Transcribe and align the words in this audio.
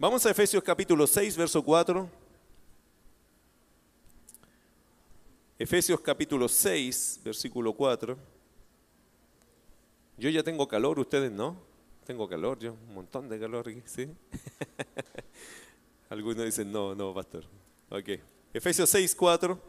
Vamos 0.00 0.24
a 0.24 0.30
Efesios 0.30 0.64
capítulo 0.64 1.06
6, 1.06 1.36
verso 1.36 1.62
4. 1.62 2.08
Efesios 5.58 6.00
capítulo 6.00 6.48
6, 6.48 7.20
versículo 7.22 7.74
4. 7.74 8.16
Yo 10.16 10.30
ya 10.30 10.42
tengo 10.42 10.66
calor, 10.66 10.98
ustedes 10.98 11.30
no. 11.30 11.54
Tengo 12.06 12.26
calor, 12.26 12.58
yo, 12.58 12.72
un 12.88 12.94
montón 12.94 13.28
de 13.28 13.38
calor 13.38 13.68
aquí, 13.68 13.82
¿sí? 13.84 14.08
Algunos 16.08 16.46
dicen, 16.46 16.72
no, 16.72 16.94
no, 16.94 17.12
pastor. 17.12 17.44
Ok. 17.90 18.08
Efesios 18.54 18.88
6, 18.88 19.14
4. 19.14 19.60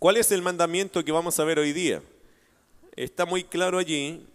¿Cuál 0.00 0.16
es 0.16 0.32
el 0.32 0.42
mandamiento 0.42 1.04
que 1.04 1.12
vamos 1.12 1.38
a 1.38 1.44
ver 1.44 1.60
hoy 1.60 1.72
día? 1.72 2.02
Está 2.96 3.24
muy 3.24 3.44
claro 3.44 3.78
allí, 3.78 4.26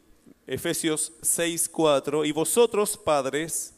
Efesios 0.48 1.12
6, 1.22 1.68
4. 1.68 2.24
Y 2.24 2.32
vosotros, 2.32 2.98
padres, 2.98 3.73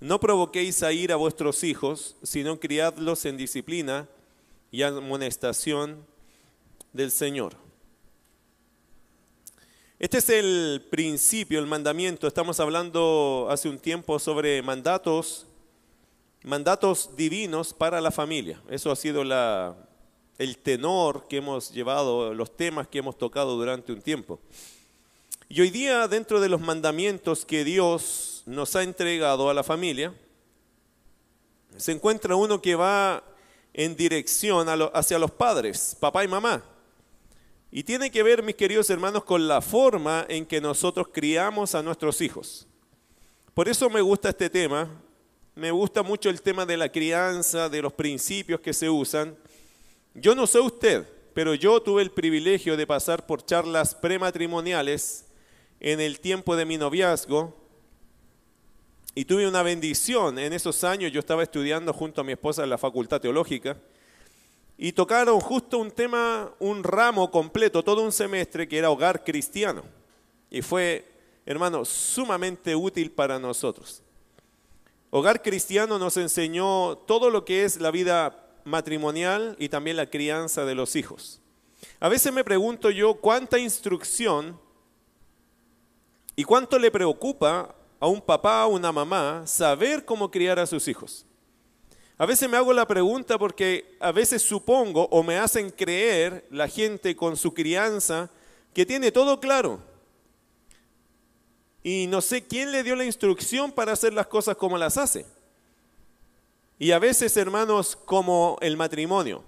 no 0.00 0.18
provoquéis 0.18 0.82
a 0.82 0.92
ir 0.92 1.12
a 1.12 1.16
vuestros 1.16 1.62
hijos, 1.62 2.16
sino 2.22 2.58
criadlos 2.58 3.24
en 3.26 3.36
disciplina 3.36 4.08
y 4.70 4.82
amonestación 4.82 6.06
del 6.92 7.10
Señor. 7.10 7.54
Este 9.98 10.16
es 10.18 10.30
el 10.30 10.86
principio, 10.90 11.58
el 11.58 11.66
mandamiento. 11.66 12.26
Estamos 12.26 12.58
hablando 12.58 13.48
hace 13.50 13.68
un 13.68 13.78
tiempo 13.78 14.18
sobre 14.18 14.62
mandatos, 14.62 15.46
mandatos 16.42 17.10
divinos 17.16 17.74
para 17.74 18.00
la 18.00 18.10
familia. 18.10 18.62
Eso 18.70 18.90
ha 18.90 18.96
sido 18.96 19.20
el 19.20 20.56
tenor 20.58 21.28
que 21.28 21.36
hemos 21.36 21.70
llevado, 21.70 22.32
los 22.32 22.56
temas 22.56 22.88
que 22.88 23.00
hemos 23.00 23.18
tocado 23.18 23.56
durante 23.58 23.92
un 23.92 24.00
tiempo. 24.00 24.40
Y 25.52 25.60
hoy 25.60 25.70
día, 25.70 26.06
dentro 26.06 26.40
de 26.40 26.48
los 26.48 26.60
mandamientos 26.60 27.44
que 27.44 27.64
Dios 27.64 28.44
nos 28.46 28.76
ha 28.76 28.84
entregado 28.84 29.50
a 29.50 29.54
la 29.54 29.64
familia, 29.64 30.14
se 31.76 31.90
encuentra 31.90 32.36
uno 32.36 32.62
que 32.62 32.76
va 32.76 33.24
en 33.74 33.96
dirección 33.96 34.68
hacia 34.94 35.18
los 35.18 35.32
padres, 35.32 35.96
papá 35.98 36.22
y 36.22 36.28
mamá. 36.28 36.62
Y 37.72 37.82
tiene 37.82 38.12
que 38.12 38.22
ver, 38.22 38.44
mis 38.44 38.54
queridos 38.54 38.90
hermanos, 38.90 39.24
con 39.24 39.48
la 39.48 39.60
forma 39.60 40.24
en 40.28 40.46
que 40.46 40.60
nosotros 40.60 41.08
criamos 41.12 41.74
a 41.74 41.82
nuestros 41.82 42.20
hijos. 42.20 42.68
Por 43.52 43.68
eso 43.68 43.90
me 43.90 44.02
gusta 44.02 44.28
este 44.28 44.48
tema. 44.48 44.88
Me 45.56 45.72
gusta 45.72 46.04
mucho 46.04 46.30
el 46.30 46.42
tema 46.42 46.64
de 46.64 46.76
la 46.76 46.92
crianza, 46.92 47.68
de 47.68 47.82
los 47.82 47.92
principios 47.92 48.60
que 48.60 48.72
se 48.72 48.88
usan. 48.88 49.36
Yo 50.14 50.36
no 50.36 50.46
sé 50.46 50.60
usted, 50.60 51.08
pero 51.34 51.54
yo 51.54 51.82
tuve 51.82 52.02
el 52.02 52.12
privilegio 52.12 52.76
de 52.76 52.86
pasar 52.86 53.26
por 53.26 53.44
charlas 53.44 53.96
prematrimoniales 53.96 55.24
en 55.80 56.00
el 56.00 56.20
tiempo 56.20 56.54
de 56.56 56.66
mi 56.66 56.76
noviazgo 56.76 57.56
y 59.14 59.24
tuve 59.24 59.48
una 59.48 59.62
bendición. 59.62 60.38
En 60.38 60.52
esos 60.52 60.84
años 60.84 61.10
yo 61.10 61.20
estaba 61.20 61.42
estudiando 61.42 61.92
junto 61.92 62.20
a 62.20 62.24
mi 62.24 62.32
esposa 62.32 62.62
en 62.62 62.70
la 62.70 62.78
Facultad 62.78 63.20
Teológica 63.20 63.76
y 64.76 64.92
tocaron 64.92 65.40
justo 65.40 65.78
un 65.78 65.90
tema, 65.90 66.52
un 66.58 66.84
ramo 66.84 67.30
completo, 67.30 67.82
todo 67.82 68.02
un 68.02 68.12
semestre 68.12 68.68
que 68.68 68.78
era 68.78 68.90
hogar 68.90 69.24
cristiano. 69.24 69.82
Y 70.50 70.62
fue, 70.62 71.06
hermano, 71.44 71.84
sumamente 71.84 72.74
útil 72.76 73.10
para 73.10 73.38
nosotros. 73.38 74.02
Hogar 75.10 75.42
cristiano 75.42 75.98
nos 75.98 76.16
enseñó 76.16 76.96
todo 77.06 77.30
lo 77.30 77.44
que 77.44 77.64
es 77.64 77.80
la 77.80 77.90
vida 77.90 78.46
matrimonial 78.64 79.56
y 79.58 79.68
también 79.68 79.96
la 79.96 80.08
crianza 80.08 80.64
de 80.64 80.74
los 80.74 80.94
hijos. 80.94 81.40
A 81.98 82.08
veces 82.08 82.32
me 82.32 82.44
pregunto 82.44 82.90
yo 82.90 83.14
cuánta 83.14 83.58
instrucción 83.58 84.58
y 86.40 86.44
cuánto 86.44 86.78
le 86.78 86.90
preocupa 86.90 87.74
a 88.00 88.06
un 88.06 88.18
papá 88.18 88.64
o 88.64 88.70
una 88.70 88.90
mamá 88.90 89.46
saber 89.46 90.06
cómo 90.06 90.30
criar 90.30 90.58
a 90.58 90.66
sus 90.66 90.88
hijos. 90.88 91.26
A 92.16 92.24
veces 92.24 92.48
me 92.48 92.56
hago 92.56 92.72
la 92.72 92.86
pregunta 92.86 93.38
porque 93.38 93.98
a 94.00 94.10
veces 94.10 94.40
supongo 94.40 95.06
o 95.10 95.22
me 95.22 95.36
hacen 95.36 95.68
creer 95.68 96.46
la 96.50 96.66
gente 96.66 97.14
con 97.14 97.36
su 97.36 97.52
crianza 97.52 98.30
que 98.72 98.86
tiene 98.86 99.12
todo 99.12 99.38
claro. 99.38 99.80
Y 101.82 102.06
no 102.06 102.22
sé 102.22 102.46
quién 102.46 102.72
le 102.72 102.82
dio 102.82 102.96
la 102.96 103.04
instrucción 103.04 103.70
para 103.70 103.92
hacer 103.92 104.14
las 104.14 104.26
cosas 104.26 104.56
como 104.56 104.78
las 104.78 104.96
hace. 104.96 105.26
Y 106.78 106.92
a 106.92 106.98
veces, 106.98 107.36
hermanos, 107.36 107.96
como 107.96 108.56
el 108.62 108.78
matrimonio, 108.78 109.44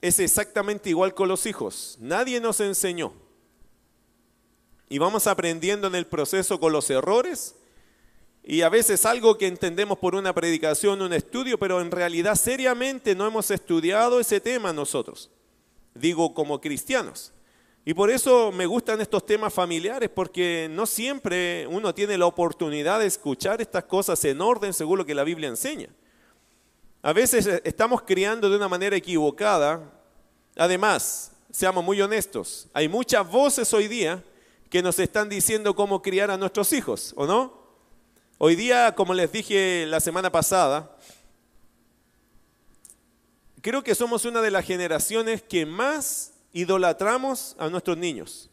es 0.00 0.20
exactamente 0.20 0.88
igual 0.88 1.14
con 1.14 1.26
los 1.26 1.46
hijos. 1.46 1.98
Nadie 2.00 2.40
nos 2.40 2.60
enseñó. 2.60 3.25
Y 4.88 4.98
vamos 4.98 5.26
aprendiendo 5.26 5.86
en 5.86 5.94
el 5.94 6.06
proceso 6.06 6.60
con 6.60 6.72
los 6.72 6.88
errores 6.90 7.54
y 8.48 8.62
a 8.62 8.68
veces 8.68 9.04
algo 9.04 9.36
que 9.36 9.48
entendemos 9.48 9.98
por 9.98 10.14
una 10.14 10.32
predicación, 10.32 11.02
un 11.02 11.12
estudio, 11.12 11.58
pero 11.58 11.80
en 11.80 11.90
realidad 11.90 12.36
seriamente 12.36 13.16
no 13.16 13.26
hemos 13.26 13.50
estudiado 13.50 14.20
ese 14.20 14.40
tema 14.40 14.72
nosotros. 14.72 15.30
Digo 15.94 16.32
como 16.32 16.60
cristianos. 16.60 17.32
Y 17.84 17.92
por 17.92 18.08
eso 18.08 18.52
me 18.52 18.66
gustan 18.66 19.00
estos 19.00 19.26
temas 19.26 19.52
familiares, 19.52 20.10
porque 20.14 20.68
no 20.70 20.86
siempre 20.86 21.66
uno 21.66 21.92
tiene 21.92 22.16
la 22.16 22.26
oportunidad 22.26 23.00
de 23.00 23.06
escuchar 23.06 23.60
estas 23.60 23.82
cosas 23.82 24.24
en 24.24 24.40
orden 24.40 24.72
según 24.72 24.98
lo 24.98 25.06
que 25.06 25.14
la 25.14 25.24
Biblia 25.24 25.48
enseña. 25.48 25.88
A 27.02 27.12
veces 27.12 27.48
eh, 27.48 27.60
estamos 27.64 28.02
criando 28.02 28.48
de 28.48 28.56
una 28.56 28.68
manera 28.68 28.94
equivocada. 28.94 29.92
Además, 30.56 31.32
seamos 31.50 31.84
muy 31.84 32.00
honestos, 32.00 32.68
hay 32.72 32.88
muchas 32.88 33.28
voces 33.28 33.72
hoy 33.74 33.88
día 33.88 34.22
que 34.70 34.82
nos 34.82 34.98
están 34.98 35.28
diciendo 35.28 35.74
cómo 35.74 36.02
criar 36.02 36.30
a 36.30 36.36
nuestros 36.36 36.72
hijos, 36.72 37.12
¿o 37.16 37.26
no? 37.26 37.66
Hoy 38.38 38.56
día, 38.56 38.94
como 38.94 39.14
les 39.14 39.32
dije 39.32 39.86
la 39.86 40.00
semana 40.00 40.30
pasada, 40.30 40.96
creo 43.62 43.82
que 43.82 43.94
somos 43.94 44.24
una 44.24 44.42
de 44.42 44.50
las 44.50 44.64
generaciones 44.64 45.42
que 45.42 45.64
más 45.64 46.32
idolatramos 46.52 47.56
a 47.58 47.68
nuestros 47.68 47.96
niños. 47.96 48.50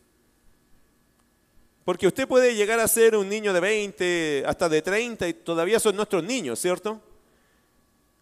Porque 1.85 2.07
usted 2.07 2.27
puede 2.27 2.55
llegar 2.55 2.79
a 2.79 2.87
ser 2.87 3.15
un 3.17 3.27
niño 3.27 3.51
de 3.51 3.59
20, 3.59 4.43
hasta 4.47 4.69
de 4.69 4.81
30 4.81 5.27
y 5.27 5.33
todavía 5.33 5.79
son 5.79 5.95
nuestros 5.95 6.23
niños, 6.23 6.59
¿cierto? 6.59 7.01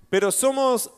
Pero 0.10 0.32
somos, 0.32 0.90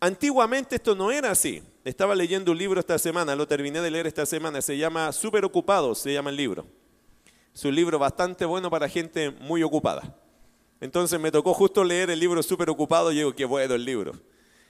antiguamente 0.00 0.76
esto 0.76 0.94
no 0.94 1.10
era 1.10 1.30
así. 1.30 1.62
Estaba 1.84 2.14
leyendo 2.14 2.52
un 2.52 2.58
libro 2.58 2.80
esta 2.80 2.98
semana, 2.98 3.36
lo 3.36 3.46
terminé 3.46 3.80
de 3.82 3.90
leer 3.90 4.06
esta 4.06 4.24
semana, 4.24 4.62
se 4.62 4.78
llama 4.78 5.12
Super 5.12 5.44
Ocupados, 5.44 5.98
se 5.98 6.14
llama 6.14 6.30
el 6.30 6.36
libro. 6.36 6.66
Es 7.54 7.62
un 7.64 7.74
libro 7.74 7.98
bastante 7.98 8.46
bueno 8.46 8.70
para 8.70 8.88
gente 8.88 9.30
muy 9.30 9.62
ocupada. 9.62 10.16
Entonces 10.80 11.20
me 11.20 11.30
tocó 11.30 11.52
justo 11.52 11.84
leer 11.84 12.08
el 12.08 12.18
libro 12.18 12.42
Super 12.42 12.70
Ocupado 12.70 13.12
y 13.12 13.16
digo, 13.16 13.34
qué 13.34 13.44
bueno 13.44 13.74
el 13.74 13.84
libro. 13.84 14.12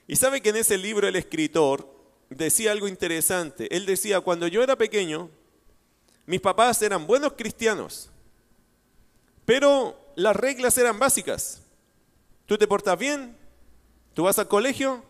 Y 0.08 0.16
sabe 0.16 0.40
que 0.40 0.48
en 0.48 0.56
ese 0.56 0.76
libro 0.76 1.06
el 1.06 1.14
escritor 1.14 1.88
decía 2.30 2.72
algo 2.72 2.88
interesante. 2.88 3.74
Él 3.74 3.86
decía, 3.86 4.20
cuando 4.20 4.48
yo 4.48 4.62
era 4.62 4.76
pequeño, 4.76 5.30
mis 6.26 6.40
papás 6.40 6.82
eran 6.82 7.06
buenos 7.06 7.34
cristianos, 7.34 8.10
pero 9.44 9.96
las 10.16 10.34
reglas 10.34 10.76
eran 10.78 10.98
básicas. 10.98 11.62
Tú 12.46 12.58
te 12.58 12.66
portas 12.66 12.98
bien, 12.98 13.36
Tú 14.14 14.22
vas 14.22 14.38
al 14.38 14.46
colegio, 14.46 15.02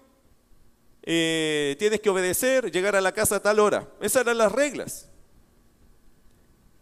eh, 1.06 1.76
tienes 1.78 2.00
que 2.00 2.08
obedecer, 2.08 2.70
llegar 2.72 2.96
a 2.96 3.00
la 3.00 3.12
casa 3.12 3.36
a 3.36 3.40
tal 3.40 3.60
hora. 3.60 3.86
Esas 4.00 4.22
eran 4.22 4.38
las 4.38 4.50
reglas. 4.50 5.10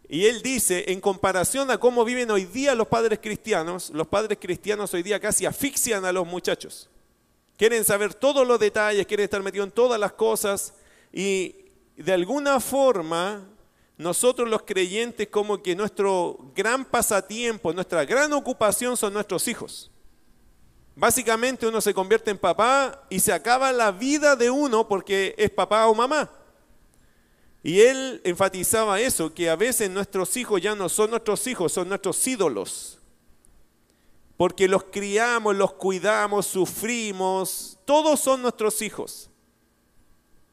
Y 0.07 0.27
él 0.27 0.41
dice, 0.41 0.85
en 0.87 1.01
comparación 1.01 1.69
a 1.71 1.77
cómo 1.77 2.05
viven 2.05 2.31
hoy 2.31 2.45
día 2.45 2.75
los 2.75 2.87
padres 2.87 3.19
cristianos, 3.21 3.89
los 3.89 4.07
padres 4.07 4.37
cristianos 4.39 4.93
hoy 4.93 5.03
día 5.03 5.19
casi 5.19 5.45
asfixian 5.45 6.05
a 6.05 6.13
los 6.13 6.25
muchachos. 6.25 6.89
Quieren 7.57 7.83
saber 7.83 8.13
todos 8.13 8.47
los 8.47 8.59
detalles, 8.59 9.05
quieren 9.05 9.25
estar 9.25 9.43
metidos 9.43 9.67
en 9.67 9.71
todas 9.71 9.99
las 9.99 10.13
cosas 10.13 10.73
y 11.11 11.65
de 11.97 12.13
alguna 12.13 12.59
forma 12.59 13.45
nosotros 13.97 14.49
los 14.49 14.63
creyentes 14.63 15.27
como 15.27 15.61
que 15.61 15.75
nuestro 15.75 16.51
gran 16.55 16.85
pasatiempo, 16.85 17.73
nuestra 17.73 18.05
gran 18.05 18.31
ocupación 18.33 18.95
son 18.95 19.13
nuestros 19.13 19.47
hijos. 19.47 19.92
Básicamente 20.95 21.65
uno 21.65 21.81
se 21.81 21.93
convierte 21.93 22.29
en 22.29 22.37
papá 22.37 23.05
y 23.09 23.19
se 23.19 23.33
acaba 23.33 23.71
la 23.71 23.91
vida 23.91 24.35
de 24.35 24.49
uno 24.49 24.87
porque 24.87 25.33
es 25.37 25.49
papá 25.49 25.87
o 25.87 25.95
mamá. 25.95 26.29
Y 27.63 27.79
él 27.79 28.21
enfatizaba 28.25 28.99
eso, 28.99 29.33
que 29.33 29.49
a 29.49 29.55
veces 29.55 29.89
nuestros 29.89 30.35
hijos 30.35 30.61
ya 30.61 30.75
no 30.75 30.89
son 30.89 31.11
nuestros 31.11 31.47
hijos, 31.47 31.71
son 31.71 31.87
nuestros 31.87 32.27
ídolos. 32.27 32.99
Porque 34.35 34.67
los 34.67 34.83
criamos, 34.83 35.55
los 35.55 35.73
cuidamos, 35.73 36.45
sufrimos, 36.45 37.79
todos 37.85 38.19
son 38.19 38.41
nuestros 38.41 38.81
hijos. 38.81 39.29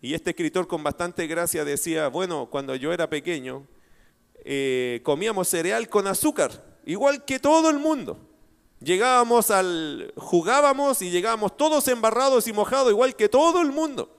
Y 0.01 0.15
este 0.15 0.31
escritor 0.31 0.67
con 0.69 0.83
bastante 0.83 1.27
gracia 1.27 1.65
decía, 1.65 2.09
bueno, 2.09 2.49
cuando 2.49 2.75
yo 2.77 2.93
era 2.93 3.11
pequeño, 3.11 3.67
eh, 4.45 5.01
comíamos 5.03 5.49
cereal 5.49 5.89
con 5.89 6.07
azúcar, 6.07 6.79
igual 6.87 7.25
que 7.25 7.39
todo 7.41 7.69
el 7.69 7.79
mundo. 7.79 8.30
Llegábamos 8.81 9.51
al, 9.51 10.13
jugábamos 10.17 11.03
y 11.03 11.11
llegábamos 11.11 11.57
todos 11.57 11.87
embarrados 11.89 12.47
y 12.49 12.53
mojados, 12.53 12.91
igual 12.91 13.15
que 13.15 13.29
todo 13.29 13.61
el 13.61 13.73
mundo. 13.73 14.17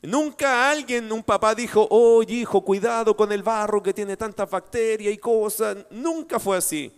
Nunca 0.00 0.70
alguien, 0.70 1.10
un 1.10 1.24
papá 1.24 1.56
dijo, 1.56 1.88
oye 1.90 2.36
hijo, 2.36 2.60
cuidado 2.64 3.16
con 3.16 3.32
el 3.32 3.42
barro 3.42 3.82
que 3.82 3.92
tiene 3.92 4.16
tantas 4.16 4.48
bacterias 4.48 5.12
y 5.12 5.18
cosas. 5.18 5.76
Nunca 5.90 6.38
fue 6.38 6.56
así. 6.56 6.92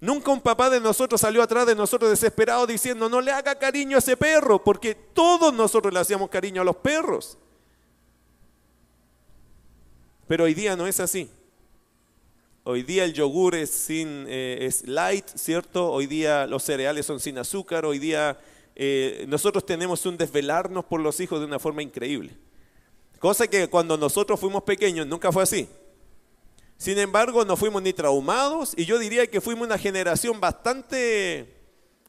Nunca 0.00 0.30
un 0.30 0.40
papá 0.40 0.70
de 0.70 0.80
nosotros 0.80 1.20
salió 1.20 1.42
atrás 1.42 1.66
de 1.66 1.74
nosotros 1.74 2.08
desesperado 2.08 2.64
diciendo, 2.64 3.08
no 3.08 3.20
le 3.20 3.32
haga 3.32 3.58
cariño 3.58 3.96
a 3.96 3.98
ese 3.98 4.16
perro, 4.16 4.62
porque 4.62 4.94
todos 4.94 5.52
nosotros 5.52 5.92
le 5.92 5.98
hacíamos 5.98 6.30
cariño 6.30 6.62
a 6.62 6.64
los 6.64 6.76
perros. 6.76 7.36
Pero 10.28 10.44
hoy 10.44 10.54
día 10.54 10.76
no 10.76 10.86
es 10.86 11.00
así. 11.00 11.28
Hoy 12.70 12.82
día 12.82 13.04
el 13.04 13.14
yogur 13.14 13.54
es, 13.54 13.70
sin, 13.70 14.26
eh, 14.28 14.58
es 14.60 14.86
light, 14.86 15.26
¿cierto? 15.36 15.90
Hoy 15.90 16.06
día 16.06 16.46
los 16.46 16.62
cereales 16.62 17.06
son 17.06 17.18
sin 17.18 17.38
azúcar. 17.38 17.86
Hoy 17.86 17.98
día 17.98 18.38
eh, 18.76 19.24
nosotros 19.26 19.64
tenemos 19.64 20.04
un 20.04 20.18
desvelarnos 20.18 20.84
por 20.84 21.00
los 21.00 21.18
hijos 21.18 21.40
de 21.40 21.46
una 21.46 21.58
forma 21.58 21.82
increíble. 21.82 22.36
Cosa 23.20 23.46
que 23.46 23.68
cuando 23.68 23.96
nosotros 23.96 24.38
fuimos 24.38 24.64
pequeños 24.64 25.06
nunca 25.06 25.32
fue 25.32 25.44
así. 25.44 25.66
Sin 26.76 26.98
embargo, 26.98 27.42
no 27.46 27.56
fuimos 27.56 27.80
ni 27.80 27.94
traumados 27.94 28.74
y 28.76 28.84
yo 28.84 28.98
diría 28.98 29.26
que 29.26 29.40
fuimos 29.40 29.66
una 29.66 29.78
generación 29.78 30.38
bastante 30.38 31.56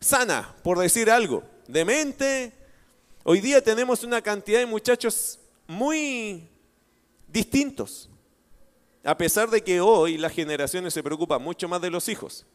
sana, 0.02 0.58
por 0.62 0.78
decir 0.78 1.10
algo, 1.10 1.42
de 1.70 1.86
mente. 1.86 2.52
Hoy 3.24 3.40
día 3.40 3.64
tenemos 3.64 4.04
una 4.04 4.22
cantidad 4.22 4.60
de 4.60 4.66
muchachos 4.66 5.40
muy 5.68 6.50
distintos, 7.30 8.10
a 9.10 9.18
pesar 9.18 9.50
de 9.50 9.64
que 9.64 9.82
hoy 9.82 10.18
las 10.18 10.34
generaciones 10.34 10.94
se 10.94 11.02
preocupan 11.02 11.42
mucho 11.42 11.68
más 11.68 11.82
de 11.82 11.90
los 11.90 12.08
hijos. 12.10 12.46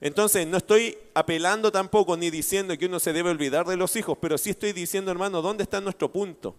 Entonces, 0.00 0.46
no 0.46 0.56
estoy 0.56 0.96
apelando 1.12 1.70
tampoco 1.70 2.16
ni 2.16 2.30
diciendo 2.30 2.78
que 2.78 2.86
uno 2.86 2.98
se 2.98 3.12
debe 3.12 3.28
olvidar 3.28 3.66
de 3.66 3.76
los 3.76 3.94
hijos, 3.94 4.16
pero 4.18 4.38
sí 4.38 4.50
estoy 4.50 4.72
diciendo, 4.72 5.10
hermano, 5.10 5.42
¿dónde 5.42 5.64
está 5.64 5.80
nuestro 5.80 6.10
punto? 6.10 6.56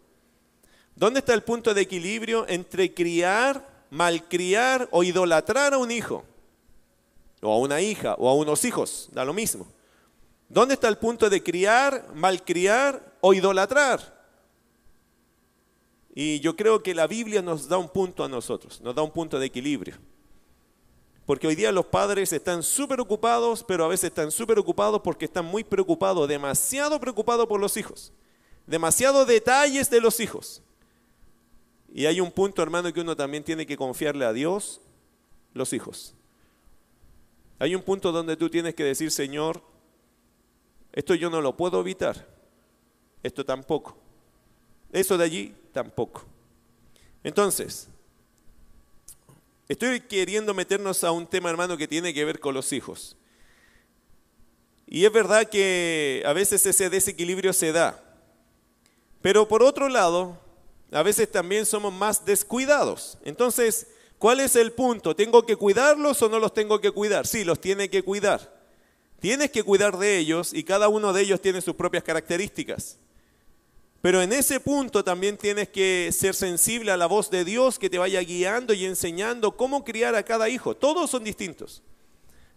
¿Dónde 0.95 1.19
está 1.19 1.33
el 1.33 1.41
punto 1.41 1.73
de 1.73 1.81
equilibrio 1.81 2.45
entre 2.47 2.93
criar 2.93 3.87
malcriar 3.89 4.87
o 4.91 5.03
idolatrar 5.03 5.73
a 5.73 5.79
un 5.79 5.89
hijo, 5.89 6.23
o 7.41 7.51
a 7.51 7.57
una 7.57 7.81
hija, 7.81 8.13
o 8.19 8.29
a 8.29 8.35
unos 8.35 8.63
hijos, 8.65 9.09
da 9.13 9.25
lo 9.25 9.33
mismo. 9.33 9.67
¿Dónde 10.47 10.75
está 10.75 10.87
el 10.89 10.97
punto 10.97 11.27
de 11.27 11.41
criar, 11.41 12.05
malcriar 12.13 13.15
o 13.21 13.33
idolatrar? 13.33 14.18
Y 16.13 16.39
yo 16.39 16.55
creo 16.55 16.81
que 16.81 16.95
la 16.95 17.07
Biblia 17.07 17.41
nos 17.41 17.67
da 17.67 17.77
un 17.77 17.89
punto 17.89 18.23
a 18.23 18.27
nosotros, 18.27 18.81
nos 18.81 18.95
da 18.95 19.01
un 19.01 19.11
punto 19.11 19.39
de 19.39 19.45
equilibrio. 19.45 19.95
Porque 21.25 21.45
hoy 21.45 21.55
día 21.55 21.71
los 21.71 21.85
padres 21.85 22.33
están 22.33 22.63
súper 22.63 22.99
ocupados, 22.99 23.63
pero 23.63 23.85
a 23.85 23.87
veces 23.87 24.05
están 24.05 24.31
súper 24.31 24.57
ocupados 24.57 25.01
porque 25.01 25.25
están 25.25 25.45
muy 25.45 25.63
preocupados, 25.63 26.27
demasiado 26.27 26.99
preocupados 26.99 27.45
por 27.45 27.59
los 27.59 27.77
hijos. 27.77 28.11
Demasiados 28.65 29.27
detalles 29.27 29.89
de 29.89 30.01
los 30.01 30.19
hijos. 30.19 30.63
Y 31.93 32.07
hay 32.07 32.19
un 32.19 32.31
punto, 32.31 32.63
hermano, 32.63 32.91
que 32.91 33.01
uno 33.01 33.15
también 33.15 33.43
tiene 33.43 33.65
que 33.65 33.77
confiarle 33.77 34.25
a 34.25 34.33
Dios 34.33 34.81
los 35.53 35.71
hijos. 35.73 36.15
Hay 37.59 37.75
un 37.75 37.81
punto 37.83 38.11
donde 38.11 38.37
tú 38.37 38.49
tienes 38.49 38.73
que 38.73 38.83
decir, 38.83 39.11
Señor, 39.11 39.61
esto 40.93 41.13
yo 41.13 41.29
no 41.29 41.41
lo 41.41 41.55
puedo 41.55 41.79
evitar, 41.81 42.27
esto 43.21 43.45
tampoco, 43.45 43.97
eso 44.91 45.17
de 45.17 45.25
allí 45.25 45.55
tampoco. 45.71 46.25
Entonces, 47.23 47.87
estoy 49.67 50.01
queriendo 50.01 50.53
meternos 50.53 51.03
a 51.03 51.11
un 51.11 51.27
tema, 51.27 51.49
hermano, 51.49 51.77
que 51.77 51.87
tiene 51.87 52.13
que 52.13 52.25
ver 52.25 52.39
con 52.39 52.53
los 52.53 52.71
hijos. 52.73 53.15
Y 54.87 55.05
es 55.05 55.11
verdad 55.11 55.47
que 55.47 56.23
a 56.25 56.33
veces 56.33 56.65
ese 56.65 56.89
desequilibrio 56.89 57.53
se 57.53 57.71
da. 57.71 58.03
Pero 59.21 59.47
por 59.47 59.61
otro 59.61 59.89
lado, 59.89 60.39
a 60.91 61.03
veces 61.03 61.31
también 61.31 61.65
somos 61.65 61.93
más 61.93 62.25
descuidados. 62.25 63.17
Entonces, 63.23 63.87
¿cuál 64.17 64.39
es 64.39 64.55
el 64.55 64.71
punto? 64.71 65.15
¿Tengo 65.15 65.45
que 65.45 65.55
cuidarlos 65.55 66.21
o 66.23 66.29
no 66.29 66.39
los 66.39 66.53
tengo 66.53 66.81
que 66.81 66.91
cuidar? 66.91 67.27
Sí, 67.27 67.43
los 67.43 67.61
tiene 67.61 67.89
que 67.89 68.01
cuidar. 68.01 68.57
Tienes 69.19 69.51
que 69.51 69.63
cuidar 69.63 69.97
de 69.97 70.17
ellos 70.17 70.53
y 70.53 70.63
cada 70.63 70.87
uno 70.87 71.13
de 71.13 71.21
ellos 71.21 71.41
tiene 71.41 71.61
sus 71.61 71.75
propias 71.75 72.03
características. 72.03 72.97
Pero 74.01 74.21
en 74.21 74.31
ese 74.31 74.59
punto 74.59 75.03
también 75.03 75.37
tienes 75.37 75.69
que 75.69 76.09
ser 76.13 76.33
sensible 76.33 76.91
a 76.91 76.97
la 76.97 77.05
voz 77.05 77.29
de 77.29 77.43
Dios 77.43 77.77
que 77.77 77.89
te 77.89 77.97
vaya 77.97 78.21
guiando 78.21 78.73
y 78.73 78.85
enseñando 78.85 79.57
cómo 79.57 79.83
criar 79.83 80.15
a 80.15 80.23
cada 80.23 80.47
hijo. 80.47 80.75
Todos 80.75 81.09
son 81.09 81.23
distintos. 81.23 81.83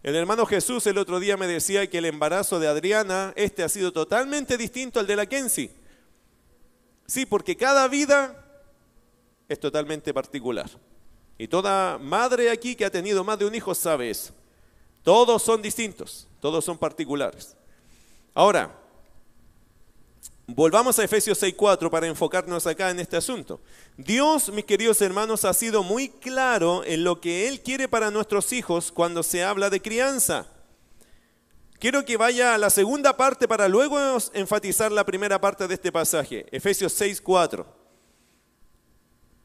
El 0.03 0.15
hermano 0.15 0.45
Jesús 0.45 0.85
el 0.87 0.97
otro 0.97 1.19
día 1.19 1.35
me 1.35 1.47
decía 1.47 1.89
que 1.89 1.97
el 1.97 2.05
embarazo 2.05 2.59
de 2.59 2.67
Adriana, 2.67 3.33
este 3.35 3.63
ha 3.63 3.69
sido 3.69 3.91
totalmente 3.91 4.57
distinto 4.57 4.99
al 4.99 5.07
de 5.07 5.15
la 5.15 5.25
Kenzie. 5.25 5.71
Sí, 7.07 7.25
porque 7.25 7.57
cada 7.57 7.87
vida 7.89 8.39
es 9.49 9.59
totalmente 9.59 10.13
particular. 10.13 10.69
Y 11.37 11.47
toda 11.47 11.97
madre 11.97 12.49
aquí 12.49 12.75
que 12.75 12.85
ha 12.85 12.91
tenido 12.91 13.23
más 13.23 13.39
de 13.39 13.45
un 13.45 13.55
hijo 13.55 13.75
sabe 13.75 14.09
eso. 14.09 14.33
Todos 15.03 15.43
son 15.43 15.61
distintos, 15.61 16.27
todos 16.39 16.63
son 16.63 16.77
particulares. 16.77 17.55
Ahora, 18.33 18.82
volvamos 20.47 20.99
a 20.99 21.03
Efesios 21.03 21.41
6.4 21.41 21.89
para 21.89 22.07
enfocarnos 22.07 22.67
acá 22.67 22.89
en 22.89 22.99
este 22.99 23.17
asunto. 23.17 23.61
Dios, 23.97 24.51
mis 24.51 24.65
queridos 24.65 25.01
hermanos, 25.01 25.45
ha 25.45 25.53
sido 25.53 25.83
muy 25.83 26.09
claro 26.09 26.83
en 26.85 27.03
lo 27.03 27.21
que 27.21 27.47
Él 27.47 27.61
quiere 27.61 27.87
para 27.87 28.11
nuestros 28.11 28.51
hijos 28.53 28.91
cuando 28.91 29.23
se 29.23 29.43
habla 29.43 29.69
de 29.69 29.81
crianza. 29.81 30.47
Quiero 31.79 32.05
que 32.05 32.17
vaya 32.17 32.55
a 32.55 32.57
la 32.57 32.69
segunda 32.69 33.17
parte 33.17 33.47
para 33.47 33.67
luego 33.67 33.99
enfatizar 34.33 34.91
la 34.91 35.05
primera 35.05 35.41
parte 35.41 35.67
de 35.67 35.73
este 35.73 35.91
pasaje, 35.91 36.45
Efesios 36.51 36.93
6, 36.93 37.19
4. 37.21 37.83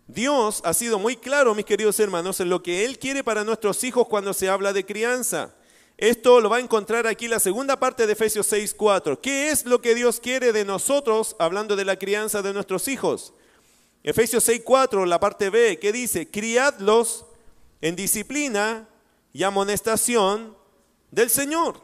Dios 0.07 0.63
ha 0.65 0.73
sido 0.73 0.99
muy 0.99 1.17
claro, 1.17 1.55
mis 1.55 1.67
queridos 1.67 2.01
hermanos, 2.01 2.41
en 2.41 2.49
lo 2.49 2.63
que 2.63 2.85
Él 2.85 2.99
quiere 2.99 3.23
para 3.23 3.45
nuestros 3.45 3.85
hijos 3.85 4.07
cuando 4.09 4.33
se 4.33 4.49
habla 4.49 4.73
de 4.73 4.87
crianza. 4.87 5.55
Esto 5.99 6.41
lo 6.41 6.49
va 6.49 6.59
a 6.59 6.61
encontrar 6.61 7.09
aquí 7.09 7.27
la 7.27 7.41
segunda 7.41 7.81
parte 7.81 8.07
de 8.07 8.13
Efesios 8.13 8.47
6, 8.47 8.73
4. 8.75 9.21
¿Qué 9.21 9.51
es 9.51 9.67
lo 9.67 9.83
que 9.83 9.97
Dios 9.97 10.21
quiere 10.21 10.53
de 10.53 10.65
nosotros 10.65 11.35
hablando 11.41 11.75
de 11.75 11.85
la 11.85 11.99
crianza 11.99 12.41
de 12.41 12.53
nuestros 12.53 12.87
hijos? 12.87 13.35
Efesios 14.05 14.45
6, 14.45 14.63
4, 14.65 15.07
la 15.07 15.19
parte 15.19 15.51
B, 15.51 15.81
que 15.81 15.91
dice, 15.91 16.31
criadlos 16.31 17.27
en 17.81 17.97
disciplina 17.97 18.89
y 19.33 19.43
amonestación 19.43 20.57
del 21.11 21.31
Señor. 21.31 21.83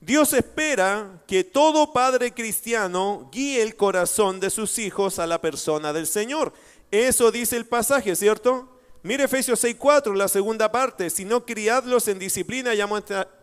Dios 0.00 0.32
espera 0.32 1.22
que 1.28 1.44
todo 1.44 1.92
padre 1.92 2.34
cristiano 2.34 3.30
guíe 3.30 3.62
el 3.62 3.76
corazón 3.76 4.40
de 4.40 4.50
sus 4.50 4.80
hijos 4.80 5.20
a 5.20 5.28
la 5.28 5.40
persona 5.40 5.92
del 5.92 6.08
Señor. 6.08 6.52
Eso 6.90 7.30
dice 7.30 7.56
el 7.56 7.66
pasaje, 7.66 8.16
¿cierto? 8.16 8.71
Mire 9.04 9.24
Efesios 9.24 9.62
6.4, 9.64 10.14
la 10.14 10.28
segunda 10.28 10.70
parte, 10.70 11.10
si 11.10 11.24
no 11.24 11.44
criadlos 11.44 12.06
en 12.06 12.20
disciplina 12.20 12.72
y 12.74 12.80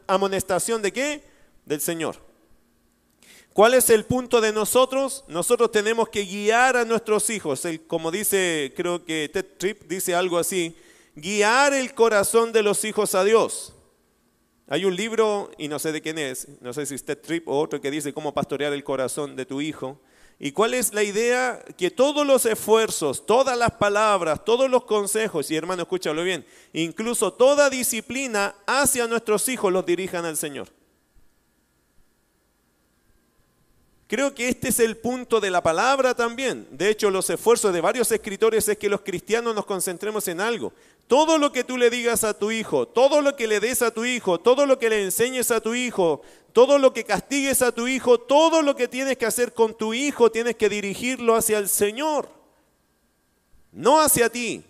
amonestación 0.07 0.81
de 0.81 0.93
qué? 0.93 1.23
Del 1.65 1.81
Señor. 1.81 2.15
¿Cuál 3.51 3.73
es 3.73 3.89
el 3.89 4.05
punto 4.05 4.39
de 4.39 4.53
nosotros? 4.53 5.25
Nosotros 5.27 5.69
tenemos 5.71 6.07
que 6.07 6.23
guiar 6.23 6.77
a 6.77 6.85
nuestros 6.85 7.29
hijos, 7.29 7.67
como 7.87 8.09
dice, 8.09 8.73
creo 8.73 9.03
que 9.03 9.29
Ted 9.33 9.45
Tripp 9.57 9.83
dice 9.83 10.15
algo 10.15 10.37
así, 10.37 10.77
guiar 11.13 11.73
el 11.73 11.93
corazón 11.93 12.53
de 12.53 12.63
los 12.63 12.85
hijos 12.85 13.13
a 13.13 13.25
Dios. 13.25 13.73
Hay 14.67 14.85
un 14.85 14.95
libro, 14.95 15.51
y 15.57 15.67
no 15.67 15.77
sé 15.77 15.91
de 15.91 16.01
quién 16.01 16.19
es, 16.19 16.47
no 16.61 16.71
sé 16.71 16.85
si 16.85 16.95
es 16.95 17.03
Ted 17.03 17.17
Tripp 17.17 17.49
o 17.49 17.59
otro, 17.59 17.81
que 17.81 17.91
dice 17.91 18.13
cómo 18.13 18.33
pastorear 18.33 18.71
el 18.71 18.85
corazón 18.85 19.35
de 19.35 19.45
tu 19.45 19.59
hijo. 19.59 19.99
¿Y 20.41 20.53
cuál 20.53 20.73
es 20.73 20.93
la 20.93 21.03
idea? 21.03 21.61
Que 21.77 21.91
todos 21.91 22.25
los 22.25 22.45
esfuerzos, 22.45 23.25
todas 23.25 23.57
las 23.57 23.71
palabras, 23.71 24.45
todos 24.45 24.69
los 24.69 24.85
consejos, 24.85 25.51
y 25.51 25.57
hermano, 25.57 25.81
escúchalo 25.81 26.23
bien, 26.23 26.45
incluso 26.71 27.33
toda 27.33 27.69
disciplina 27.69 28.55
hacia 28.65 29.05
nuestros 29.05 29.49
hijos 29.49 29.73
los 29.73 29.85
dirijan 29.85 30.23
al 30.23 30.37
Señor. 30.37 30.69
Creo 34.09 34.33
que 34.33 34.49
este 34.49 34.69
es 34.69 34.79
el 34.79 34.97
punto 34.97 35.39
de 35.39 35.51
la 35.51 35.61
palabra 35.61 36.15
también. 36.15 36.65
De 36.71 36.89
hecho, 36.89 37.11
los 37.11 37.29
esfuerzos 37.29 37.71
de 37.71 37.79
varios 37.79 38.11
escritores 38.11 38.67
es 38.67 38.75
que 38.75 38.89
los 38.89 39.01
cristianos 39.01 39.53
nos 39.53 39.67
concentremos 39.67 40.27
en 40.29 40.41
algo. 40.41 40.73
Todo 41.07 41.37
lo 41.37 41.51
que 41.51 41.63
tú 41.63 41.77
le 41.77 41.91
digas 41.91 42.23
a 42.23 42.33
tu 42.33 42.49
hijo, 42.49 42.87
todo 42.87 43.21
lo 43.21 43.35
que 43.35 43.45
le 43.45 43.59
des 43.59 43.83
a 43.83 43.91
tu 43.91 44.05
hijo, 44.05 44.39
todo 44.39 44.65
lo 44.65 44.79
que 44.79 44.89
le 44.89 45.03
enseñes 45.03 45.51
a 45.51 45.61
tu 45.61 45.75
hijo, 45.75 46.23
todo 46.53 46.77
lo 46.77 46.93
que 46.93 47.03
castigues 47.03 47.61
a 47.61 47.71
tu 47.71 47.87
hijo, 47.87 48.19
todo 48.19 48.61
lo 48.61 48.75
que 48.75 48.87
tienes 48.87 49.17
que 49.17 49.25
hacer 49.25 49.53
con 49.53 49.77
tu 49.77 49.93
hijo, 49.93 50.31
tienes 50.31 50.55
que 50.55 50.69
dirigirlo 50.69 51.35
hacia 51.35 51.57
el 51.57 51.69
Señor, 51.69 52.29
no 53.71 54.01
hacia 54.01 54.29
ti. 54.29 54.63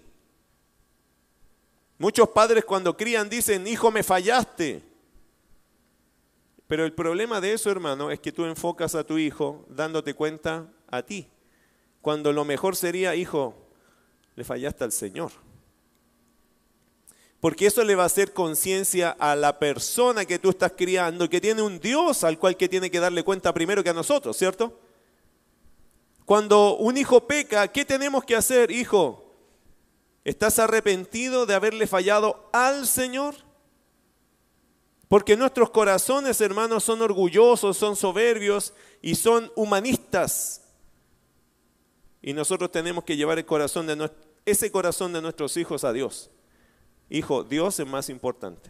Muchos 1.98 2.30
padres 2.30 2.64
cuando 2.64 2.96
crían 2.96 3.30
dicen, 3.30 3.68
hijo, 3.68 3.92
me 3.92 4.04
fallaste. 4.04 4.82
Pero 6.68 6.86
el 6.86 6.94
problema 6.94 7.42
de 7.42 7.54
eso, 7.54 7.72
hermano, 7.72 8.12
es 8.12 8.20
que 8.20 8.32
tú 8.32 8.46
enfocas 8.46 8.96
a 8.96 9.04
tu 9.04 9.18
hijo 9.18 9.66
dándote 9.70 10.14
cuenta 10.14 10.72
a 10.90 11.02
ti. 11.02 11.28
Cuando 12.02 12.32
lo 12.32 12.46
mejor 12.46 12.76
sería, 12.76 13.16
hijo, 13.16 13.56
le 14.36 14.44
fallaste 14.44 14.84
al 14.84 14.92
Señor. 14.92 15.32
Porque 17.40 17.68
eso 17.68 17.84
le 17.84 17.96
va 17.96 18.04
a 18.04 18.08
hacer 18.08 18.34
conciencia 18.34 19.12
a 19.12 19.36
la 19.36 19.60
persona 19.60 20.26
que 20.26 20.40
tú 20.40 20.50
estás 20.50 20.74
criando, 20.76 21.30
que 21.30 21.40
tiene 21.40 21.62
un 21.62 21.80
Dios 21.80 22.24
al 22.24 22.38
cual 22.38 22.58
que 22.58 22.68
tiene 22.68 22.92
que 22.92 23.00
darle 23.00 23.24
cuenta 23.24 23.54
primero 23.54 23.84
que 23.84 23.90
a 23.90 23.94
nosotros, 23.94 24.36
¿cierto? 24.36 24.78
Cuando 26.26 26.76
un 26.76 26.98
hijo 26.98 27.26
peca, 27.26 27.70
¿qué 27.70 27.86
tenemos 27.86 28.26
que 28.26 28.36
hacer, 28.36 28.72
hijo? 28.72 29.34
¿Estás 30.26 30.60
arrepentido 30.60 31.46
de 31.46 31.56
haberle 31.56 31.88
fallado 31.88 32.50
al 32.52 32.86
Señor? 32.86 33.36
Porque 35.08 35.36
nuestros 35.38 35.72
corazones, 35.72 36.40
hermanos, 36.42 36.84
son 36.84 37.02
orgullosos, 37.02 37.78
son 37.78 37.96
soberbios 37.96 38.74
y 39.02 39.16
son 39.16 39.52
humanistas. 39.56 40.62
Y 42.22 42.34
nosotros 42.34 42.70
tenemos 42.70 43.06
que 43.06 43.16
llevar 43.16 43.40
el 43.40 43.46
corazón 43.46 43.88
de 43.88 44.12
ese 44.46 44.72
corazón 44.72 45.14
de 45.14 45.22
nuestros 45.22 45.56
hijos 45.58 45.84
a 45.84 45.94
Dios. 45.94 46.30
Hijo, 47.10 47.44
Dios 47.44 47.80
es 47.80 47.88
más 47.88 48.10
importante. 48.10 48.70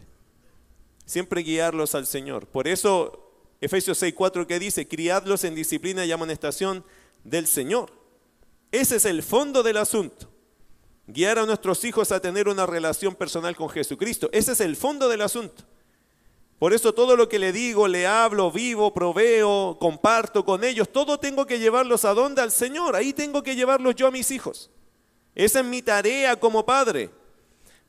Siempre 1.04 1.42
guiarlos 1.42 1.94
al 1.94 2.06
Señor. 2.06 2.46
Por 2.46 2.68
eso 2.68 3.30
Efesios 3.60 4.02
6:4 4.02 4.46
que 4.46 4.58
dice, 4.58 4.88
criadlos 4.88 5.44
en 5.44 5.54
disciplina 5.54 6.04
y 6.04 6.12
amonestación 6.12 6.84
del 7.24 7.46
Señor. 7.46 7.92
Ese 8.72 8.96
es 8.96 9.04
el 9.04 9.22
fondo 9.22 9.62
del 9.62 9.76
asunto. 9.76 10.30
Guiar 11.06 11.38
a 11.38 11.46
nuestros 11.46 11.84
hijos 11.84 12.12
a 12.12 12.20
tener 12.20 12.48
una 12.48 12.66
relación 12.66 13.14
personal 13.14 13.56
con 13.56 13.68
Jesucristo. 13.68 14.30
Ese 14.32 14.52
es 14.52 14.60
el 14.60 14.76
fondo 14.76 15.08
del 15.08 15.22
asunto. 15.22 15.64
Por 16.58 16.72
eso 16.72 16.94
todo 16.94 17.16
lo 17.16 17.28
que 17.28 17.38
le 17.38 17.52
digo, 17.52 17.88
le 17.88 18.06
hablo, 18.06 18.52
vivo, 18.52 18.92
proveo, 18.92 19.78
comparto 19.80 20.44
con 20.44 20.62
ellos, 20.62 20.90
todo 20.92 21.18
tengo 21.18 21.46
que 21.46 21.58
llevarlos 21.58 22.04
a 22.04 22.14
dónde? 22.14 22.42
Al 22.42 22.52
Señor. 22.52 22.94
Ahí 22.94 23.12
tengo 23.12 23.42
que 23.42 23.56
llevarlos 23.56 23.94
yo 23.96 24.06
a 24.06 24.10
mis 24.10 24.30
hijos. 24.30 24.70
Esa 25.34 25.60
es 25.60 25.66
mi 25.66 25.82
tarea 25.82 26.38
como 26.38 26.64
padre. 26.64 27.10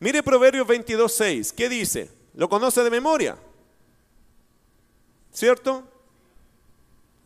Mire 0.02 0.24
Proverbios 0.24 0.68
22.6. 0.68 1.54
¿Qué 1.54 1.70
dice? 1.70 2.10
¿Lo 2.34 2.50
conoce 2.50 2.84
de 2.84 2.90
memoria? 2.90 3.38
¿Cierto? 5.32 5.88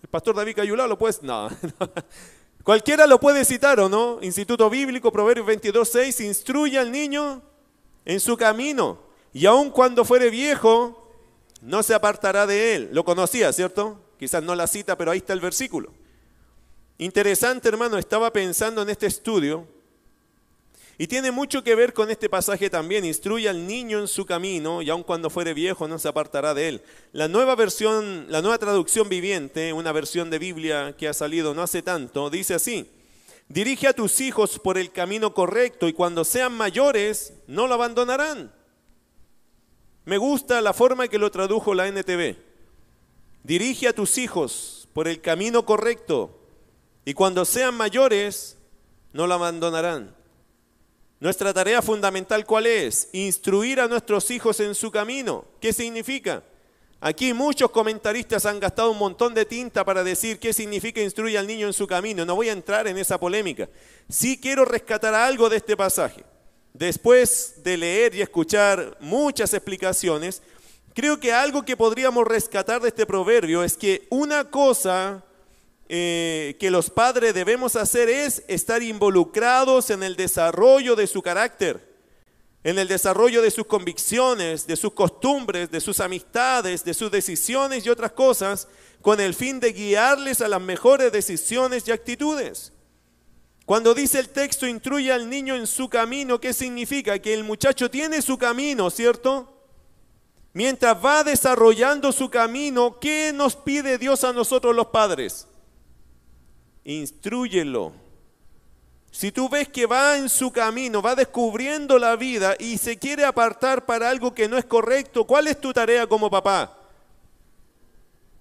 El 0.03 0.09
pastor 0.09 0.35
David 0.35 0.57
Cayulá 0.57 0.85
lo 0.85 0.97
puede... 0.97 1.15
No. 1.21 1.47
Cualquiera 2.63 3.07
lo 3.07 3.17
puede 3.17 3.45
citar 3.45 3.79
o 3.79 3.87
no. 3.87 4.19
Instituto 4.21 4.69
Bíblico, 4.69 5.09
Proverbios 5.09 5.47
22.6. 5.47 6.25
Instruye 6.25 6.77
al 6.77 6.91
niño 6.91 7.41
en 8.03 8.19
su 8.19 8.35
camino. 8.35 8.99
Y 9.31 9.45
aun 9.45 9.69
cuando 9.69 10.03
fuere 10.03 10.29
viejo, 10.29 11.13
no 11.61 11.81
se 11.81 11.93
apartará 11.93 12.45
de 12.45 12.75
él. 12.75 12.89
Lo 12.91 13.05
conocía, 13.05 13.53
¿cierto? 13.53 14.01
Quizás 14.19 14.43
no 14.43 14.53
la 14.53 14.67
cita, 14.67 14.97
pero 14.97 15.11
ahí 15.11 15.19
está 15.19 15.31
el 15.31 15.39
versículo. 15.39 15.93
Interesante, 16.97 17.69
hermano, 17.69 17.97
estaba 17.97 18.33
pensando 18.33 18.81
en 18.81 18.89
este 18.89 19.05
estudio 19.05 19.65
y 20.97 21.07
tiene 21.07 21.31
mucho 21.31 21.63
que 21.63 21.75
ver 21.75 21.93
con 21.93 22.09
este 22.09 22.29
pasaje 22.29 22.69
también. 22.69 23.03
Instruye 23.03 23.49
al 23.49 23.67
niño 23.67 23.99
en 23.99 24.07
su 24.07 24.25
camino 24.25 24.81
y 24.81 24.89
aun 24.89 25.03
cuando 25.03 25.29
fuere 25.29 25.53
viejo 25.53 25.87
no 25.87 25.99
se 25.99 26.07
apartará 26.07 26.53
de 26.53 26.69
él. 26.69 26.81
La 27.11 27.27
nueva 27.27 27.55
versión, 27.55 28.27
la 28.29 28.41
nueva 28.41 28.57
traducción 28.57 29.09
viviente, 29.09 29.73
una 29.73 29.91
versión 29.91 30.29
de 30.29 30.39
Biblia 30.39 30.95
que 30.97 31.07
ha 31.07 31.13
salido 31.13 31.53
no 31.53 31.61
hace 31.61 31.81
tanto, 31.81 32.29
dice 32.29 32.53
así. 32.53 32.89
Dirige 33.47 33.87
a 33.87 33.93
tus 33.93 34.21
hijos 34.21 34.57
por 34.57 34.77
el 34.77 34.91
camino 34.91 35.33
correcto 35.33 35.87
y 35.87 35.93
cuando 35.93 36.23
sean 36.23 36.53
mayores 36.53 37.33
no 37.47 37.67
lo 37.67 37.73
abandonarán. 37.73 38.51
Me 40.05 40.17
gusta 40.17 40.61
la 40.61 40.73
forma 40.73 41.07
que 41.07 41.19
lo 41.19 41.29
tradujo 41.29 41.73
la 41.73 41.87
NTV. 41.87 42.37
Dirige 43.43 43.87
a 43.87 43.93
tus 43.93 44.17
hijos 44.17 44.87
por 44.93 45.07
el 45.07 45.19
camino 45.19 45.65
correcto 45.65 46.39
y 47.03 47.13
cuando 47.13 47.43
sean 47.43 47.75
mayores 47.75 48.57
no 49.13 49.27
lo 49.27 49.33
abandonarán. 49.33 50.15
Nuestra 51.25 51.51
tarea 51.51 51.81
fundamental 51.81 52.45
cuál 52.45 52.67
es? 52.67 53.09
Instruir 53.11 53.79
a 53.79 53.87
nuestros 53.87 54.29
hijos 54.29 54.59
en 54.59 54.75
su 54.75 54.91
camino. 54.91 55.43
¿Qué 55.59 55.73
significa? 55.73 56.43
Aquí 57.01 57.33
muchos 57.33 57.71
comentaristas 57.71 58.45
han 58.45 58.59
gastado 58.59 58.91
un 58.91 58.99
montón 58.99 59.33
de 59.33 59.43
tinta 59.43 59.83
para 59.83 60.03
decir 60.03 60.37
qué 60.37 60.53
significa 60.53 61.01
instruir 61.01 61.39
al 61.39 61.47
niño 61.47 61.65
en 61.65 61.73
su 61.73 61.87
camino. 61.87 62.25
No 62.25 62.35
voy 62.35 62.49
a 62.49 62.51
entrar 62.51 62.87
en 62.87 62.99
esa 62.99 63.19
polémica. 63.19 63.67
Sí 64.07 64.39
quiero 64.39 64.65
rescatar 64.65 65.15
algo 65.15 65.49
de 65.49 65.57
este 65.57 65.75
pasaje. 65.75 66.23
Después 66.73 67.55
de 67.63 67.75
leer 67.75 68.13
y 68.13 68.21
escuchar 68.21 68.95
muchas 68.99 69.51
explicaciones, 69.55 70.43
creo 70.93 71.19
que 71.19 71.33
algo 71.33 71.65
que 71.65 71.75
podríamos 71.75 72.27
rescatar 72.27 72.83
de 72.83 72.89
este 72.89 73.07
proverbio 73.07 73.63
es 73.63 73.75
que 73.75 74.05
una 74.11 74.51
cosa 74.51 75.24
eh, 75.87 76.57
que 76.59 76.71
los 76.71 76.89
padres 76.89 77.33
debemos 77.33 77.75
hacer 77.75 78.09
es 78.09 78.43
estar 78.47 78.81
involucrados 78.81 79.91
en 79.91 80.01
el 80.01 80.15
desarrollo 80.15 80.95
de 80.95 81.05
su 81.05 81.21
carácter, 81.21 81.95
en 82.63 82.79
el 82.79 82.87
desarrollo 82.87 83.43
de 83.43 83.51
sus 83.51 83.67
convicciones, 83.67 84.65
de 84.65 84.75
sus 84.75 84.93
costumbres, 84.93 85.69
de 85.69 85.79
sus 85.79 85.99
amistades, 85.99 86.83
de 86.83 86.95
sus 86.95 87.11
decisiones 87.11 87.85
y 87.85 87.89
otras 87.89 88.13
cosas, 88.13 88.67
con 89.01 89.19
el 89.19 89.35
fin 89.35 89.59
de 89.59 89.73
guiarles 89.73 90.41
a 90.41 90.47
las 90.47 90.61
mejores 90.61 91.11
decisiones 91.11 91.87
y 91.87 91.91
actitudes. 91.91 92.73
Cuando 93.65 93.93
dice 93.93 94.19
el 94.19 94.29
texto, 94.29 94.67
instruye 94.67 95.11
al 95.11 95.29
niño 95.29 95.55
en 95.55 95.67
su 95.67 95.89
camino, 95.89 96.39
¿qué 96.39 96.53
significa? 96.53 97.19
Que 97.19 97.35
el 97.35 97.43
muchacho 97.43 97.91
tiene 97.91 98.23
su 98.23 98.39
camino, 98.39 98.89
¿cierto? 98.89 99.51
Mientras 100.53 101.03
va 101.03 101.23
desarrollando 101.23 102.11
su 102.11 102.29
camino, 102.29 102.99
¿qué 102.99 103.31
nos 103.33 103.55
pide 103.55 103.99
Dios 103.99 104.23
a 104.23 104.33
nosotros 104.33 104.75
los 104.75 104.87
padres? 104.87 105.47
Instruyelo. 106.85 107.91
Si 109.11 109.31
tú 109.31 109.49
ves 109.49 109.67
que 109.67 109.85
va 109.85 110.17
en 110.17 110.29
su 110.29 110.51
camino, 110.51 111.01
va 111.01 111.15
descubriendo 111.15 111.97
la 111.97 112.15
vida 112.15 112.55
y 112.59 112.77
se 112.77 112.97
quiere 112.97 113.25
apartar 113.25 113.85
para 113.85 114.09
algo 114.09 114.33
que 114.33 114.47
no 114.47 114.57
es 114.57 114.65
correcto, 114.65 115.25
¿cuál 115.25 115.47
es 115.47 115.59
tu 115.59 115.73
tarea 115.73 116.07
como 116.07 116.29
papá? 116.29 116.77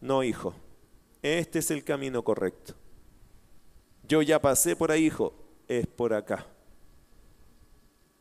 No, 0.01 0.23
hijo, 0.23 0.55
este 1.23 1.61
es 1.61 1.71
el 1.71 1.85
camino 1.85 2.23
correcto. 2.23 2.75
Yo 4.07 4.21
ya 4.21 4.41
pasé 4.41 4.77
por 4.77 4.91
ahí, 4.91 5.07
hijo, 5.07 5.33
es 5.69 5.87
por 5.87 6.13
acá. 6.13 6.47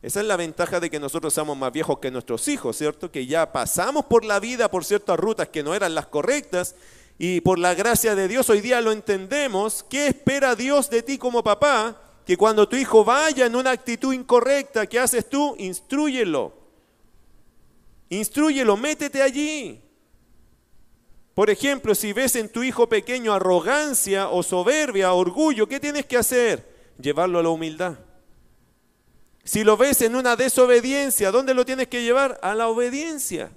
Esa 0.00 0.20
es 0.20 0.26
la 0.26 0.36
ventaja 0.36 0.80
de 0.80 0.90
que 0.90 1.00
nosotros 1.00 1.34
somos 1.34 1.56
más 1.56 1.72
viejos 1.72 1.98
que 1.98 2.10
nuestros 2.10 2.46
hijos, 2.48 2.76
¿cierto? 2.76 3.10
Que 3.10 3.26
ya 3.26 3.52
pasamos 3.52 4.04
por 4.04 4.24
la 4.24 4.38
vida 4.38 4.70
por 4.70 4.84
ciertas 4.84 5.18
rutas 5.18 5.48
que 5.48 5.62
no 5.62 5.74
eran 5.74 5.94
las 5.94 6.06
correctas 6.06 6.76
y 7.18 7.40
por 7.40 7.58
la 7.58 7.74
gracia 7.74 8.14
de 8.14 8.26
Dios 8.28 8.50
hoy 8.50 8.60
día 8.60 8.80
lo 8.80 8.90
entendemos, 8.92 9.84
¿qué 9.88 10.08
espera 10.08 10.56
Dios 10.56 10.90
de 10.90 11.02
ti 11.02 11.16
como 11.16 11.44
papá? 11.44 12.00
Que 12.26 12.36
cuando 12.36 12.68
tu 12.68 12.76
hijo 12.76 13.04
vaya 13.04 13.46
en 13.46 13.54
una 13.54 13.70
actitud 13.70 14.12
incorrecta, 14.12 14.86
¿qué 14.86 14.98
haces 14.98 15.28
tú? 15.28 15.54
Instruyelo. 15.58 16.52
Instruyelo, 18.08 18.76
métete 18.76 19.22
allí. 19.22 19.80
Por 21.34 21.50
ejemplo, 21.50 21.94
si 21.94 22.12
ves 22.12 22.36
en 22.36 22.48
tu 22.48 22.62
hijo 22.62 22.88
pequeño 22.88 23.32
arrogancia 23.32 24.28
o 24.28 24.42
soberbia, 24.42 25.12
orgullo, 25.12 25.68
¿qué 25.68 25.80
tienes 25.80 26.06
que 26.06 26.16
hacer? 26.16 26.92
Llevarlo 26.98 27.38
a 27.38 27.42
la 27.42 27.48
humildad. 27.48 27.98
Si 29.42 29.62
lo 29.62 29.76
ves 29.76 30.00
en 30.02 30.16
una 30.16 30.36
desobediencia, 30.36 31.30
¿dónde 31.30 31.52
lo 31.52 31.64
tienes 31.64 31.88
que 31.88 32.02
llevar? 32.02 32.38
A 32.42 32.54
la 32.54 32.68
obediencia. 32.68 33.50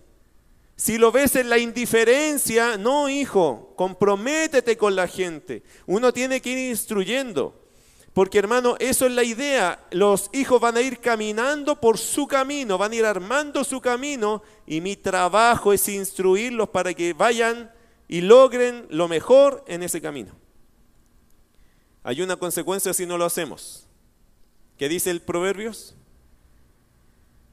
Si 0.77 0.99
lo 0.99 1.11
ves 1.11 1.35
en 1.35 1.49
la 1.49 1.57
indiferencia, 1.57 2.77
no, 2.77 3.09
hijo, 3.09 3.73
comprométete 3.75 4.77
con 4.77 4.95
la 4.95 5.07
gente. 5.07 5.63
Uno 5.87 6.13
tiene 6.13 6.39
que 6.39 6.51
ir 6.51 6.69
instruyendo. 6.69 7.67
Porque 8.13 8.37
hermano, 8.37 8.75
eso 8.79 9.07
es 9.07 9.11
la 9.11 9.23
idea. 9.23 9.83
Los 9.89 10.29
hijos 10.33 10.61
van 10.61 10.77
a 10.77 10.81
ir 10.81 10.99
caminando 10.99 11.81
por 11.81 11.97
su 11.97 12.27
camino, 12.27 12.77
van 12.77 12.91
a 12.91 12.95
ir 12.95 13.05
armando 13.05 13.63
su 13.63 13.81
camino 13.81 14.43
y 14.67 14.79
mi 14.81 14.95
trabajo 14.95 15.73
es 15.73 15.87
instruirlos 15.89 16.69
para 16.69 16.93
que 16.93 17.13
vayan 17.13 17.71
y 18.07 18.21
logren 18.21 18.85
lo 18.89 19.07
mejor 19.07 19.63
en 19.67 19.81
ese 19.81 19.99
camino. 19.99 20.33
Hay 22.03 22.21
una 22.21 22.37
consecuencia 22.37 22.93
si 22.93 23.07
no 23.07 23.17
lo 23.17 23.25
hacemos. 23.25 23.87
¿Qué 24.77 24.87
dice 24.89 25.09
el 25.09 25.21
Proverbios? 25.21 25.95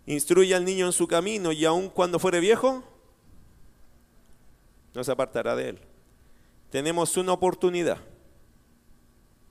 Instruye 0.06 0.54
al 0.54 0.66
niño 0.66 0.86
en 0.86 0.92
su 0.92 1.08
camino 1.08 1.52
y 1.52 1.64
aun 1.64 1.88
cuando 1.88 2.18
fuere 2.18 2.40
viejo, 2.40 2.84
no 4.94 5.04
se 5.04 5.12
apartará 5.12 5.56
de 5.56 5.70
él. 5.70 5.78
Tenemos 6.70 7.16
una 7.16 7.32
oportunidad 7.32 7.98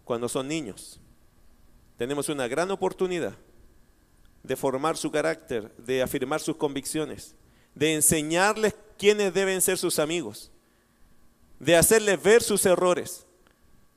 cuando 0.03 0.27
son 0.27 0.47
niños. 0.47 0.99
Tenemos 1.97 2.29
una 2.29 2.47
gran 2.47 2.71
oportunidad 2.71 3.33
de 4.41 4.55
formar 4.55 4.97
su 4.97 5.11
carácter, 5.11 5.73
de 5.77 6.01
afirmar 6.01 6.41
sus 6.41 6.57
convicciones, 6.57 7.35
de 7.75 7.93
enseñarles 7.93 8.75
quiénes 8.97 9.33
deben 9.33 9.61
ser 9.61 9.77
sus 9.77 9.99
amigos, 9.99 10.51
de 11.59 11.77
hacerles 11.77 12.21
ver 12.21 12.43
sus 12.43 12.65
errores, 12.65 13.25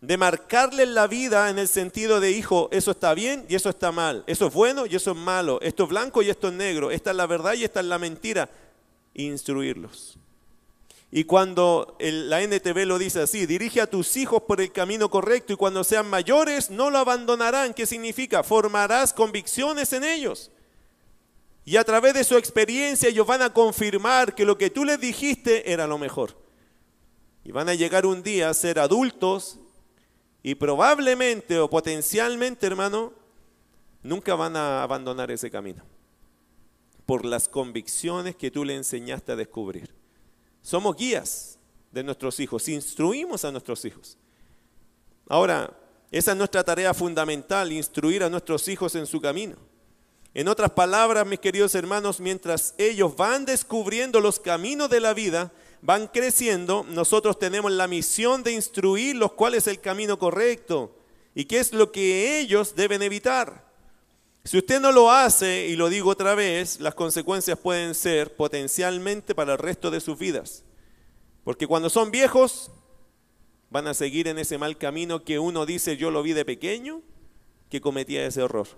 de 0.01 0.17
marcarles 0.17 0.89
la 0.89 1.09
vida 1.09 1.51
en 1.51 1.59
el 1.59 1.67
sentido 1.67 2.21
de, 2.21 2.31
hijo, 2.31 2.69
eso 2.71 2.93
está 2.93 3.13
bien 3.15 3.45
y 3.49 3.57
eso 3.57 3.71
está 3.71 3.91
mal, 3.91 4.23
eso 4.27 4.47
es 4.47 4.55
bueno 4.55 4.87
y 4.87 4.95
eso 4.95 5.13
es 5.13 5.17
malo, 5.17 5.61
esto 5.63 5.85
es 5.85 5.89
blanco 5.89 6.23
y 6.23 6.31
esto 6.31 6.49
es 6.49 6.55
negro, 6.55 6.91
esta 6.91 7.11
es 7.11 7.17
la 7.17 7.27
verdad 7.27 7.55
y 7.55 7.65
esta 7.65 7.81
es 7.81 7.87
la 7.87 7.99
mentira, 7.99 8.49
instruirlos. 9.15 10.19
Y 11.17 11.25
cuando 11.25 11.97
la 11.99 12.43
NTV 12.43 12.85
lo 12.85 12.99
dice 12.99 13.23
así, 13.23 13.47
dirige 13.47 13.81
a 13.81 13.87
tus 13.89 14.19
hijos 14.19 14.43
por 14.43 14.61
el 14.61 14.71
camino 14.71 15.09
correcto 15.09 15.55
y 15.55 15.57
cuando 15.57 15.83
sean 15.83 16.11
mayores 16.11 16.69
no 16.71 16.91
lo 16.91 16.99
abandonarán. 16.99 17.73
¿Qué 17.73 17.87
significa? 17.87 18.43
Formarás 18.43 19.15
convicciones 19.15 19.95
en 19.95 20.05
ellos. 20.05 20.51
Y 21.65 21.79
a 21.79 21.85
través 21.85 22.13
de 22.13 22.23
su 22.23 22.37
experiencia 22.37 23.09
ellos 23.09 23.27
van 23.27 23.41
a 23.41 23.51
confirmar 23.51 24.35
que 24.35 24.45
lo 24.45 24.59
que 24.59 24.69
tú 24.69 24.85
les 24.85 25.01
dijiste 25.01 25.73
era 25.73 25.87
lo 25.87 25.97
mejor. 25.97 26.37
Y 27.45 27.51
van 27.51 27.71
a 27.71 27.75
llegar 27.75 28.05
un 28.05 28.23
día 28.23 28.51
a 28.51 28.55
ser 28.55 28.79
adultos 28.79 29.59
y 30.43 30.55
probablemente 30.55 31.59
o 31.59 31.71
potencialmente, 31.71 32.67
hermano, 32.67 33.15
nunca 34.03 34.35
van 34.35 34.55
a 34.55 34.83
abandonar 34.83 35.31
ese 35.31 35.51
camino. 35.51 35.83
por 37.07 37.25
las 37.25 37.49
convicciones 37.49 38.37
que 38.37 38.51
tú 38.51 38.67
le 38.67 38.75
enseñaste 38.75 39.33
a 39.33 39.37
descubrir. 39.37 39.96
Somos 40.67 40.97
guías 40.97 41.61
de 41.93 42.03
nuestros 42.03 42.41
hijos, 42.41 42.67
instruimos 42.69 43.45
a 43.45 43.53
nuestros 43.53 43.85
hijos. 43.85 44.19
Ahora, 45.29 45.71
esa 46.11 46.33
es 46.33 46.37
nuestra 46.37 46.65
tarea 46.65 46.93
fundamental, 46.93 47.71
instruir 47.71 48.25
a 48.25 48.29
nuestros 48.29 48.67
hijos 48.67 48.97
en 48.97 49.07
su 49.07 49.21
camino. 49.21 49.55
En 50.35 50.49
otras 50.49 50.73
palabras, 50.73 51.25
mis 51.25 51.39
queridos 51.39 51.77
hermanos, 51.77 52.19
mientras 52.19 52.75
ellos 52.79 53.15
van 53.15 53.45
descubriendo 53.45 54.21
los 54.21 54.41
caminos 54.41 54.91
de 54.91 54.99
la 54.99 55.15
vida, 55.15 55.53
van 55.83 56.09
creciendo, 56.09 56.85
nosotros 56.89 57.39
tenemos 57.39 57.71
la 57.71 57.87
misión 57.87 58.43
de 58.43 58.51
instruirlos 58.51 59.35
cuál 59.35 59.55
es 59.55 59.69
el 59.69 59.81
camino 59.81 60.19
correcto 60.19 60.97
y 61.33 61.45
qué 61.45 61.61
es 61.61 61.73
lo 61.73 61.93
que 61.93 62.41
ellos 62.41 62.75
deben 62.75 63.03
evitar. 63.03 63.66
Si 64.47 64.57
usted 64.57 64.81
no 64.81 64.93
lo 64.93 65.11
hace, 65.11 65.67
y 65.67 65.75
lo 65.75 65.89
digo 65.89 66.11
otra 66.11 66.37
vez, 66.37 66.79
las 66.79 66.95
consecuencias 66.95 67.59
pueden 67.59 67.97
ser 67.97 68.37
potencialmente 68.37 69.35
para 69.35 69.55
el 69.55 69.59
resto 69.59 69.91
de 69.91 69.99
sus 70.01 70.17
vidas. 70.17 70.63
Porque 71.43 71.67
cuando 71.67 71.91
son 71.91 72.13
viejos, 72.13 72.71
van 73.71 73.89
a 73.89 73.95
seguir 73.95 74.29
en 74.29 74.39
ese 74.39 74.57
mal 74.57 74.79
camino 74.79 75.25
que 75.25 75.41
uno 75.41 75.67
dice 75.67 75.97
yo 75.97 76.13
lo 76.13 76.23
vi 76.23 76.33
de 76.33 76.45
pequeño, 76.45 77.03
que 77.69 77.81
cometía 77.81 78.25
ese 78.25 78.43
error. 78.43 78.69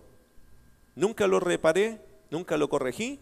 Nunca 0.94 1.26
lo 1.26 1.38
reparé, 1.38 2.00
nunca 2.30 2.56
lo 2.56 2.70
corregí, 2.70 3.20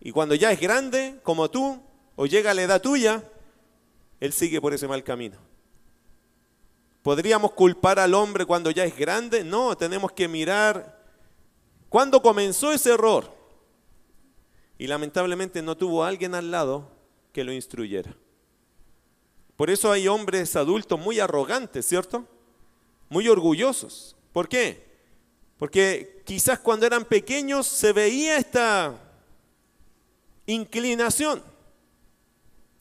y 0.00 0.12
cuando 0.12 0.36
ya 0.36 0.52
es 0.52 0.60
grande, 0.60 1.18
como 1.24 1.50
tú, 1.50 1.82
o 2.14 2.26
llega 2.26 2.52
a 2.52 2.54
la 2.54 2.62
edad 2.62 2.80
tuya, 2.80 3.24
él 4.20 4.32
sigue 4.32 4.60
por 4.60 4.72
ese 4.72 4.86
mal 4.86 5.02
camino. 5.02 5.38
¿Podríamos 7.02 7.54
culpar 7.54 7.98
al 7.98 8.14
hombre 8.14 8.46
cuando 8.46 8.70
ya 8.70 8.84
es 8.84 8.96
grande? 8.96 9.42
No, 9.42 9.76
tenemos 9.76 10.12
que 10.12 10.28
mirar 10.28 11.01
cuándo 11.92 12.22
comenzó 12.22 12.72
ese 12.72 12.94
error. 12.94 13.30
Y 14.78 14.86
lamentablemente 14.86 15.60
no 15.60 15.76
tuvo 15.76 16.02
alguien 16.02 16.34
al 16.34 16.50
lado 16.50 16.90
que 17.34 17.44
lo 17.44 17.52
instruyera. 17.52 18.16
Por 19.56 19.68
eso 19.68 19.92
hay 19.92 20.08
hombres 20.08 20.56
adultos 20.56 20.98
muy 20.98 21.20
arrogantes, 21.20 21.86
¿cierto? 21.86 22.26
Muy 23.10 23.28
orgullosos. 23.28 24.16
¿Por 24.32 24.48
qué? 24.48 24.90
Porque 25.58 26.22
quizás 26.24 26.58
cuando 26.58 26.86
eran 26.86 27.04
pequeños 27.04 27.66
se 27.66 27.92
veía 27.92 28.38
esta 28.38 28.98
inclinación 30.46 31.42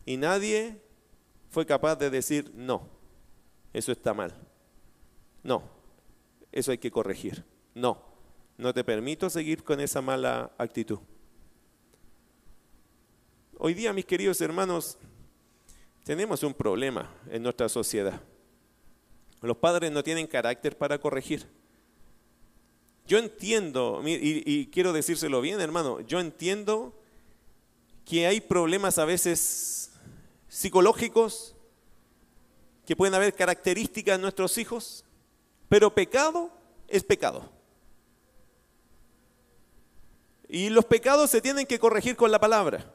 y 0.05 0.15
nadie 0.15 0.81
fue 1.49 1.65
capaz 1.65 1.97
de 1.97 2.09
decir 2.09 2.49
no 2.55 2.87
eso 3.73 3.91
está 3.91 4.13
mal. 4.13 4.33
No, 5.43 5.63
eso 6.51 6.71
hay 6.71 6.77
que 6.77 6.91
corregir. 6.91 7.43
No, 7.75 8.10
no 8.61 8.75
te 8.75 8.83
permito 8.83 9.27
seguir 9.27 9.63
con 9.63 9.79
esa 9.79 10.01
mala 10.01 10.51
actitud. 10.55 10.99
Hoy 13.57 13.73
día, 13.73 13.91
mis 13.91 14.05
queridos 14.05 14.39
hermanos, 14.39 14.99
tenemos 16.03 16.43
un 16.43 16.53
problema 16.53 17.11
en 17.31 17.41
nuestra 17.41 17.67
sociedad. 17.67 18.21
Los 19.41 19.57
padres 19.57 19.91
no 19.91 20.03
tienen 20.03 20.27
carácter 20.27 20.77
para 20.77 20.99
corregir. 20.99 21.47
Yo 23.07 23.17
entiendo, 23.17 24.03
y, 24.05 24.67
quiero 24.67 24.93
decírselo 24.93 25.41
bien, 25.41 25.59
hermano, 25.59 25.99
yo 26.01 26.19
entiendo 26.19 26.93
que 28.05 28.27
hay 28.27 28.41
problemas 28.41 28.99
a 28.99 29.05
veces 29.05 29.91
psicológicos, 30.47 31.55
que 32.85 32.95
pueden 32.95 33.15
haber 33.15 33.33
características 33.33 34.15
en 34.15 34.21
nuestros 34.21 34.59
hijos, 34.59 35.03
pero 35.67 35.95
pecado 35.95 36.51
es 36.87 37.03
pecado. 37.03 37.60
Y 40.53 40.69
los 40.69 40.83
pecados 40.83 41.31
se 41.31 41.39
tienen 41.39 41.65
que 41.65 41.79
corregir 41.79 42.17
con 42.17 42.29
la 42.29 42.37
palabra. 42.37 42.93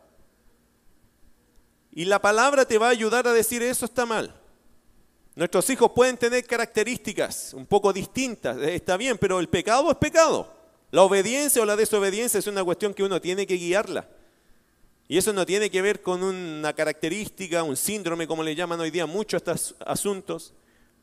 Y 1.90 2.04
la 2.04 2.20
palabra 2.20 2.66
te 2.66 2.76
va 2.76 2.88
a 2.88 2.90
ayudar 2.90 3.26
a 3.26 3.32
decir 3.32 3.62
eso 3.62 3.86
está 3.86 4.04
mal. 4.04 4.38
Nuestros 5.35 5.70
hijos 5.70 5.90
pueden 5.94 6.18
tener 6.18 6.44
características 6.44 7.54
un 7.54 7.64
poco 7.64 7.94
distintas, 7.94 8.59
eh, 8.59 8.74
está 8.74 8.98
bien, 8.98 9.16
pero 9.16 9.40
el 9.40 9.48
pecado 9.48 9.90
es 9.90 9.96
pecado. 9.96 10.52
La 10.90 11.00
obediencia 11.00 11.62
o 11.62 11.64
la 11.64 11.76
desobediencia 11.76 12.37
es 12.37 12.46
una 12.46 12.62
cuestión 12.62 12.92
que 12.92 13.02
uno 13.02 13.22
tiene 13.22 13.46
que 13.46 13.54
guiarla. 13.54 14.07
Y 15.09 15.16
eso 15.16 15.33
no 15.33 15.46
tiene 15.46 15.70
que 15.70 15.81
ver 15.81 16.02
con 16.02 16.22
una 16.22 16.74
característica, 16.74 17.62
un 17.62 17.78
síndrome, 17.78 18.26
como 18.26 18.42
le 18.42 18.54
llaman 18.54 18.81
hoy 18.81 18.90
día 18.90 19.07
muchos 19.07 19.38
estos 19.38 19.74
asuntos. 19.87 20.52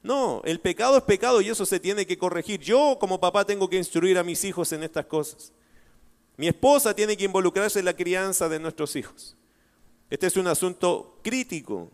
No, 0.04 0.43
el 0.45 0.60
pecado 0.60 0.97
es 0.97 1.04
pecado 1.04 1.41
y 1.41 1.49
eso 1.49 1.65
se 1.65 1.80
tiene 1.80 2.06
que 2.06 2.19
corregir. 2.19 2.60
Yo 2.60 2.97
como 2.99 3.19
papá 3.19 3.43
tengo 3.43 3.67
que 3.67 3.78
instruir 3.78 4.19
a 4.19 4.23
mis 4.23 4.43
hijos 4.43 4.71
en 4.71 4.84
estas 4.84 5.08
cosas. 5.08 5.51
Mi 6.36 6.48
esposa 6.48 6.96
tiene 6.96 7.15
que 7.15 7.26
involucrarse 7.26 7.80
en 7.80 7.86
la 7.86 7.96
crianza 7.96 8.50
de 8.50 8.60
nuestros 8.60 8.96
hijos. 8.96 9.36
Este 10.10 10.28
es 10.28 10.38
un 10.38 10.48
asunto 10.48 11.19
crítico. 11.24 11.91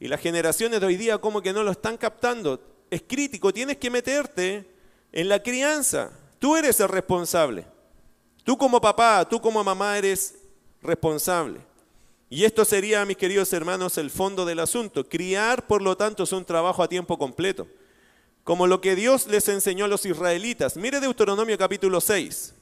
Y 0.00 0.08
las 0.08 0.20
generaciones 0.20 0.80
de 0.80 0.86
hoy 0.86 0.96
día 0.96 1.18
como 1.18 1.40
que 1.40 1.52
no 1.52 1.62
lo 1.62 1.70
están 1.70 1.96
captando. 1.96 2.60
Es 2.90 3.02
crítico, 3.02 3.52
tienes 3.52 3.76
que 3.76 3.90
meterte 3.90 4.66
en 5.12 5.28
la 5.28 5.42
crianza. 5.42 6.12
Tú 6.38 6.56
eres 6.56 6.80
el 6.80 6.88
responsable. 6.88 7.66
Tú 8.42 8.58
como 8.58 8.80
papá, 8.80 9.26
tú 9.28 9.40
como 9.40 9.64
mamá 9.64 9.96
eres 9.96 10.34
responsable. 10.82 11.60
Y 12.28 12.44
esto 12.44 12.64
sería, 12.64 13.04
mis 13.04 13.16
queridos 13.16 13.52
hermanos, 13.52 13.96
el 13.96 14.10
fondo 14.10 14.44
del 14.44 14.58
asunto. 14.58 15.08
Criar, 15.08 15.66
por 15.66 15.80
lo 15.80 15.96
tanto, 15.96 16.24
es 16.24 16.32
un 16.32 16.44
trabajo 16.44 16.82
a 16.82 16.88
tiempo 16.88 17.16
completo. 17.16 17.68
Como 18.42 18.66
lo 18.66 18.80
que 18.80 18.96
Dios 18.96 19.26
les 19.28 19.48
enseñó 19.48 19.84
a 19.84 19.88
los 19.88 20.04
israelitas. 20.04 20.76
Mire 20.76 21.00
Deuteronomio 21.00 21.56
capítulo 21.56 22.00
6. 22.00 22.54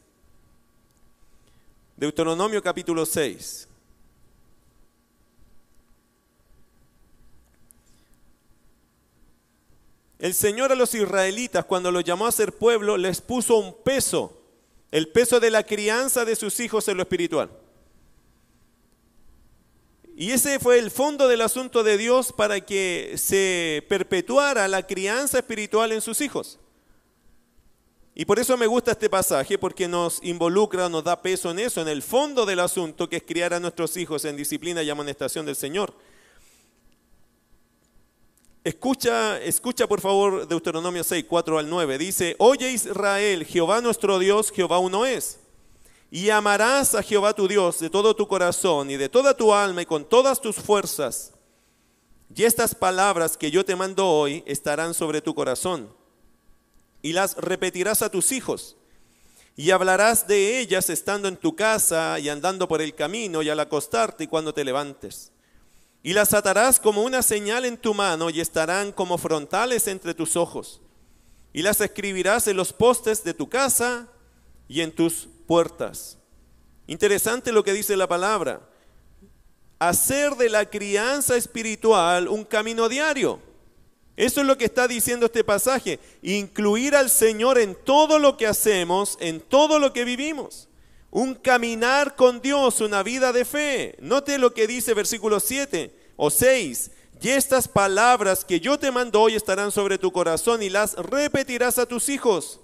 Deuteronomio 1.96 2.62
capítulo 2.62 3.07
6. 3.07 3.68
El 10.18 10.35
Señor 10.35 10.70
a 10.70 10.76
los 10.76 10.94
israelitas, 10.94 11.64
cuando 11.64 11.90
los 11.90 12.05
llamó 12.05 12.26
a 12.28 12.33
ser 12.33 12.52
pueblo, 12.52 12.96
les 12.96 13.20
puso 13.20 13.57
un 13.57 13.74
peso, 13.83 14.40
el 14.92 15.09
peso 15.09 15.40
de 15.40 15.50
la 15.50 15.64
crianza 15.64 16.24
de 16.24 16.37
sus 16.37 16.61
hijos 16.61 16.87
en 16.87 16.96
lo 16.96 17.02
espiritual. 17.02 17.50
Y 20.16 20.31
ese 20.31 20.61
fue 20.61 20.78
el 20.78 20.92
fondo 20.92 21.26
del 21.26 21.40
asunto 21.40 21.83
de 21.83 21.96
Dios 21.96 22.33
para 22.33 22.61
que 22.61 23.14
se 23.16 23.85
perpetuara 23.88 24.68
la 24.68 24.87
crianza 24.87 25.38
espiritual 25.38 25.90
en 25.90 26.00
sus 26.00 26.20
hijos. 26.20 26.61
Y 28.14 28.27
por 28.27 28.38
eso 28.38 28.57
me 28.59 28.66
gusta 28.66 28.92
este 28.92 29.09
pasaje, 29.09 29.57
porque 29.57 29.88
nos 29.88 30.22
involucra, 30.22 30.88
nos 30.88 31.03
da 31.03 31.20
peso 31.22 31.51
en 31.51 31.59
eso, 31.59 31.81
en 31.81 31.88
el 31.88 32.03
fondo 32.03 32.44
del 32.44 32.61
asunto, 32.61 33.09
que 33.09 33.16
es 33.16 33.22
criar 33.22 33.55
a 33.55 33.61
nuestros 33.61 33.96
hijos 33.96 34.25
en 34.27 34.37
disciplina 34.37 34.83
y 34.83 34.90
amonestación 34.90 35.46
del 35.46 35.57
Señor. 35.57 35.94
Escucha, 38.64 39.42
escucha 39.42 39.88
por 39.88 40.01
favor 40.01 40.46
Deuteronomio 40.46 41.03
6, 41.03 41.25
4 41.29 41.59
al 41.59 41.68
9. 41.68 41.98
Dice, 41.98 42.37
oye 42.38 42.70
Israel, 42.70 43.44
Jehová 43.44 43.81
nuestro 43.81 44.18
Dios, 44.18 44.53
Jehová 44.53 44.79
uno 44.79 45.05
es. 45.05 45.40
Y 46.11 46.29
amarás 46.29 46.94
a 46.94 47.03
Jehová 47.03 47.33
tu 47.33 47.48
Dios 47.48 47.81
de 47.81 47.90
todo 47.90 48.14
tu 48.14 48.29
corazón 48.29 48.90
y 48.90 48.96
de 48.96 49.09
toda 49.09 49.35
tu 49.35 49.53
alma 49.53 49.83
y 49.83 49.87
con 49.87 50.05
todas 50.05 50.40
tus 50.40 50.57
fuerzas. 50.57 51.33
Y 52.35 52.44
estas 52.44 52.75
palabras 52.75 53.37
que 53.37 53.51
yo 53.51 53.64
te 53.64 53.75
mando 53.75 54.07
hoy 54.07 54.44
estarán 54.46 54.94
sobre 54.94 55.20
tu 55.20 55.35
corazón. 55.35 56.01
Y 57.02 57.12
las 57.12 57.36
repetirás 57.36 58.00
a 58.02 58.10
tus 58.10 58.32
hijos. 58.32 58.76
Y 59.56 59.70
hablarás 59.70 60.26
de 60.26 60.60
ellas 60.60 60.88
estando 60.88 61.28
en 61.28 61.36
tu 61.36 61.54
casa 61.54 62.18
y 62.18 62.28
andando 62.28 62.66
por 62.68 62.80
el 62.80 62.94
camino 62.94 63.42
y 63.42 63.50
al 63.50 63.60
acostarte 63.60 64.24
y 64.24 64.26
cuando 64.26 64.54
te 64.54 64.64
levantes. 64.64 65.32
Y 66.02 66.14
las 66.14 66.32
atarás 66.34 66.80
como 66.80 67.02
una 67.02 67.22
señal 67.22 67.64
en 67.64 67.76
tu 67.76 67.94
mano 67.94 68.30
y 68.30 68.40
estarán 68.40 68.92
como 68.92 69.18
frontales 69.18 69.86
entre 69.86 70.14
tus 70.14 70.36
ojos. 70.36 70.80
Y 71.52 71.62
las 71.62 71.80
escribirás 71.80 72.48
en 72.48 72.56
los 72.56 72.72
postes 72.72 73.22
de 73.24 73.34
tu 73.34 73.48
casa 73.48 74.08
y 74.68 74.80
en 74.80 74.90
tus 74.90 75.28
puertas. 75.46 76.18
Interesante 76.86 77.52
lo 77.52 77.62
que 77.62 77.72
dice 77.72 77.96
la 77.96 78.08
palabra. 78.08 78.68
Hacer 79.78 80.34
de 80.36 80.48
la 80.48 80.68
crianza 80.68 81.36
espiritual 81.36 82.28
un 82.28 82.44
camino 82.44 82.88
diario. 82.88 83.40
Eso 84.22 84.40
es 84.40 84.46
lo 84.46 84.56
que 84.56 84.66
está 84.66 84.87
diciendo 84.87 85.26
este 85.26 85.42
pasaje. 85.42 85.98
Incluir 86.22 86.94
al 86.94 87.11
Señor 87.11 87.58
en 87.58 87.74
todo 87.74 88.20
lo 88.20 88.37
que 88.37 88.46
hacemos, 88.46 89.18
en 89.18 89.40
todo 89.40 89.80
lo 89.80 89.92
que 89.92 90.04
vivimos. 90.04 90.68
Un 91.11 91.35
caminar 91.35 92.14
con 92.14 92.40
Dios, 92.40 92.80
una 92.80 93.02
vida 93.02 93.32
de 93.32 93.44
fe. 93.44 93.96
Note 94.00 94.38
lo 94.38 94.54
que 94.54 94.68
dice 94.68 94.94
versículo 94.94 95.40
7 95.40 95.92
o 96.14 96.30
6. 96.30 96.92
Y 97.20 97.30
estas 97.30 97.66
palabras 97.66 98.44
que 98.44 98.61
yo 98.61 98.78
te 98.78 98.92
mando 98.92 99.20
hoy 99.20 99.35
estarán 99.35 99.72
sobre 99.72 99.98
tu 99.98 100.12
corazón 100.12 100.62
y 100.62 100.70
las 100.70 100.94
repetirás 100.94 101.80
a 101.80 101.87
tus 101.87 102.08
hijos 102.08 102.61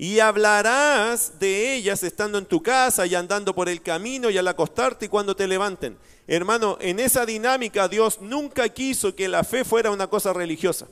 y 0.00 0.20
hablarás 0.20 1.40
de 1.40 1.74
ellas 1.74 2.04
estando 2.04 2.38
en 2.38 2.46
tu 2.46 2.62
casa 2.62 3.04
y 3.04 3.16
andando 3.16 3.52
por 3.52 3.68
el 3.68 3.82
camino 3.82 4.30
y 4.30 4.38
al 4.38 4.46
acostarte 4.46 5.06
y 5.06 5.08
cuando 5.08 5.34
te 5.34 5.48
levanten. 5.48 5.98
Hermano, 6.28 6.78
en 6.80 7.00
esa 7.00 7.26
dinámica 7.26 7.88
Dios 7.88 8.20
nunca 8.20 8.68
quiso 8.68 9.16
que 9.16 9.26
la 9.26 9.42
fe 9.42 9.64
fuera 9.64 9.90
una 9.90 10.06
cosa 10.06 10.32
religiosa, 10.32 10.86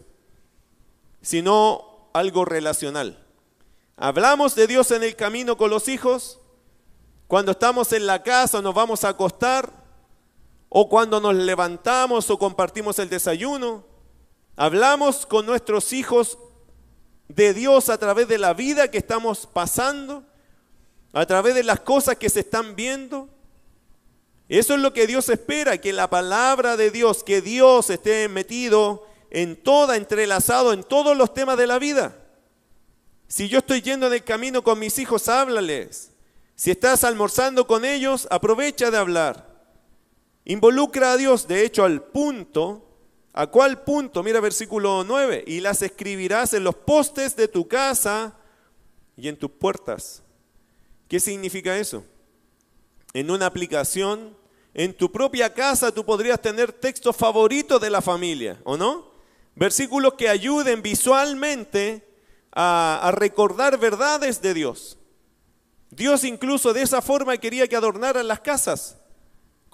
sino 1.22 2.10
algo 2.12 2.44
relacional. 2.44 3.24
Hablamos 3.96 4.56
de 4.56 4.66
Dios 4.66 4.90
en 4.90 5.04
el 5.04 5.14
camino 5.14 5.56
con 5.56 5.70
los 5.70 5.88
hijos 5.88 6.40
Cuando 7.28 7.52
estamos 7.52 7.92
en 7.92 8.06
la 8.06 8.22
casa, 8.22 8.62
nos 8.62 8.72
vamos 8.74 9.02
a 9.02 9.08
acostar, 9.08 9.72
o 10.68 10.88
cuando 10.88 11.20
nos 11.20 11.34
levantamos 11.34 12.30
o 12.30 12.38
compartimos 12.38 13.00
el 13.00 13.08
desayuno. 13.08 13.84
Hablamos 14.54 15.26
con 15.26 15.44
nuestros 15.44 15.92
hijos 15.92 16.38
de 17.28 17.54
Dios 17.54 17.88
a 17.88 17.98
través 17.98 18.28
de 18.28 18.38
la 18.38 18.54
vida 18.54 18.90
que 18.90 18.98
estamos 18.98 19.46
pasando, 19.46 20.24
a 21.12 21.26
través 21.26 21.54
de 21.54 21.64
las 21.64 21.80
cosas 21.80 22.16
que 22.16 22.28
se 22.28 22.40
están 22.40 22.76
viendo. 22.76 23.28
Eso 24.48 24.74
es 24.74 24.80
lo 24.80 24.92
que 24.92 25.06
Dios 25.06 25.28
espera, 25.28 25.78
que 25.78 25.92
la 25.92 26.08
palabra 26.08 26.76
de 26.76 26.90
Dios, 26.90 27.24
que 27.24 27.40
Dios 27.40 27.90
esté 27.90 28.28
metido 28.28 29.06
en 29.30 29.56
toda, 29.56 29.96
entrelazado 29.96 30.72
en 30.72 30.84
todos 30.84 31.16
los 31.16 31.34
temas 31.34 31.58
de 31.58 31.66
la 31.66 31.78
vida. 31.78 32.16
Si 33.28 33.48
yo 33.48 33.58
estoy 33.58 33.82
yendo 33.82 34.06
en 34.06 34.12
el 34.12 34.24
camino 34.24 34.62
con 34.62 34.78
mis 34.78 34.98
hijos, 34.98 35.28
háblales. 35.28 36.12
Si 36.54 36.70
estás 36.70 37.02
almorzando 37.02 37.66
con 37.66 37.84
ellos, 37.84 38.28
aprovecha 38.30 38.90
de 38.90 38.98
hablar. 38.98 39.46
Involucra 40.44 41.12
a 41.12 41.16
Dios, 41.16 41.48
de 41.48 41.64
hecho, 41.64 41.84
al 41.84 42.02
punto. 42.02 42.85
¿A 43.38 43.46
cuál 43.48 43.82
punto? 43.82 44.22
Mira 44.22 44.40
versículo 44.40 45.04
9. 45.04 45.44
Y 45.46 45.60
las 45.60 45.82
escribirás 45.82 46.54
en 46.54 46.64
los 46.64 46.74
postes 46.74 47.36
de 47.36 47.48
tu 47.48 47.68
casa 47.68 48.34
y 49.14 49.28
en 49.28 49.36
tus 49.36 49.50
puertas. 49.50 50.22
¿Qué 51.06 51.20
significa 51.20 51.76
eso? 51.76 52.02
En 53.12 53.30
una 53.30 53.44
aplicación, 53.44 54.34
en 54.72 54.94
tu 54.94 55.12
propia 55.12 55.52
casa 55.52 55.92
tú 55.92 56.02
podrías 56.02 56.40
tener 56.40 56.72
textos 56.72 57.14
favoritos 57.14 57.78
de 57.78 57.90
la 57.90 58.00
familia, 58.00 58.58
¿o 58.64 58.78
no? 58.78 59.10
Versículos 59.54 60.14
que 60.14 60.30
ayuden 60.30 60.80
visualmente 60.80 62.08
a, 62.52 63.00
a 63.02 63.10
recordar 63.10 63.78
verdades 63.78 64.40
de 64.40 64.54
Dios. 64.54 64.96
Dios 65.90 66.24
incluso 66.24 66.72
de 66.72 66.80
esa 66.80 67.02
forma 67.02 67.36
quería 67.36 67.68
que 67.68 67.76
adornaran 67.76 68.28
las 68.28 68.40
casas 68.40 68.96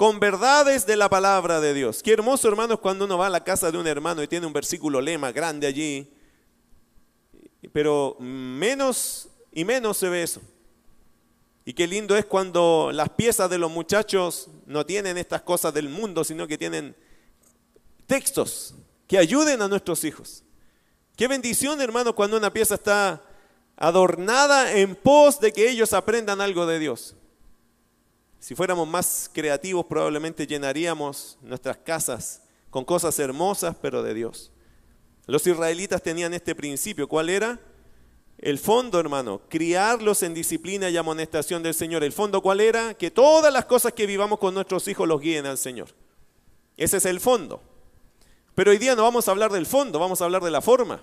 con 0.02 0.18
verdades 0.18 0.84
de 0.84 0.96
la 0.96 1.08
palabra 1.08 1.60
de 1.60 1.74
Dios. 1.74 2.02
Qué 2.02 2.12
hermoso, 2.12 2.48
hermanos, 2.48 2.80
cuando 2.80 3.04
uno 3.04 3.16
va 3.16 3.28
a 3.28 3.30
la 3.30 3.44
casa 3.44 3.70
de 3.70 3.78
un 3.78 3.86
hermano 3.86 4.20
y 4.20 4.26
tiene 4.26 4.48
un 4.48 4.52
versículo 4.52 5.00
lema 5.00 5.30
grande 5.30 5.64
allí. 5.64 6.12
Pero 7.72 8.16
menos 8.18 9.28
y 9.52 9.64
menos 9.64 9.96
se 9.96 10.08
ve 10.08 10.24
eso. 10.24 10.40
Y 11.64 11.72
qué 11.72 11.86
lindo 11.86 12.16
es 12.16 12.24
cuando 12.24 12.90
las 12.92 13.10
piezas 13.10 13.48
de 13.48 13.58
los 13.58 13.70
muchachos 13.70 14.50
no 14.66 14.84
tienen 14.84 15.18
estas 15.18 15.42
cosas 15.42 15.72
del 15.72 15.88
mundo, 15.88 16.24
sino 16.24 16.48
que 16.48 16.58
tienen 16.58 16.96
textos 18.08 18.74
que 19.06 19.18
ayuden 19.18 19.62
a 19.62 19.68
nuestros 19.68 20.02
hijos. 20.02 20.42
Qué 21.14 21.28
bendición, 21.28 21.80
hermano, 21.80 22.12
cuando 22.12 22.36
una 22.36 22.52
pieza 22.52 22.74
está 22.74 23.22
adornada 23.76 24.72
en 24.72 24.96
pos 24.96 25.38
de 25.38 25.52
que 25.52 25.70
ellos 25.70 25.92
aprendan 25.92 26.40
algo 26.40 26.66
de 26.66 26.80
Dios. 26.80 27.14
Si 28.42 28.56
fuéramos 28.56 28.88
más 28.88 29.30
creativos, 29.32 29.86
probablemente 29.86 30.48
llenaríamos 30.48 31.38
nuestras 31.42 31.76
casas 31.76 32.42
con 32.70 32.84
cosas 32.84 33.16
hermosas, 33.20 33.76
pero 33.80 34.02
de 34.02 34.14
Dios. 34.14 34.50
Los 35.26 35.46
israelitas 35.46 36.02
tenían 36.02 36.34
este 36.34 36.56
principio. 36.56 37.06
¿Cuál 37.06 37.28
era? 37.28 37.60
El 38.38 38.58
fondo, 38.58 38.98
hermano, 38.98 39.42
criarlos 39.48 40.24
en 40.24 40.34
disciplina 40.34 40.90
y 40.90 40.96
amonestación 40.96 41.62
del 41.62 41.72
Señor. 41.72 42.02
¿El 42.02 42.12
fondo 42.12 42.42
cuál 42.42 42.58
era? 42.58 42.94
Que 42.94 43.12
todas 43.12 43.52
las 43.52 43.66
cosas 43.66 43.92
que 43.92 44.06
vivamos 44.06 44.40
con 44.40 44.54
nuestros 44.54 44.88
hijos 44.88 45.06
los 45.06 45.20
guíen 45.20 45.46
al 45.46 45.56
Señor. 45.56 45.90
Ese 46.76 46.96
es 46.96 47.04
el 47.04 47.20
fondo. 47.20 47.62
Pero 48.56 48.72
hoy 48.72 48.78
día 48.78 48.96
no 48.96 49.04
vamos 49.04 49.28
a 49.28 49.30
hablar 49.30 49.52
del 49.52 49.66
fondo, 49.66 50.00
vamos 50.00 50.20
a 50.20 50.24
hablar 50.24 50.42
de 50.42 50.50
la 50.50 50.60
forma. 50.60 51.00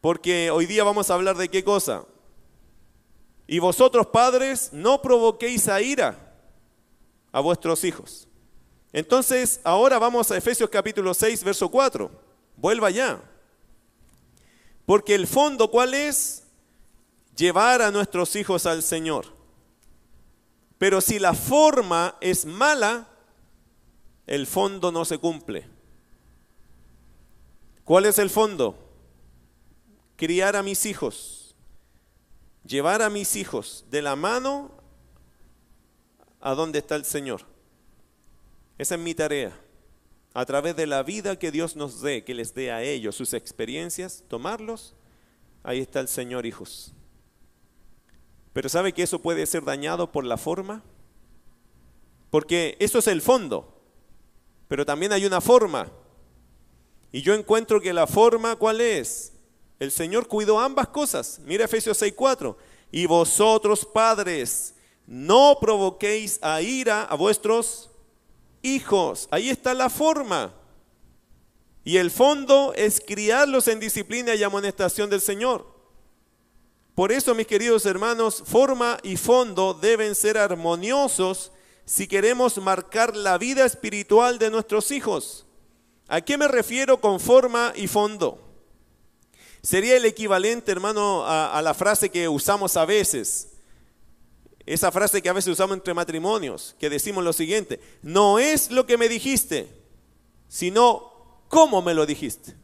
Porque 0.00 0.50
hoy 0.50 0.66
día 0.66 0.82
vamos 0.82 1.12
a 1.12 1.14
hablar 1.14 1.36
de 1.36 1.48
qué 1.48 1.62
cosa? 1.62 2.06
Y 3.48 3.58
vosotros 3.58 4.06
padres 4.06 4.70
no 4.72 5.02
provoquéis 5.02 5.66
a 5.66 5.82
ira 5.82 6.36
a 7.32 7.40
vuestros 7.40 7.82
hijos. 7.82 8.28
Entonces, 8.92 9.60
ahora 9.64 9.98
vamos 9.98 10.30
a 10.30 10.36
Efesios 10.36 10.70
capítulo 10.70 11.12
6, 11.12 11.42
verso 11.42 11.68
4. 11.68 12.08
Vuelva 12.56 12.90
ya. 12.90 13.20
Porque 14.86 15.16
el 15.16 15.26
fondo, 15.26 15.68
¿cuál 15.68 15.94
es? 15.94 16.44
Llevar 17.34 17.82
a 17.82 17.90
nuestros 17.90 18.36
hijos 18.36 18.66
al 18.66 18.84
Señor. 18.84 19.26
Pero 20.78 21.00
si 21.00 21.18
la 21.18 21.34
forma 21.34 22.16
es 22.20 22.46
mala, 22.46 23.08
el 24.28 24.46
fondo 24.46 24.92
no 24.92 25.04
se 25.04 25.18
cumple. 25.18 25.66
¿Cuál 27.82 28.06
es 28.06 28.20
el 28.20 28.30
fondo? 28.30 28.84
criar 30.18 30.56
a 30.56 30.64
mis 30.64 30.84
hijos, 30.84 31.37
llevar 32.68 33.02
a 33.02 33.10
mis 33.10 33.34
hijos 33.34 33.84
de 33.90 34.02
la 34.02 34.14
mano 34.14 34.70
a 36.40 36.54
donde 36.54 36.78
está 36.78 36.94
el 36.94 37.04
Señor. 37.04 37.42
Esa 38.76 38.94
es 38.94 39.00
mi 39.00 39.14
tarea. 39.14 39.58
A 40.34 40.44
través 40.44 40.76
de 40.76 40.86
la 40.86 41.02
vida 41.02 41.38
que 41.38 41.50
Dios 41.50 41.74
nos 41.74 42.00
dé, 42.00 42.22
que 42.22 42.34
les 42.34 42.54
dé 42.54 42.70
a 42.70 42.82
ellos 42.82 43.16
sus 43.16 43.32
experiencias, 43.32 44.22
tomarlos, 44.28 44.94
ahí 45.64 45.80
está 45.80 45.98
el 46.00 46.06
Señor, 46.06 46.46
hijos. 46.46 46.92
Pero 48.52 48.68
¿sabe 48.68 48.92
que 48.92 49.02
eso 49.02 49.20
puede 49.20 49.46
ser 49.46 49.64
dañado 49.64 50.12
por 50.12 50.24
la 50.24 50.36
forma? 50.36 50.84
Porque 52.30 52.76
eso 52.78 52.98
es 52.98 53.06
el 53.06 53.22
fondo, 53.22 53.82
pero 54.68 54.84
también 54.84 55.12
hay 55.12 55.24
una 55.24 55.40
forma. 55.40 55.90
Y 57.10 57.22
yo 57.22 57.34
encuentro 57.34 57.80
que 57.80 57.94
la 57.94 58.06
forma, 58.06 58.54
¿cuál 58.56 58.82
es? 58.82 59.32
El 59.78 59.92
Señor 59.92 60.26
cuidó 60.26 60.58
ambas 60.58 60.88
cosas. 60.88 61.40
Mira 61.44 61.64
Efesios 61.64 62.00
6:4. 62.00 62.56
Y 62.90 63.06
vosotros 63.06 63.84
padres, 63.84 64.74
no 65.06 65.58
provoquéis 65.60 66.38
a 66.42 66.60
ira 66.60 67.04
a 67.04 67.14
vuestros 67.14 67.90
hijos. 68.62 69.28
Ahí 69.30 69.50
está 69.50 69.74
la 69.74 69.90
forma. 69.90 70.54
Y 71.84 71.96
el 71.96 72.10
fondo 72.10 72.72
es 72.74 73.00
criarlos 73.00 73.68
en 73.68 73.80
disciplina 73.80 74.34
y 74.34 74.42
amonestación 74.42 75.08
del 75.08 75.20
Señor. 75.20 75.66
Por 76.94 77.12
eso, 77.12 77.34
mis 77.34 77.46
queridos 77.46 77.86
hermanos, 77.86 78.42
forma 78.44 78.98
y 79.02 79.16
fondo 79.16 79.72
deben 79.72 80.14
ser 80.14 80.36
armoniosos 80.36 81.52
si 81.84 82.06
queremos 82.06 82.58
marcar 82.58 83.16
la 83.16 83.38
vida 83.38 83.64
espiritual 83.64 84.38
de 84.38 84.50
nuestros 84.50 84.90
hijos. 84.90 85.46
¿A 86.08 86.20
qué 86.20 86.36
me 86.36 86.48
refiero 86.48 87.00
con 87.00 87.20
forma 87.20 87.72
y 87.76 87.86
fondo? 87.86 88.47
Sería 89.62 89.96
el 89.96 90.04
equivalente, 90.04 90.70
hermano, 90.70 91.24
a, 91.26 91.60
la 91.62 91.74
frase 91.74 92.10
que 92.10 92.28
usamos 92.28 92.76
a 92.76 92.84
veces. 92.84 93.48
Esa 94.64 94.92
frase 94.92 95.20
que 95.22 95.28
a 95.28 95.32
veces 95.32 95.52
usamos 95.52 95.76
entre 95.76 95.94
matrimonios, 95.94 96.76
que 96.78 96.90
decimos 96.90 97.24
lo 97.24 97.32
siguiente, 97.32 97.80
no 98.02 98.38
es 98.38 98.70
lo 98.70 98.86
que 98.86 98.98
me 98.98 99.08
dijiste, 99.08 99.68
sino 100.46 101.42
cómo 101.48 101.82
me 101.82 101.94
lo 101.94 102.06
dijiste. 102.06 102.54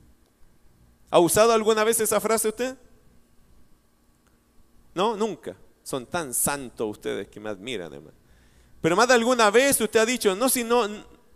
¿Ha 1.10 1.18
usado 1.18 1.52
alguna 1.52 1.84
vez 1.84 2.00
esa 2.00 2.20
frase 2.20 2.48
usted? 2.48 2.76
No, 4.94 5.16
nunca. 5.16 5.56
Son 5.82 6.06
tan 6.06 6.32
santos 6.32 6.90
ustedes 6.90 7.28
que 7.28 7.40
me 7.40 7.50
admiran, 7.50 7.92
hermano. 7.92 8.16
Pero 8.80 8.96
más 8.96 9.08
de 9.08 9.14
alguna 9.14 9.50
vez 9.50 9.80
usted 9.80 10.00
ha 10.00 10.06
dicho, 10.06 10.34
no, 10.36 10.48
si 10.48 10.62
no, 10.62 10.86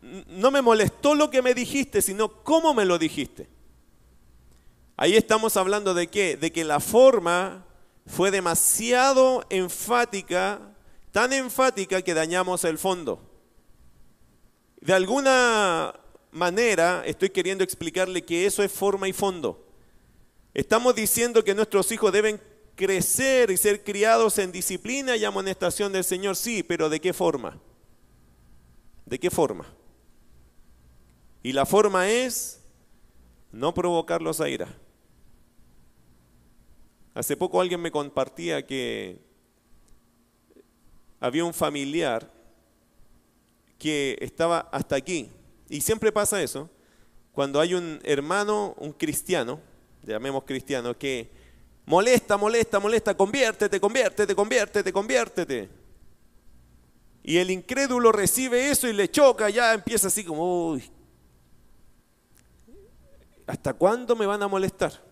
no 0.02 0.50
me 0.50 0.62
molestó 0.62 1.14
lo 1.14 1.30
que 1.30 1.42
me 1.42 1.54
dijiste, 1.54 2.02
sino 2.02 2.42
cómo 2.42 2.74
me 2.74 2.84
lo 2.84 2.98
dijiste. 2.98 3.48
Ahí 5.00 5.14
estamos 5.14 5.56
hablando 5.56 5.94
de 5.94 6.08
qué? 6.08 6.36
De 6.36 6.50
que 6.50 6.64
la 6.64 6.80
forma 6.80 7.64
fue 8.04 8.32
demasiado 8.32 9.46
enfática, 9.48 10.74
tan 11.12 11.32
enfática 11.32 12.02
que 12.02 12.14
dañamos 12.14 12.64
el 12.64 12.78
fondo. 12.78 13.22
De 14.80 14.92
alguna 14.92 15.94
manera 16.32 17.04
estoy 17.06 17.30
queriendo 17.30 17.62
explicarle 17.62 18.24
que 18.24 18.44
eso 18.44 18.64
es 18.64 18.72
forma 18.72 19.06
y 19.06 19.12
fondo. 19.12 19.64
Estamos 20.52 20.96
diciendo 20.96 21.44
que 21.44 21.54
nuestros 21.54 21.92
hijos 21.92 22.10
deben 22.10 22.40
crecer 22.74 23.52
y 23.52 23.56
ser 23.56 23.84
criados 23.84 24.36
en 24.38 24.50
disciplina 24.50 25.14
y 25.14 25.24
amonestación 25.24 25.92
del 25.92 26.02
Señor, 26.02 26.34
sí, 26.34 26.64
pero 26.64 26.88
¿de 26.88 27.00
qué 27.00 27.12
forma? 27.12 27.60
¿De 29.06 29.20
qué 29.20 29.30
forma? 29.30 29.72
Y 31.44 31.52
la 31.52 31.66
forma 31.66 32.10
es 32.10 32.64
no 33.52 33.72
provocarlos 33.72 34.40
a 34.40 34.48
ira. 34.48 34.74
Hace 37.14 37.36
poco 37.36 37.60
alguien 37.60 37.80
me 37.80 37.90
compartía 37.90 38.64
que 38.66 39.18
había 41.20 41.44
un 41.44 41.54
familiar 41.54 42.30
que 43.78 44.16
estaba 44.20 44.68
hasta 44.72 44.96
aquí. 44.96 45.30
Y 45.68 45.80
siempre 45.80 46.12
pasa 46.12 46.42
eso, 46.42 46.68
cuando 47.32 47.60
hay 47.60 47.74
un 47.74 48.00
hermano, 48.04 48.74
un 48.78 48.92
cristiano, 48.92 49.60
llamemos 50.02 50.44
cristiano, 50.44 50.96
que 50.96 51.30
molesta, 51.86 52.36
molesta, 52.36 52.80
molesta, 52.80 53.16
conviértete, 53.16 53.80
conviértete, 53.80 54.34
conviértete, 54.34 54.92
conviértete. 54.92 55.68
Y 57.22 57.36
el 57.36 57.50
incrédulo 57.50 58.10
recibe 58.10 58.70
eso 58.70 58.88
y 58.88 58.92
le 58.92 59.10
choca, 59.10 59.50
ya 59.50 59.74
empieza 59.74 60.08
así 60.08 60.24
como, 60.24 60.70
uy, 60.70 60.82
¿hasta 63.46 63.74
cuándo 63.74 64.16
me 64.16 64.26
van 64.26 64.42
a 64.42 64.48
molestar? 64.48 65.07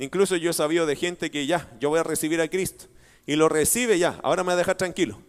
Incluso 0.00 0.34
yo 0.36 0.50
he 0.50 0.54
sabido 0.54 0.86
de 0.86 0.96
gente 0.96 1.30
que 1.30 1.46
ya, 1.46 1.70
yo 1.78 1.90
voy 1.90 2.00
a 2.00 2.02
recibir 2.02 2.40
a 2.40 2.48
Cristo. 2.48 2.86
y 3.26 3.36
lo 3.36 3.50
recibe 3.50 3.98
ya, 3.98 4.18
ahora 4.22 4.42
me 4.42 4.48
va 4.48 4.54
a 4.54 4.56
dejar 4.56 4.78
tranquilo. 4.78 5.20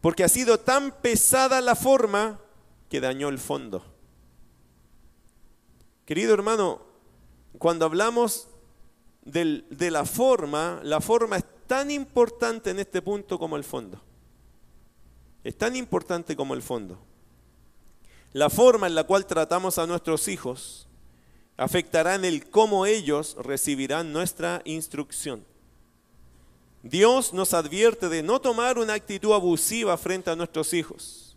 Porque 0.00 0.24
ha 0.24 0.28
sido 0.28 0.58
tan 0.58 0.90
pesada 0.90 1.60
la 1.60 1.76
forma 1.76 2.40
que 2.90 3.00
dañó 3.00 3.28
el 3.28 3.38
fondo. 3.38 3.84
Querido 6.04 6.34
hermano, 6.34 6.82
cuando 7.58 7.84
hablamos 7.84 8.48
de 9.22 9.90
la 9.92 10.04
forma, 10.04 10.80
la 10.82 11.00
forma 11.00 11.36
es 11.36 11.44
tan 11.68 11.92
importante 11.92 12.70
en 12.70 12.80
este 12.80 13.02
punto 13.02 13.38
como 13.38 13.56
el 13.56 13.62
fondo. 13.62 14.02
Es 15.44 15.56
tan 15.56 15.76
importante 15.76 16.34
como 16.34 16.54
el 16.54 16.62
fondo. 16.62 16.98
La 18.32 18.50
forma 18.50 18.88
en 18.88 18.96
la 18.96 19.04
cual 19.04 19.26
tratamos 19.26 19.78
a 19.78 19.86
nuestros 19.86 20.26
hijos 20.26 20.85
afectará 21.56 22.14
en 22.14 22.24
el 22.24 22.48
cómo 22.50 22.86
ellos 22.86 23.36
recibirán 23.38 24.12
nuestra 24.12 24.62
instrucción. 24.64 25.44
Dios 26.82 27.32
nos 27.32 27.54
advierte 27.54 28.08
de 28.08 28.22
no 28.22 28.40
tomar 28.40 28.78
una 28.78 28.94
actitud 28.94 29.32
abusiva 29.32 29.96
frente 29.96 30.30
a 30.30 30.36
nuestros 30.36 30.72
hijos. 30.72 31.36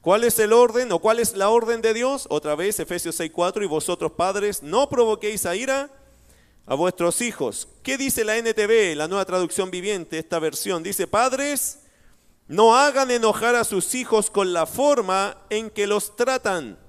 ¿Cuál 0.00 0.24
es 0.24 0.38
el 0.40 0.52
orden 0.52 0.90
o 0.90 0.98
cuál 0.98 1.20
es 1.20 1.36
la 1.36 1.48
orden 1.50 1.80
de 1.80 1.94
Dios? 1.94 2.26
Otra 2.28 2.56
vez, 2.56 2.80
Efesios 2.80 3.14
6:4, 3.20 3.62
y 3.62 3.68
vosotros 3.68 4.12
padres, 4.12 4.60
no 4.62 4.88
provoquéis 4.88 5.46
a 5.46 5.54
ira 5.54 5.90
a 6.66 6.74
vuestros 6.74 7.20
hijos. 7.20 7.68
¿Qué 7.84 7.96
dice 7.96 8.24
la 8.24 8.36
NTV, 8.36 8.96
la 8.96 9.06
nueva 9.06 9.24
traducción 9.24 9.70
viviente, 9.70 10.18
esta 10.18 10.40
versión? 10.40 10.82
Dice, 10.82 11.06
padres, 11.06 11.78
no 12.48 12.76
hagan 12.76 13.12
enojar 13.12 13.54
a 13.54 13.62
sus 13.62 13.94
hijos 13.94 14.30
con 14.30 14.52
la 14.52 14.66
forma 14.66 15.38
en 15.50 15.70
que 15.70 15.86
los 15.86 16.16
tratan. 16.16 16.81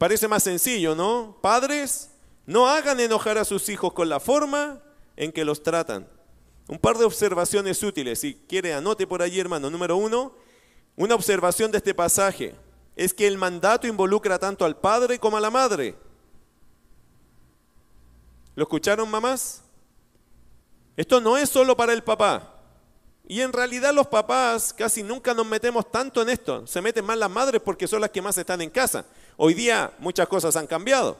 Parece 0.00 0.28
más 0.28 0.42
sencillo, 0.42 0.94
¿no? 0.94 1.36
Padres, 1.42 2.08
no 2.46 2.66
hagan 2.66 3.00
enojar 3.00 3.36
a 3.36 3.44
sus 3.44 3.68
hijos 3.68 3.92
con 3.92 4.08
la 4.08 4.18
forma 4.18 4.80
en 5.14 5.30
que 5.30 5.44
los 5.44 5.62
tratan. 5.62 6.08
Un 6.68 6.78
par 6.78 6.96
de 6.96 7.04
observaciones 7.04 7.82
útiles, 7.82 8.18
si 8.18 8.32
quiere 8.48 8.72
anote 8.72 9.06
por 9.06 9.20
allí 9.20 9.38
hermano. 9.38 9.68
Número 9.68 9.98
uno, 9.98 10.32
una 10.96 11.14
observación 11.14 11.70
de 11.70 11.76
este 11.76 11.92
pasaje 11.92 12.54
es 12.96 13.12
que 13.12 13.26
el 13.26 13.36
mandato 13.36 13.86
involucra 13.86 14.38
tanto 14.38 14.64
al 14.64 14.74
padre 14.74 15.18
como 15.18 15.36
a 15.36 15.40
la 15.40 15.50
madre. 15.50 15.94
¿Lo 18.54 18.62
escucharon 18.62 19.10
mamás? 19.10 19.60
Esto 20.96 21.20
no 21.20 21.36
es 21.36 21.50
solo 21.50 21.76
para 21.76 21.92
el 21.92 22.02
papá. 22.02 22.54
Y 23.28 23.42
en 23.42 23.52
realidad 23.52 23.92
los 23.92 24.06
papás 24.06 24.72
casi 24.72 25.02
nunca 25.02 25.34
nos 25.34 25.44
metemos 25.44 25.92
tanto 25.92 26.22
en 26.22 26.30
esto. 26.30 26.66
Se 26.66 26.80
meten 26.80 27.04
más 27.04 27.18
las 27.18 27.30
madres 27.30 27.60
porque 27.62 27.86
son 27.86 28.00
las 28.00 28.08
que 28.08 28.22
más 28.22 28.38
están 28.38 28.62
en 28.62 28.70
casa. 28.70 29.04
Hoy 29.42 29.54
día 29.54 29.90
muchas 30.00 30.28
cosas 30.28 30.54
han 30.56 30.66
cambiado. 30.66 31.16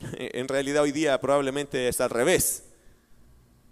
En 0.18 0.48
realidad 0.48 0.82
hoy 0.82 0.90
día 0.90 1.20
probablemente 1.20 1.86
es 1.86 2.00
al 2.00 2.10
revés. 2.10 2.64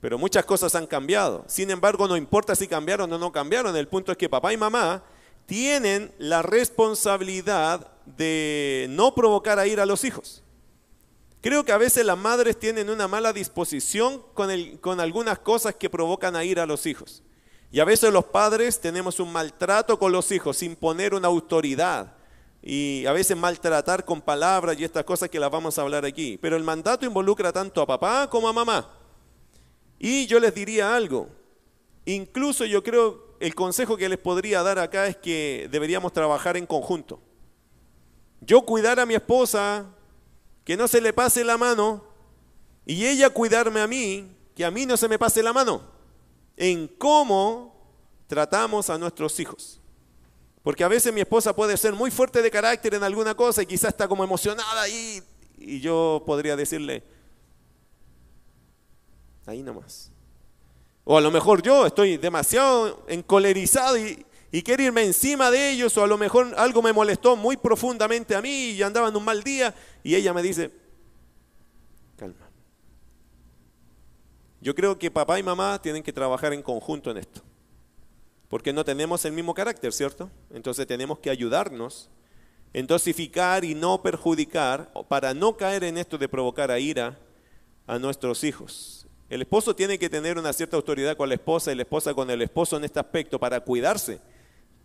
Pero 0.01 0.16
muchas 0.16 0.44
cosas 0.44 0.77
han 0.77 0.87
cambiado. 0.87 1.44
Sin 1.49 1.68
embargo, 1.73 2.07
no 2.07 2.16
importa 2.16 2.55
si 2.55 2.68
cambiaron 2.68 3.12
o 3.12 3.18
no 3.18 3.33
cambiaron. 3.33 3.75
El 3.75 3.88
punto 3.88 4.12
es 4.12 4.18
que 4.18 4.29
papá 4.29 4.53
y 4.53 4.57
mamá 4.57 5.03
tienen 5.44 6.12
la 6.18 6.40
responsabilidad 6.42 7.90
de 8.07 8.87
no 8.90 9.12
provocar 9.12 9.59
a 9.59 9.66
ir 9.66 9.81
a 9.81 9.87
los 9.87 10.05
hijos. 10.05 10.44
Creo 11.40 11.64
que 11.64 11.73
a 11.73 11.79
veces 11.79 12.07
las 12.07 12.16
madres 12.16 12.61
tienen 12.61 12.88
una 12.88 13.09
mala 13.09 13.33
disposición 13.33 14.23
con, 14.35 14.77
con 14.77 15.01
algunas 15.01 15.40
cosas 15.40 15.75
que 15.75 15.90
provocan 15.90 16.37
a 16.37 16.44
ir 16.44 16.61
a 16.61 16.66
los 16.66 16.87
hijos. 16.87 17.25
Y 17.73 17.81
a 17.81 17.85
veces 17.85 18.12
los 18.12 18.27
padres 18.27 18.81
tenemos 18.81 19.18
un 19.18 19.33
maltrato 19.33 19.99
con 19.99 20.12
los 20.12 20.31
hijos, 20.31 20.59
sin 20.59 20.77
poner 20.77 21.12
una 21.12 21.27
autoridad. 21.27 22.17
Y 22.62 23.07
a 23.07 23.12
veces 23.12 23.37
maltratar 23.37 24.05
con 24.05 24.21
palabras 24.21 24.79
y 24.79 24.85
estas 24.85 25.05
cosas 25.05 25.29
que 25.29 25.38
las 25.38 25.51
vamos 25.51 25.79
a 25.79 25.83
hablar 25.83 26.05
aquí. 26.05 26.38
Pero 26.38 26.57
el 26.57 26.64
mandato 26.64 27.07
involucra 27.07 27.53
tanto 27.53 27.81
a 27.81 27.87
papá 27.87 28.29
como 28.29 28.49
a 28.49 28.53
mamá. 28.53 28.90
Y 29.99 30.27
yo 30.27 30.38
les 30.38 30.55
diría 30.55 30.94
algo. 30.94 31.29
Incluso 32.05 32.64
yo 32.64 32.83
creo, 32.83 33.37
el 33.40 33.55
consejo 33.55 33.97
que 33.97 34.09
les 34.09 34.18
podría 34.18 34.62
dar 34.62 34.79
acá 34.79 35.07
es 35.07 35.16
que 35.16 35.68
deberíamos 35.71 36.12
trabajar 36.12 36.57
en 36.57 36.66
conjunto. 36.66 37.21
Yo 38.40 38.62
cuidar 38.62 39.01
a 39.01 39.07
mi 39.07 39.14
esposa, 39.14 39.87
que 40.64 40.77
no 40.77 40.88
se 40.88 41.01
le 41.01 41.12
pase 41.12 41.44
la 41.44 41.59
mano, 41.59 42.05
y 42.87 43.05
ella 43.05 43.31
cuidarme 43.31 43.81
a 43.81 43.87
mí, 43.87 44.35
que 44.55 44.64
a 44.64 44.71
mí 44.71 44.87
no 44.87 44.97
se 44.97 45.09
me 45.09 45.18
pase 45.18 45.42
la 45.42 45.53
mano, 45.53 45.83
en 46.57 46.88
cómo 46.88 47.77
tratamos 48.27 48.88
a 48.88 48.99
nuestros 48.99 49.38
hijos. 49.40 49.78
Porque 50.62 50.85
a 50.85 50.88
veces 50.88 51.12
mi 51.12 51.21
esposa 51.21 51.55
puede 51.55 51.77
ser 51.77 51.92
muy 51.92 52.11
fuerte 52.11 52.42
de 52.42 52.51
carácter 52.51 52.94
en 52.94 53.03
alguna 53.03 53.35
cosa 53.35 53.62
y 53.62 53.66
quizás 53.66 53.90
está 53.90 54.09
como 54.09 54.25
emocionada 54.25 54.83
ahí, 54.83 55.23
y 55.57 55.81
yo 55.81 56.23
podría 56.27 56.57
decirle, 56.57 57.03
ahí 59.47 59.62
nomás. 59.62 60.11
O 61.05 61.16
a 61.16 61.21
lo 61.21 61.31
mejor 61.31 61.62
yo 61.62 61.87
estoy 61.87 62.18
demasiado 62.18 63.05
encolerizado 63.09 63.97
y, 63.97 64.27
y 64.53 64.62
quiero 64.62 64.83
irme 64.83 65.05
encima 65.05 65.51
de 65.51 65.71
ellos, 65.71 65.97
o 65.97 66.05
a 66.05 66.07
lo 66.07 66.18
mejor 66.18 66.55
algo 66.57 66.83
me 66.83 66.92
molestó 66.92 67.37
muy 67.37 67.57
profundamente 67.57 68.35
a 68.35 68.42
mí 68.42 68.71
y 68.71 68.83
andaba 68.83 69.09
en 69.09 69.16
un 69.16 69.25
mal 69.25 69.42
día, 69.42 69.75
y 70.03 70.14
ella 70.14 70.35
me 70.35 70.42
dice, 70.42 70.71
calma. 72.16 72.51
Yo 74.61 74.75
creo 74.75 74.99
que 74.99 75.11
papá 75.11 75.38
y 75.38 75.42
mamá 75.42 75.81
tienen 75.81 76.03
que 76.03 76.12
trabajar 76.12 76.53
en 76.53 76.62
conjunto 76.62 77.11
en 77.11 77.18
esto, 77.18 77.42
porque 78.48 78.72
no 78.72 78.84
tenemos 78.84 79.24
el 79.24 79.32
mismo 79.32 79.54
carácter, 79.54 79.92
¿cierto? 79.92 80.30
Entonces 80.50 80.87
tenemos 80.87 81.18
que 81.18 81.30
ayudarnos 81.30 82.11
en 82.72 82.87
y 83.64 83.74
no 83.74 84.02
perjudicar, 84.02 84.92
para 85.08 85.34
no 85.34 85.56
caer 85.56 85.84
en 85.84 85.98
esto 85.98 86.18
de 86.18 86.28
provocar 86.28 86.70
a 86.70 86.78
ira 86.78 87.18
a 87.87 87.98
nuestros 87.98 88.44
hijos. 88.44 89.06
El 89.28 89.42
esposo 89.42 89.74
tiene 89.74 89.98
que 89.98 90.08
tener 90.08 90.38
una 90.38 90.52
cierta 90.52 90.76
autoridad 90.76 91.16
con 91.16 91.28
la 91.28 91.34
esposa 91.34 91.72
y 91.72 91.74
la 91.74 91.82
esposa 91.82 92.14
con 92.14 92.30
el 92.30 92.42
esposo 92.42 92.76
en 92.76 92.84
este 92.84 93.00
aspecto 93.00 93.38
para 93.38 93.61
cuidarse 93.61 94.20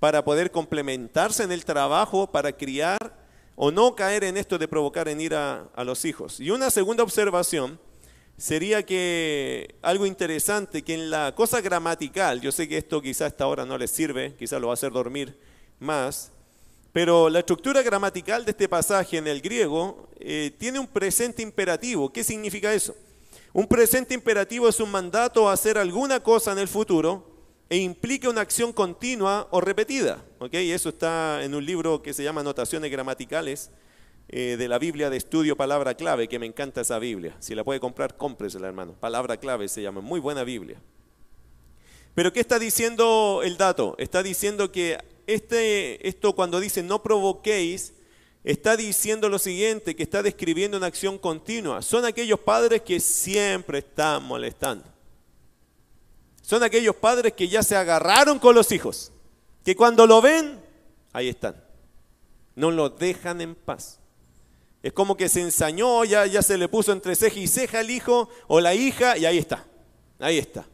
para 0.04 0.22
poder 0.26 0.52
complementarse 0.52 1.44
en 1.44 1.54
el 1.54 1.64
trabajo, 1.64 2.30
para 2.30 2.52
criar 2.52 3.16
o 3.56 3.72
no 3.72 3.96
caer 3.96 4.26
en 4.26 4.36
esto 4.36 4.58
de 4.58 4.68
provocar 4.68 5.08
en 5.08 5.22
ira 5.22 5.70
a 5.74 5.86
los 5.86 6.04
hijos. 6.04 6.42
Y 6.42 6.52
una 6.52 6.70
segunda 6.70 7.04
observación 7.04 7.80
sería 8.38 8.84
que 8.84 9.76
algo 9.82 10.06
interesante, 10.06 10.82
que 10.82 10.94
en 10.94 11.10
la 11.10 11.34
cosa 11.36 11.62
gramatical, 11.62 12.42
yo 12.42 12.52
sé 12.52 12.68
que 12.68 12.78
esto 12.78 13.02
quizás 13.02 13.34
hasta 13.34 13.44
ahora 13.44 13.66
no 13.66 13.78
les 13.78 13.92
sirve, 13.92 14.36
quizás 14.38 14.60
lo 14.60 14.68
va 14.68 14.74
a 14.74 14.76
hacer 14.76 14.92
dormir 14.92 15.38
más, 15.80 16.32
pero 16.92 17.30
la 17.30 17.40
estructura 17.40 17.82
gramatical 17.82 18.46
de 18.46 18.52
este 18.52 18.70
pasaje 18.70 19.18
en 19.18 19.28
el 19.28 19.42
griego 19.42 20.10
eh, 20.20 20.52
tiene 20.60 20.80
un 20.80 20.88
presente 20.88 21.42
imperativo. 21.42 22.14
¿Qué 22.14 22.24
significa 22.24 22.72
eso? 22.72 22.96
Un 23.52 23.68
presente 23.68 24.14
imperativo 24.14 24.70
es 24.70 24.80
un 24.80 24.92
mandato 24.92 25.50
a 25.50 25.54
hacer 25.54 25.78
alguna 25.78 26.20
cosa 26.20 26.52
en 26.52 26.60
el 26.60 26.68
futuro 26.68 27.34
e 27.70 27.78
implica 27.78 28.30
una 28.30 28.42
acción 28.42 28.72
continua 28.72 29.48
o 29.50 29.60
repetida. 29.60 30.24
¿okay? 30.40 30.72
Eso 30.72 30.90
está 30.90 31.44
en 31.44 31.56
un 31.56 31.66
libro 31.66 32.04
que 32.04 32.14
se 32.14 32.24
llama 32.24 32.42
Anotaciones 32.42 32.92
Gramaticales 32.92 33.72
eh, 34.36 34.58
de 34.58 34.68
la 34.68 34.80
Biblia 34.80 35.12
de 35.12 35.18
Estudio 35.18 35.56
Palabra 35.56 35.94
Clave, 35.94 36.28
que 36.28 36.40
me 36.40 36.48
encanta 36.48 36.82
esa 36.82 36.98
Biblia. 36.98 37.36
Si 37.38 37.54
la 37.54 37.64
puede 37.64 37.80
comprar, 37.80 38.18
cómpresela, 38.18 38.68
hermano. 38.68 38.94
Palabra 39.00 39.38
Clave 39.38 39.68
se 39.68 39.84
llama, 39.84 40.02
muy 40.02 40.20
buena 40.20 40.44
Biblia. 40.44 40.82
Pero 42.16 42.34
¿qué 42.34 42.40
está 42.40 42.58
diciendo 42.58 43.42
el 43.44 43.58
dato? 43.58 43.94
Está 44.00 44.24
diciendo 44.24 44.72
que 44.72 44.98
este, 45.28 46.08
esto 46.08 46.34
cuando 46.34 46.60
dice 46.60 46.82
no 46.82 47.04
provoquéis, 47.04 47.94
está 48.44 48.76
diciendo 48.76 49.30
lo 49.30 49.38
siguiente, 49.38 49.96
que 49.96 50.02
está 50.02 50.24
describiendo 50.24 50.78
una 50.78 50.88
acción 50.88 51.20
continua. 51.20 51.84
Son 51.84 52.04
aquellos 52.04 52.40
padres 52.40 52.82
que 52.82 53.00
siempre 53.00 53.78
están 53.78 54.24
molestando. 54.24 54.86
Son 56.42 56.64
aquellos 56.64 56.96
padres 56.96 57.34
que 57.34 57.48
ya 57.48 57.62
se 57.62 57.76
agarraron 57.76 58.40
con 58.40 58.56
los 58.56 58.72
hijos, 58.72 59.12
que 59.64 59.76
cuando 59.76 60.08
lo 60.08 60.24
ven, 60.24 60.60
ahí 61.12 61.30
están. 61.30 61.64
No 62.56 62.72
lo 62.72 62.90
dejan 62.90 63.40
en 63.40 63.54
paz. 63.54 64.00
Es 64.84 64.92
como 64.92 65.16
que 65.16 65.30
se 65.30 65.40
ensañó, 65.42 66.04
ya, 66.04 66.26
ya 66.26 66.42
se 66.42 66.58
le 66.58 66.68
puso 66.68 66.92
entre 66.92 67.16
ceja 67.16 67.40
y 67.40 67.48
ceja 67.48 67.80
el 67.80 67.90
hijo 67.90 68.30
o 68.48 68.60
la 68.60 68.76
hija 68.76 69.18
y 69.18 69.26
ahí 69.26 69.38
está. 69.38 69.66
Ahí 70.20 70.38
está. 70.38 70.68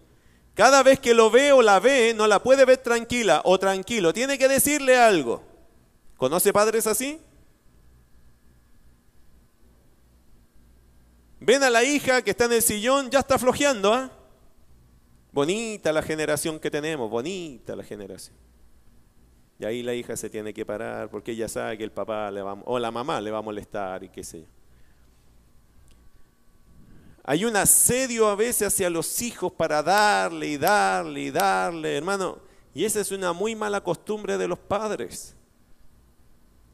Cada 0.55 0.81
vez 0.81 0.99
que 0.99 1.13
lo 1.13 1.29
ve 1.29 1.51
o 1.51 1.61
la 1.61 1.79
ve, 1.79 2.13
no 2.15 2.25
la 2.25 2.41
puede 2.41 2.65
ver 2.65 2.77
tranquila 2.77 3.41
o 3.45 3.59
tranquilo. 3.59 4.11
Tiene 4.11 4.39
que 4.39 4.47
decirle 4.47 4.97
algo. 4.97 5.43
¿Conoce 6.17 6.51
padres 6.51 6.87
así? 6.87 7.21
Ven 11.39 11.63
a 11.63 11.69
la 11.69 11.83
hija 11.83 12.23
que 12.23 12.31
está 12.31 12.45
en 12.45 12.53
el 12.53 12.61
sillón, 12.61 13.09
ya 13.09 13.19
está 13.19 13.39
flojeando, 13.39 13.93
¿ah? 13.93 14.11
Bonita 15.31 15.93
la 15.93 16.01
generación 16.01 16.59
que 16.59 16.71
tenemos, 16.71 17.09
bonita 17.09 17.75
la 17.75 17.83
generación. 17.83 18.35
Y 19.59 19.65
ahí 19.65 19.83
la 19.83 19.93
hija 19.93 20.15
se 20.15 20.29
tiene 20.29 20.53
que 20.53 20.65
parar 20.65 21.09
porque 21.09 21.33
ella 21.33 21.49
sabe 21.49 21.77
que 21.77 21.83
el 21.83 21.91
papá 21.91 22.31
le 22.31 22.41
va, 22.41 22.57
o 22.65 22.79
la 22.79 22.91
mamá 22.91 23.19
le 23.19 23.29
va 23.29 23.39
a 23.39 23.41
molestar 23.41 24.03
y 24.05 24.09
qué 24.09 24.23
sé 24.23 24.41
yo. 24.41 24.47
Hay 27.25 27.45
un 27.45 27.55
asedio 27.57 28.27
a 28.27 28.35
veces 28.35 28.69
hacia 28.69 28.89
los 28.89 29.21
hijos 29.21 29.51
para 29.51 29.83
darle 29.83 30.47
y 30.47 30.57
darle 30.57 31.21
y 31.21 31.29
darle, 31.29 31.97
hermano. 31.97 32.39
Y 32.73 32.85
esa 32.85 33.01
es 33.01 33.11
una 33.11 33.33
muy 33.33 33.53
mala 33.53 33.83
costumbre 33.83 34.37
de 34.37 34.47
los 34.47 34.57
padres. 34.57 35.35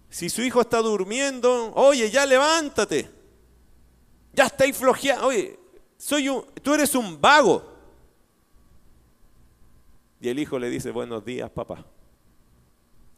Si 0.09 0.29
su 0.29 0.43
hijo 0.43 0.61
está 0.61 0.77
durmiendo, 0.77 1.73
oye, 1.73 2.09
ya 2.09 2.25
levántate. 2.25 3.09
Ya 4.31 4.45
estáis 4.45 4.77
flojeando. 4.77 5.27
Oye, 5.27 5.59
soy 5.97 6.29
tú 6.61 6.73
eres 6.73 6.93
un 6.95 7.19
vago. 7.19 7.73
Y 10.21 10.29
el 10.29 10.39
hijo 10.39 10.57
le 10.57 10.69
dice, 10.69 10.91
buenos 10.91 11.25
días, 11.25 11.49
papá. 11.49 11.85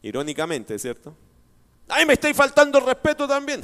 Irónicamente, 0.01 0.77
¿cierto? 0.77 1.15
¡Ay, 1.87 2.05
me 2.05 2.13
estáis 2.13 2.35
faltando 2.35 2.79
respeto 2.79 3.27
también! 3.27 3.61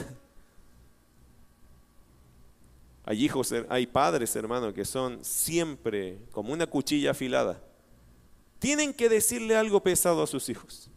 Hay 3.06 3.26
hijos, 3.26 3.54
hay 3.70 3.86
padres, 3.86 4.36
hermano, 4.36 4.74
que 4.74 4.86
son 4.86 5.24
siempre 5.24 6.20
como 6.32 6.54
una 6.54 6.66
cuchilla 6.68 7.12
afilada. 7.12 7.62
Tienen 8.60 8.94
que 8.94 9.10
decirle 9.10 9.58
algo 9.58 9.84
pesado 9.84 10.24
a 10.24 10.28
sus 10.28 10.48
hijos. 10.48 10.90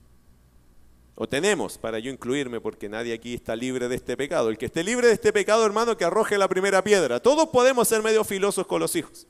O 1.17 1.27
tenemos, 1.27 1.79
para 1.79 1.99
yo 1.99 2.13
incluirme, 2.13 2.61
porque 2.61 2.89
nadie 2.89 3.15
aquí 3.15 3.35
está 3.35 3.57
libre 3.57 3.89
de 3.89 3.97
este 3.97 4.17
pecado. 4.17 4.51
El 4.51 4.59
que 4.59 4.67
esté 4.67 4.85
libre 4.85 5.09
de 5.09 5.15
este 5.15 5.33
pecado, 5.33 5.65
hermano, 5.67 5.97
que 5.97 6.05
arroje 6.05 6.39
la 6.39 6.47
primera 6.47 6.85
piedra. 6.85 7.21
Todos 7.21 7.49
podemos 7.49 7.89
ser 7.89 8.03
medio 8.03 8.23
filosos 8.23 8.67
con 8.67 8.81
los 8.81 8.95
hijos. 8.95 9.27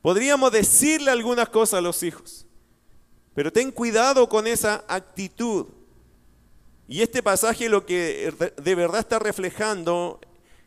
Podríamos 0.00 0.52
decirle 0.52 1.10
algunas 1.10 1.48
cosas 1.48 1.78
a 1.78 1.80
los 1.82 2.02
hijos. 2.04 2.46
Pero 3.36 3.52
ten 3.52 3.70
cuidado 3.70 4.26
con 4.30 4.46
esa 4.46 4.82
actitud. 4.88 5.66
Y 6.88 7.02
este 7.02 7.22
pasaje 7.22 7.68
lo 7.68 7.84
que 7.84 8.32
de 8.56 8.74
verdad 8.74 9.00
está 9.00 9.18
reflejando 9.18 10.18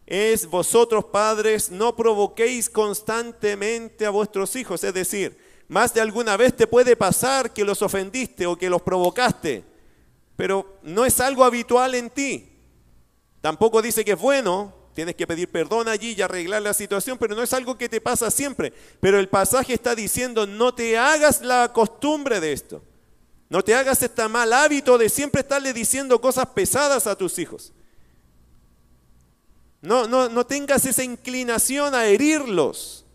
es 0.06 0.46
vosotros 0.46 1.06
padres 1.06 1.72
no 1.72 1.96
provoquéis 1.96 2.70
constantemente 2.70 4.06
a 4.06 4.12
vuestros 4.12 4.56
hijos. 4.56 4.84
Es 4.84 4.94
decir, 4.94 5.36
más 5.68 5.96
de 5.96 6.02
alguna 6.02 6.38
vez 6.38 6.56
te 6.56 6.68
puede 6.68 6.96
pasar 6.96 7.54
que 7.54 7.66
los 7.66 7.82
ofendiste 7.82 8.46
o 8.46 8.56
que 8.56 8.70
los 8.70 8.84
provocaste, 8.84 9.64
pero 10.36 10.78
no 10.84 11.06
es 11.06 11.20
algo 11.20 11.44
habitual 11.44 11.96
en 11.96 12.12
ti. 12.12 12.52
Tampoco 13.42 13.82
dice 13.82 14.06
que 14.06 14.12
es 14.12 14.20
bueno, 14.20 14.76
tienes 15.00 15.16
que 15.16 15.26
pedir 15.26 15.48
perdón 15.48 15.88
allí 15.88 16.14
y 16.14 16.22
arreglar 16.22 16.62
la 16.62 16.74
situación, 16.74 17.18
pero 17.18 17.34
no 17.34 17.42
es 17.42 17.54
algo 17.54 17.78
que 17.78 17.88
te 17.88 18.02
pasa 18.02 18.30
siempre. 18.30 18.74
Pero 19.00 19.18
el 19.18 19.30
pasaje 19.30 19.74
está 19.74 19.96
diciendo, 19.96 20.46
no 20.46 20.74
te 20.74 20.98
hagas 20.98 21.40
la 21.40 21.72
costumbre 21.72 22.42
de 22.42 22.52
esto. 22.52 22.84
No 23.48 23.62
te 23.64 23.76
hagas 23.76 24.04
este 24.04 24.28
mal 24.28 24.52
hábito 24.52 24.98
de 24.98 25.08
siempre 25.08 25.40
estarle 25.40 25.72
diciendo 25.72 26.20
cosas 26.20 26.48
pesadas 26.48 27.08
a 27.08 27.16
tus 27.16 27.40
hijos. 27.40 27.72
No, 29.82 30.06
no, 30.06 30.28
no 30.28 30.46
tengas 30.46 30.86
esa 30.86 31.02
inclinación 31.02 31.96
a 31.96 32.06
herirlos. 32.06 33.06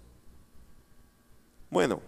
Bueno, 1.69 2.01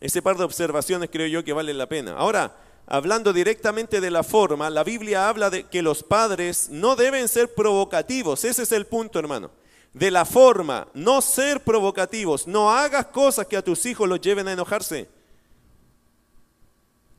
ese 0.00 0.20
par 0.20 0.36
de 0.36 0.42
observaciones 0.42 1.10
creo 1.12 1.28
yo 1.28 1.44
que 1.44 1.52
valen 1.52 1.78
la 1.78 1.88
pena. 1.88 2.16
Ahora, 2.16 2.56
hablando 2.90 3.32
directamente 3.32 4.00
de 4.00 4.10
la 4.10 4.22
forma, 4.24 4.68
la 4.68 4.82
Biblia 4.82 5.28
habla 5.28 5.48
de 5.48 5.64
que 5.68 5.80
los 5.80 6.02
padres 6.02 6.68
no 6.70 6.96
deben 6.96 7.28
ser 7.28 7.54
provocativos. 7.54 8.44
Ese 8.44 8.64
es 8.64 8.72
el 8.72 8.84
punto, 8.84 9.18
hermano. 9.18 9.50
De 9.94 10.10
la 10.10 10.24
forma, 10.24 10.88
no 10.92 11.22
ser 11.22 11.62
provocativos. 11.62 12.46
No 12.48 12.70
hagas 12.70 13.06
cosas 13.06 13.46
que 13.46 13.56
a 13.56 13.62
tus 13.62 13.86
hijos 13.86 14.08
los 14.08 14.20
lleven 14.20 14.48
a 14.48 14.52
enojarse. 14.52 15.08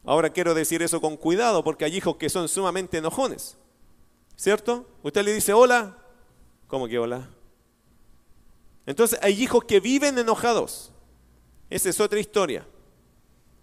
Ahora 0.03 0.29
quiero 0.29 0.53
decir 0.53 0.81
eso 0.81 0.99
con 0.99 1.15
cuidado 1.15 1.63
porque 1.63 1.85
hay 1.85 1.95
hijos 1.95 2.17
que 2.17 2.29
son 2.29 2.49
sumamente 2.49 2.97
enojones. 2.97 3.57
¿Cierto? 4.35 4.85
Usted 5.03 5.23
le 5.23 5.33
dice 5.33 5.53
hola. 5.53 5.97
¿Cómo 6.67 6.87
que 6.87 6.99
hola? 6.99 7.29
Entonces 8.85 9.17
hay 9.21 9.41
hijos 9.41 9.63
que 9.63 9.79
viven 9.79 10.17
enojados. 10.17 10.91
Esa 11.69 11.89
es 11.89 11.99
otra 12.01 12.19
historia. 12.19 12.65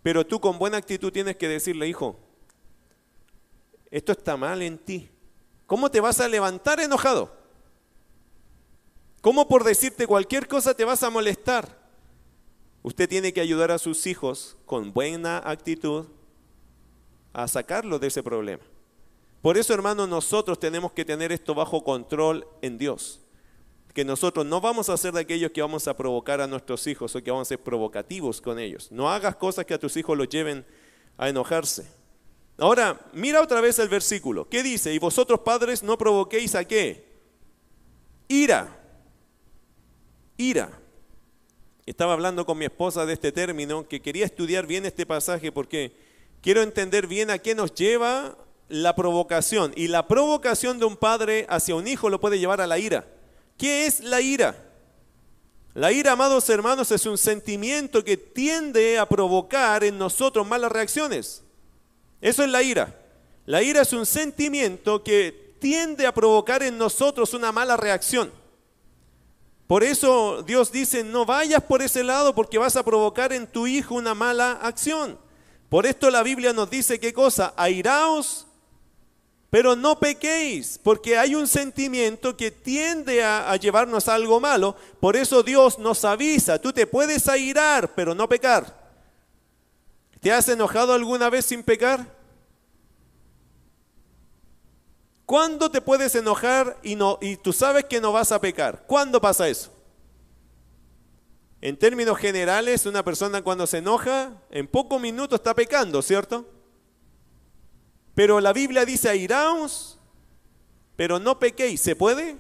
Pero 0.03 0.27
tú 0.27 0.41
con 0.41 0.59
buena 0.59 0.77
actitud 0.77 1.13
tienes 1.13 1.37
que 1.37 1.49
decirle, 1.49 1.89
hijo, 1.89 2.19
esto 3.91 4.13
está 4.13 4.37
mal 4.37 4.63
en 4.63 4.79
ti. 4.79 5.09
¿Cómo 5.67 5.91
te 5.91 6.01
vas 6.01 6.21
a 6.21 6.29
levantar 6.29 6.81
enojado? 6.81 7.37
¿Cómo 9.21 9.49
por 9.49 9.65
decirte 9.65 10.07
cualquier 10.07 10.47
cosa 10.47 10.75
te 10.75 10.85
vas 10.85 11.03
a 11.03 11.11
molestar? 11.11 11.79
Usted 12.83 13.09
tiene 13.09 13.33
que 13.33 13.41
ayudar 13.41 13.71
a 13.71 13.79
sus 13.79 14.07
hijos 14.07 14.57
con 14.65 14.93
buena 14.93 15.39
actitud 15.45 16.07
a 17.33 17.49
sacarlo 17.49 17.99
de 17.99 18.07
ese 18.07 18.23
problema. 18.23 18.63
Por 19.43 19.59
eso, 19.59 19.75
hermanos, 19.75 20.09
nosotros 20.09 20.59
tenemos 20.59 20.93
que 20.93 21.05
tener 21.05 21.33
esto 21.33 21.55
bajo 21.55 21.85
control 21.85 22.47
en 22.63 22.79
Dios 22.79 23.21
que 23.95 24.05
nosotros 24.05 24.47
no 24.47 24.61
vamos 24.61 24.89
a 24.89 24.97
ser 24.97 25.13
de 25.13 25.21
aquellos 25.21 25.51
que 25.51 25.63
vamos 25.63 25.89
a 25.89 25.97
provocar 25.97 26.41
a 26.41 26.47
nuestros 26.47 26.87
hijos 26.87 27.15
o 27.15 27.23
que 27.23 27.31
vamos 27.31 27.49
a 27.49 27.51
ser 27.51 27.63
provocativos 27.63 28.41
con 28.41 28.59
ellos. 28.59 28.93
No 28.93 29.11
hagas 29.11 29.37
cosas 29.37 29.65
que 29.65 29.75
a 29.75 29.79
tus 29.79 29.97
hijos 29.97 30.17
los 30.17 30.29
lleven 30.29 30.65
a 31.17 31.29
enojarse. 31.29 31.87
Ahora, 32.59 33.01
mira 33.13 33.41
otra 33.41 33.61
vez 33.61 33.79
el 33.79 33.89
versículo. 33.89 34.49
¿Qué 34.49 34.63
dice? 34.63 34.93
Y 34.93 34.99
vosotros 34.99 35.41
padres 35.41 35.83
no 35.83 35.97
provoquéis 35.97 36.55
a 36.55 36.65
qué? 36.65 37.09
Ira. 38.29 38.77
Ira. 40.37 40.71
Estaba 41.87 42.13
hablando 42.13 42.45
con 42.45 42.59
mi 42.59 42.67
esposa 42.67 43.07
de 43.07 43.15
este 43.15 43.33
término, 43.33 43.89
que 43.89 44.03
quería 44.03 44.27
estudiar 44.27 44.67
bien 44.67 44.85
este 44.85 45.07
pasaje 45.07 45.51
porque 45.51 45.97
quiero 46.43 46.63
entender 46.63 47.07
bien 47.07 47.31
a 47.31 47.39
qué 47.39 47.55
nos 47.55 47.73
lleva 47.75 48.37
la 48.69 48.95
provocación. 48.95 49.73
Y 49.75 49.89
la 49.89 50.07
provocación 50.07 50.79
de 50.79 50.85
un 50.85 50.97
padre 50.97 51.47
hacia 51.49 51.75
un 51.75 51.89
hijo 51.89 52.11
lo 52.11 52.21
puede 52.21 52.39
llevar 52.39 52.61
a 52.61 52.67
la 52.67 52.79
ira. 52.79 53.07
¿Qué 53.59 53.87
es 53.87 54.01
la 54.01 54.21
ira? 54.21 54.57
La 55.75 55.93
ira, 55.93 56.13
amados 56.13 56.49
hermanos, 56.49 56.91
es 56.93 57.05
un 57.05 57.19
sentimiento 57.19 58.03
que 58.03 58.17
tiende 58.17 58.99
a 58.99 59.07
provocar 59.07 59.85
en 59.85 59.99
nosotros 59.99 60.47
malas 60.47 60.73
reacciones. 60.73 61.43
Eso 62.21 62.43
es 62.43 62.51
la 62.51 62.63
ira. 62.63 62.97
La 63.47 63.63
ira 63.63 63.83
es 63.83 63.93
un 63.93 64.07
sentimiento 64.07 65.03
que 65.03 65.55
tiende 65.59 66.07
a 66.07 66.15
provocar 66.15 66.63
en 66.63 66.79
nosotros 66.79 67.35
una 67.35 67.53
mala 67.53 67.77
reacción. 67.77 68.33
Por 69.67 69.85
eso 69.85 70.43
Dios 70.43 70.73
dice, 70.73 71.05
no 71.05 71.27
vayas 71.27 71.63
por 71.63 71.83
ese 71.83 72.03
lado 72.03 72.35
porque 72.35 72.59
vas 72.59 72.77
a 72.77 72.85
provocar 72.85 73.33
en 73.33 73.47
tu 73.47 73.67
hijo 73.67 73.95
una 73.95 74.15
mala 74.15 74.53
acción. 74.53 75.19
Por 75.69 75.85
esto 75.85 76.11
la 76.11 76.23
Biblia 76.23 76.53
nos 76.53 76.71
dice 76.71 76.99
qué 76.99 77.13
cosa, 77.13 77.53
airaos 77.57 78.48
pero 79.51 79.75
no 79.75 79.99
pequéis, 79.99 80.79
porque 80.83 81.17
hay 81.17 81.35
un 81.35 81.49
sentimiento 81.49 82.37
que 82.37 82.51
tiende 82.51 83.25
a, 83.25 83.57
llevarnos 83.57 84.09
a 84.09 84.15
algo 84.15 84.41
malo. 84.41 84.77
Por 85.01 85.17
eso 85.17 85.43
Dios 85.43 85.79
nos 85.79 86.05
avisa, 86.05 86.61
tú 86.61 86.73
te 86.73 86.87
puedes 86.87 87.29
airar, 87.29 87.95
pero 87.95 88.15
no 88.15 88.29
pecar. 88.29 88.77
¿Te 90.21 90.33
has 90.33 90.49
enojado 90.49 90.93
alguna 90.93 91.31
vez 91.31 91.47
sin 91.47 91.63
pecar? 91.63 92.15
¿Cuándo 95.25 95.71
te 95.71 95.81
puedes 95.81 96.15
enojar 96.15 96.79
y, 96.83 96.95
no, 96.95 97.19
y 97.23 97.37
tú 97.37 97.53
sabes 97.53 97.85
que 97.85 98.01
no 98.01 98.13
vas 98.13 98.33
a 98.33 98.41
pecar? 98.41 98.85
¿Cuándo 98.87 99.21
pasa 99.21 99.49
eso? 99.49 99.71
En 101.61 101.77
términos 101.77 102.19
generales, 102.19 102.85
una 102.87 103.03
persona 103.03 103.43
cuando 103.43 103.67
se 103.67 103.79
enoja, 103.79 104.33
en 104.51 104.67
pocos 104.67 105.01
minutos 105.01 105.39
está 105.39 105.55
pecando, 105.55 106.03
¿cierto? 106.03 106.47
Pero 108.19 108.41
la 108.41 108.53
Biblia 108.53 108.85
dice, 108.85 109.09
airaos, 109.09 109.97
pero 110.97 111.21
no 111.21 111.39
pequéis. 111.39 111.81
¿Se 111.81 111.95
puede? 111.95 112.37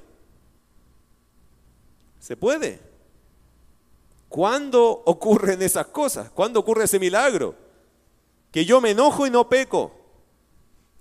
¿Se 2.18 2.36
puede? 2.36 2.80
¿Cuándo 4.28 5.04
ocurren 5.06 5.62
esas 5.62 5.86
cosas? 5.86 6.30
¿Cuándo 6.30 6.58
ocurre 6.58 6.82
ese 6.82 6.98
milagro? 6.98 7.54
Que 8.50 8.64
yo 8.64 8.80
me 8.80 8.90
enojo 8.90 9.24
y 9.24 9.30
no 9.30 9.48
peco. 9.48 9.92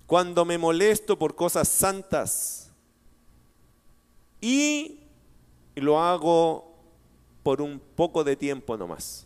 Cuando 0.05 0.45
me 0.45 0.59
molesto 0.59 1.17
por 1.17 1.33
cosas 1.33 1.67
santas. 1.67 2.69
Y 4.39 4.99
lo 5.73 5.99
hago 5.99 6.71
por 7.41 7.63
un 7.63 7.79
poco 7.79 8.23
de 8.23 8.35
tiempo 8.35 8.77
nomás. 8.77 9.25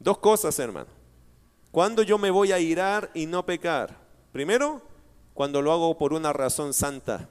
Dos 0.00 0.18
cosas, 0.18 0.58
hermano. 0.58 0.90
Cuando 1.70 2.02
yo 2.02 2.18
me 2.18 2.32
voy 2.32 2.50
a 2.50 2.58
irar 2.58 3.08
y 3.14 3.26
no 3.26 3.46
pecar? 3.46 3.99
Primero, 4.32 4.82
cuando 5.34 5.62
lo 5.62 5.72
hago 5.72 5.96
por 5.96 6.12
una 6.12 6.32
razón 6.32 6.72
santa. 6.72 7.28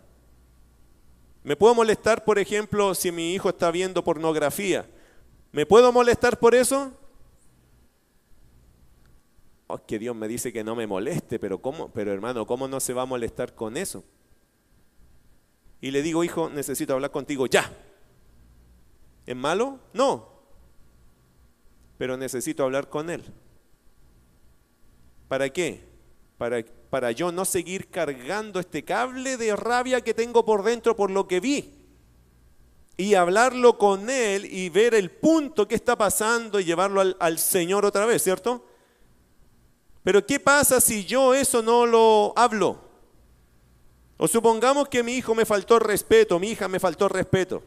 Me 1.43 1.55
puedo 1.55 1.73
molestar, 1.75 2.25
por 2.25 2.39
ejemplo, 2.39 2.93
si 2.93 3.11
mi 3.11 3.33
hijo 3.33 3.49
está 3.49 3.71
viendo 3.71 4.03
pornografía. 4.03 4.89
¿Me 5.51 5.65
puedo 5.65 5.91
molestar 5.91 6.37
por 6.37 6.53
eso? 6.53 6.91
Oh, 9.67 9.77
que 9.77 9.99
Dios 9.99 10.15
me 10.15 10.27
dice 10.27 10.51
que 10.51 10.63
no 10.63 10.75
me 10.75 10.87
moleste, 10.87 11.39
pero 11.39 11.61
¿cómo? 11.61 11.89
Pero 11.89 12.11
hermano, 12.11 12.45
¿cómo 12.45 12.67
no 12.67 12.79
se 12.79 12.93
va 12.93 13.03
a 13.03 13.05
molestar 13.05 13.53
con 13.53 13.77
eso? 13.77 14.03
Y 15.81 15.91
le 15.91 16.01
digo, 16.01 16.23
hijo, 16.23 16.49
necesito 16.49 16.93
hablar 16.93 17.11
contigo 17.11 17.45
ya. 17.45 17.71
¿Es 19.25 19.35
malo? 19.35 19.79
No. 19.93 20.27
Pero 21.97 22.17
necesito 22.17 22.63
hablar 22.63 22.89
con 22.89 23.09
él. 23.09 23.23
¿Para 25.27 25.49
qué? 25.49 25.88
Para, 26.39 26.63
para 26.89 27.11
yo 27.11 27.31
no 27.31 27.43
seguir 27.43 27.89
cargando 27.89 28.61
este 28.61 28.83
cable 28.83 29.35
de 29.35 29.55
rabia 29.55 30.01
que 30.01 30.13
tengo 30.13 30.45
por 30.45 30.63
dentro 30.63 30.95
por 30.95 31.11
lo 31.11 31.27
que 31.27 31.39
vi. 31.39 31.75
Y 32.97 33.13
hablarlo 33.13 33.77
con 33.77 34.09
Él 34.09 34.45
y 34.45 34.69
ver 34.69 34.95
el 34.95 35.11
punto 35.11 35.67
que 35.67 35.75
está 35.75 35.97
pasando 35.97 36.59
y 36.59 36.63
llevarlo 36.63 37.01
al, 37.01 37.17
al 37.19 37.37
Señor 37.39 37.85
otra 37.85 38.05
vez, 38.05 38.23
¿cierto? 38.23 38.65
Pero 40.03 40.25
¿qué 40.25 40.39
pasa 40.39 40.79
si 40.79 41.05
yo 41.05 41.33
eso 41.33 41.61
no 41.61 41.85
lo 41.85 42.33
hablo? 42.37 42.79
O 44.17 44.27
supongamos 44.27 44.87
que 44.87 45.03
mi 45.03 45.13
hijo 45.15 45.35
me 45.35 45.45
faltó 45.45 45.77
respeto, 45.77 46.39
mi 46.39 46.51
hija 46.51 46.67
me 46.67 46.79
faltó 46.79 47.09
respeto. 47.09 47.61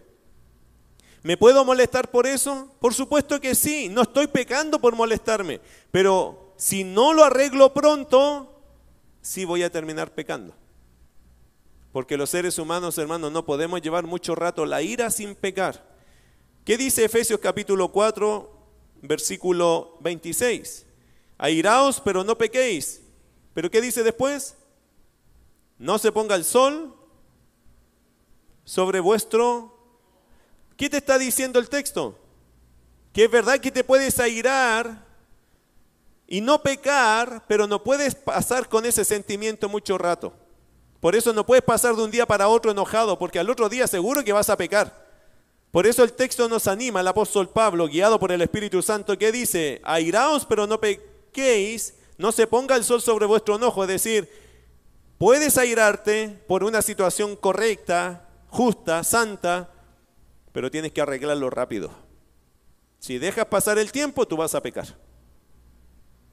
¿Me 1.22 1.36
puedo 1.36 1.64
molestar 1.64 2.10
por 2.10 2.26
eso? 2.26 2.74
Por 2.80 2.94
supuesto 2.94 3.38
que 3.38 3.54
sí, 3.54 3.88
no 3.88 4.02
estoy 4.02 4.26
pecando 4.26 4.80
por 4.80 4.96
molestarme, 4.96 5.60
pero 5.90 6.54
si 6.56 6.84
no 6.84 7.12
lo 7.12 7.24
arreglo 7.24 7.72
pronto, 7.72 8.51
sí 9.22 9.44
voy 9.44 9.62
a 9.62 9.70
terminar 9.70 10.12
pecando. 10.12 10.54
Porque 11.92 12.16
los 12.16 12.30
seres 12.30 12.58
humanos, 12.58 12.98
hermanos, 12.98 13.32
no 13.32 13.46
podemos 13.46 13.80
llevar 13.80 14.04
mucho 14.04 14.34
rato 14.34 14.66
la 14.66 14.82
ira 14.82 15.10
sin 15.10 15.34
pecar. 15.34 15.90
¿Qué 16.64 16.76
dice 16.76 17.04
Efesios 17.04 17.40
capítulo 17.40 17.88
4, 17.88 18.50
versículo 19.02 19.98
26? 20.00 20.86
Airaos, 21.38 22.00
pero 22.00 22.24
no 22.24 22.36
pequéis. 22.36 23.02
¿Pero 23.54 23.70
qué 23.70 23.80
dice 23.80 24.02
después? 24.02 24.56
No 25.78 25.98
se 25.98 26.12
ponga 26.12 26.34
el 26.34 26.44
sol 26.44 26.94
sobre 28.64 29.00
vuestro... 29.00 29.78
¿Qué 30.76 30.88
te 30.88 30.96
está 30.96 31.18
diciendo 31.18 31.58
el 31.58 31.68
texto? 31.68 32.18
Que 33.12 33.24
es 33.24 33.30
verdad 33.30 33.60
que 33.60 33.70
te 33.70 33.84
puedes 33.84 34.18
airar 34.18 35.11
y 36.26 36.40
no 36.40 36.62
pecar, 36.62 37.44
pero 37.46 37.66
no 37.66 37.82
puedes 37.82 38.14
pasar 38.14 38.68
con 38.68 38.86
ese 38.86 39.04
sentimiento 39.04 39.68
mucho 39.68 39.98
rato. 39.98 40.32
Por 41.00 41.16
eso 41.16 41.32
no 41.32 41.44
puedes 41.44 41.64
pasar 41.64 41.96
de 41.96 42.02
un 42.02 42.10
día 42.10 42.26
para 42.26 42.48
otro 42.48 42.70
enojado, 42.70 43.18
porque 43.18 43.38
al 43.38 43.50
otro 43.50 43.68
día 43.68 43.86
seguro 43.86 44.22
que 44.22 44.32
vas 44.32 44.50
a 44.50 44.56
pecar. 44.56 45.02
Por 45.72 45.86
eso 45.86 46.04
el 46.04 46.12
texto 46.12 46.48
nos 46.48 46.68
anima, 46.68 47.00
el 47.00 47.08
apóstol 47.08 47.48
Pablo, 47.48 47.88
guiado 47.88 48.20
por 48.20 48.30
el 48.30 48.42
Espíritu 48.42 48.82
Santo, 48.82 49.18
que 49.18 49.32
dice, 49.32 49.80
airaos 49.84 50.46
pero 50.46 50.66
no 50.66 50.80
pequéis, 50.80 51.94
no 52.18 52.30
se 52.30 52.46
ponga 52.46 52.76
el 52.76 52.84
sol 52.84 53.00
sobre 53.00 53.26
vuestro 53.26 53.56
enojo, 53.56 53.82
es 53.82 53.88
decir, 53.88 54.30
puedes 55.18 55.56
airarte 55.58 56.28
por 56.46 56.62
una 56.62 56.82
situación 56.82 57.36
correcta, 57.36 58.28
justa, 58.48 59.02
santa, 59.02 59.70
pero 60.52 60.70
tienes 60.70 60.92
que 60.92 61.00
arreglarlo 61.00 61.50
rápido. 61.50 61.90
Si 62.98 63.18
dejas 63.18 63.46
pasar 63.46 63.78
el 63.78 63.90
tiempo, 63.90 64.28
tú 64.28 64.36
vas 64.36 64.54
a 64.54 64.62
pecar. 64.62 64.94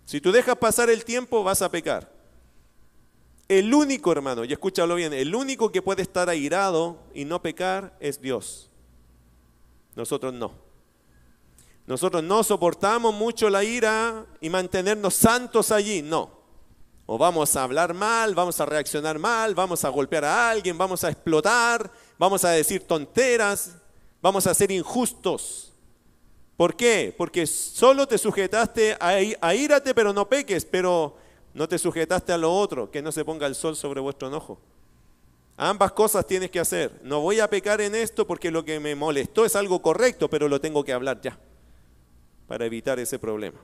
Si 0.10 0.20
tú 0.20 0.32
dejas 0.32 0.56
pasar 0.56 0.90
el 0.90 1.06
tiempo, 1.06 1.44
vas 1.44 1.62
a 1.62 1.70
pecar. 1.70 2.12
El 3.48 3.72
único, 3.72 4.12
hermano, 4.12 4.44
y 4.44 4.52
escúchalo 4.52 4.96
bien, 4.96 5.14
el 5.14 5.36
único 5.36 5.72
que 5.72 5.84
puede 5.84 6.02
estar 6.02 6.28
airado 6.30 6.98
y 7.14 7.26
no 7.26 7.44
pecar 7.44 7.96
es 8.00 8.20
Dios. 8.20 8.72
Nosotros 9.96 10.34
no. 10.34 10.52
Nosotros 11.86 12.24
no 12.24 12.44
soportamos 12.44 13.14
mucho 13.14 13.52
la 13.52 13.64
ira 13.64 14.26
y 14.42 14.50
mantenernos 14.50 15.14
santos 15.14 15.72
allí, 15.72 16.02
no. 16.02 16.32
O 17.06 17.20
vamos 17.20 17.56
a 17.56 17.62
hablar 17.62 17.94
mal, 17.94 18.34
vamos 18.34 18.60
a 18.60 18.66
reaccionar 18.66 19.20
mal, 19.20 19.54
vamos 19.54 19.86
a 19.86 19.90
golpear 19.90 20.26
a 20.26 20.50
alguien, 20.50 20.76
vamos 20.76 21.04
a 21.04 21.12
explotar, 21.12 21.92
vamos 22.18 22.44
a 22.44 22.50
decir 22.50 22.88
tonteras, 22.88 23.76
vamos 24.24 24.48
a 24.48 24.56
ser 24.56 24.72
injustos. 24.72 25.69
¿Por 26.60 26.76
qué? 26.76 27.16
Porque 27.18 27.48
solo 27.48 28.06
te 28.06 28.18
sujetaste 28.18 28.98
a, 29.00 29.56
írate, 29.56 29.96
pero 29.96 30.12
no 30.12 30.28
peques, 30.28 30.66
pero 30.66 31.16
no 31.54 31.70
te 31.70 31.80
sujetaste 31.80 32.34
a 32.34 32.38
lo 32.38 32.54
otro, 32.54 32.92
que 32.92 33.02
no 33.02 33.14
se 33.14 33.24
ponga 33.24 33.48
el 33.48 33.56
sol 33.56 33.78
sobre 33.78 34.02
vuestro 34.02 34.28
enojo. 34.28 34.60
Ambas 35.56 35.94
cosas 35.94 36.28
tienes 36.28 36.52
que 36.52 36.60
hacer. 36.60 37.00
No 37.02 37.22
voy 37.22 37.40
a 37.40 37.50
pecar 37.50 37.80
en 37.80 37.96
esto 37.96 38.28
porque 38.28 38.52
lo 38.52 38.66
que 38.66 38.82
me 38.82 38.94
molestó 38.94 39.46
es 39.46 39.56
algo 39.56 39.82
correcto, 39.82 40.30
pero 40.30 40.50
lo 40.50 40.60
tengo 40.60 40.84
que 40.84 40.92
hablar 40.92 41.22
ya 41.22 41.40
para 42.46 42.66
evitar 42.66 43.00
ese 43.00 43.18
problema. 43.18 43.62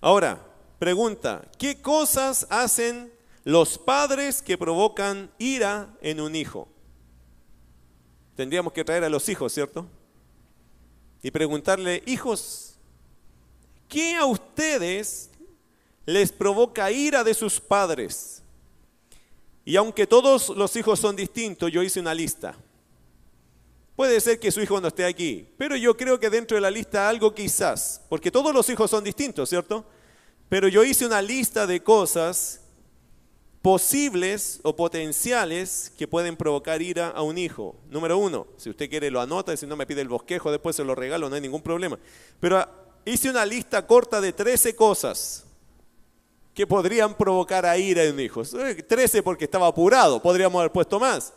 Ahora, 0.00 0.44
pregunta, 0.80 1.48
¿qué 1.56 1.80
cosas 1.80 2.48
hacen 2.50 3.12
los 3.44 3.78
padres 3.78 4.42
que 4.42 4.58
provocan 4.58 5.30
ira 5.38 5.94
en 6.00 6.20
un 6.20 6.34
hijo? 6.34 6.66
Tendríamos 8.34 8.72
que 8.72 8.82
traer 8.82 9.04
a 9.04 9.08
los 9.08 9.28
hijos, 9.28 9.52
¿cierto? 9.52 9.86
Y 11.24 11.30
preguntarle, 11.30 12.02
hijos, 12.04 12.74
¿qué 13.88 14.14
a 14.14 14.26
ustedes 14.26 15.30
les 16.04 16.30
provoca 16.30 16.92
ira 16.92 17.24
de 17.24 17.32
sus 17.32 17.58
padres? 17.58 18.42
Y 19.64 19.74
aunque 19.76 20.06
todos 20.06 20.50
los 20.50 20.76
hijos 20.76 21.00
son 21.00 21.16
distintos, 21.16 21.72
yo 21.72 21.82
hice 21.82 21.98
una 21.98 22.12
lista. 22.12 22.54
Puede 23.96 24.20
ser 24.20 24.38
que 24.38 24.52
su 24.52 24.60
hijo 24.60 24.78
no 24.82 24.88
esté 24.88 25.06
aquí, 25.06 25.48
pero 25.56 25.76
yo 25.76 25.96
creo 25.96 26.20
que 26.20 26.28
dentro 26.28 26.56
de 26.56 26.60
la 26.60 26.70
lista 26.70 27.08
algo 27.08 27.34
quizás, 27.34 28.02
porque 28.10 28.30
todos 28.30 28.52
los 28.52 28.68
hijos 28.68 28.90
son 28.90 29.02
distintos, 29.02 29.48
¿cierto? 29.48 29.82
Pero 30.50 30.68
yo 30.68 30.84
hice 30.84 31.06
una 31.06 31.22
lista 31.22 31.66
de 31.66 31.82
cosas 31.82 32.60
posibles 33.64 34.60
o 34.62 34.76
potenciales 34.76 35.90
que 35.96 36.06
pueden 36.06 36.36
provocar 36.36 36.82
ira 36.82 37.08
a 37.08 37.22
un 37.22 37.38
hijo. 37.38 37.74
Número 37.88 38.18
uno, 38.18 38.46
si 38.58 38.68
usted 38.68 38.90
quiere 38.90 39.10
lo 39.10 39.22
anota 39.22 39.56
si 39.56 39.66
no 39.66 39.74
me 39.74 39.86
pide 39.86 40.02
el 40.02 40.08
bosquejo, 40.08 40.50
después 40.50 40.76
se 40.76 40.84
lo 40.84 40.94
regalo, 40.94 41.30
no 41.30 41.34
hay 41.34 41.40
ningún 41.40 41.62
problema. 41.62 41.98
Pero 42.40 42.62
hice 43.06 43.30
una 43.30 43.46
lista 43.46 43.86
corta 43.86 44.20
de 44.20 44.34
13 44.34 44.76
cosas 44.76 45.46
que 46.52 46.66
podrían 46.66 47.16
provocar 47.16 47.64
a 47.64 47.78
ira 47.78 48.04
en 48.04 48.12
un 48.12 48.20
hijo. 48.20 48.42
13 48.44 49.22
porque 49.22 49.46
estaba 49.46 49.66
apurado, 49.66 50.20
podríamos 50.20 50.60
haber 50.60 50.70
puesto 50.70 51.00
más. 51.00 51.32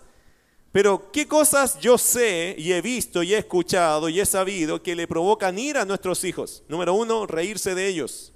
Pero 0.74 1.10
¿qué 1.14 1.30
cosas 1.30 1.80
yo 1.80 1.98
sé 1.98 2.56
y 2.58 2.74
he 2.74 2.82
visto 2.82 3.24
y 3.24 3.36
he 3.36 3.38
escuchado 3.38 4.10
y 4.10 4.20
he 4.20 4.26
sabido 4.26 4.84
que 4.84 4.98
le 4.98 5.08
provocan 5.08 5.58
ira 5.58 5.84
a 5.84 5.86
nuestros 5.86 6.26
hijos? 6.26 6.62
Número 6.68 6.94
uno, 6.94 7.26
reírse 7.26 7.74
de 7.74 7.88
ellos. 7.88 8.34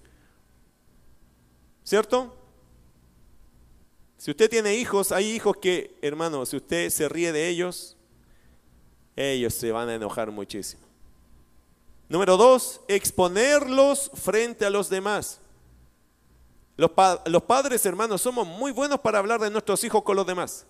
¿Cierto? 1.83 2.37
Si 4.21 4.29
usted 4.29 4.51
tiene 4.51 4.75
hijos, 4.75 5.11
hay 5.11 5.31
hijos 5.31 5.57
que, 5.57 5.97
hermano, 5.99 6.45
si 6.45 6.55
usted 6.55 6.91
se 6.91 7.09
ríe 7.09 7.31
de 7.31 7.47
ellos, 7.49 7.97
ellos 9.15 9.51
se 9.51 9.71
van 9.71 9.89
a 9.89 9.95
enojar 9.95 10.29
muchísimo. 10.29 10.83
Número 12.07 12.37
dos, 12.37 12.81
exponerlos 12.87 14.11
frente 14.13 14.63
a 14.63 14.69
los 14.69 14.91
demás. 14.91 15.39
Los, 16.77 16.91
padres, 17.47 17.83
hermanos, 17.83 18.21
somos 18.21 18.45
muy 18.45 18.71
buenos 18.71 18.99
para 18.99 19.17
hablar 19.17 19.39
de 19.41 19.49
nuestros 19.49 19.83
hijos 19.83 20.03
con 20.03 20.15
los 20.15 20.27
demás. 20.27 20.67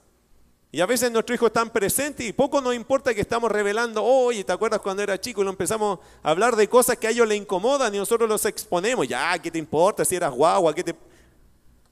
Y 0.72 0.80
a 0.80 0.86
veces 0.86 1.12
nuestro 1.12 1.36
hijo 1.36 1.48
está 1.48 1.66
presente 1.66 2.24
y 2.24 2.32
poco 2.32 2.62
nos 2.62 2.74
importa 2.74 3.14
que 3.14 3.20
estamos 3.20 3.52
revelando, 3.52 4.02
oye, 4.02 4.46
¿te 4.46 4.54
acuerdas 4.54 4.80
cuando 4.80 5.04
era 5.04 5.20
chico 5.20 5.42
y 5.42 5.44
lo 5.44 5.50
empezamos 5.50 6.00
a 6.24 6.30
hablar 6.30 6.56
de 6.56 6.70
cosas 6.70 6.96
que 6.96 7.08
a 7.08 7.10
ellos 7.10 7.28
le 7.28 7.36
incomodan 7.36 7.94
y 7.94 7.98
nosotros 7.98 8.30
los 8.30 8.46
exponemos? 8.46 9.10
Ya, 9.10 9.38
¿qué 9.40 9.52
te 9.52 9.60
importa 9.60 10.06
si 10.06 10.16
eras 10.16 10.32
guagua? 10.32 10.74
¿Qué 10.74 10.86
te... 10.86 11.11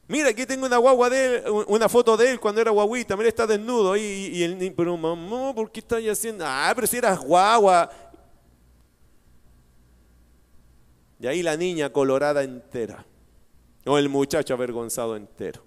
Mira, 0.10 0.30
aquí 0.30 0.44
tengo 0.48 0.66
una 0.66 0.78
guagua 0.78 1.08
de 1.08 1.44
una 1.68 1.88
foto 1.88 2.18
de 2.18 2.32
él 2.32 2.40
cuando 2.40 2.60
era 2.60 2.72
guaguita, 2.72 3.16
mira, 3.16 3.30
está 3.30 3.46
desnudo 3.46 3.96
y, 3.96 4.02
y 4.02 4.42
el 4.42 4.74
pero 4.74 4.98
mamá, 4.98 5.54
¿por 5.54 5.72
qué 5.72 5.82
estás 5.82 6.02
haciendo? 6.04 6.44
Ah, 6.48 6.72
pero 6.74 6.88
si 6.88 6.98
eras 6.98 7.20
guagua. 7.20 7.88
Y 11.20 11.28
ahí 11.28 11.44
la 11.44 11.56
niña 11.56 11.94
colorada 11.94 12.42
entera, 12.42 13.06
o 13.86 14.00
el 14.00 14.10
muchacho 14.10 14.56
avergonzado 14.56 15.16
entero. 15.16 15.64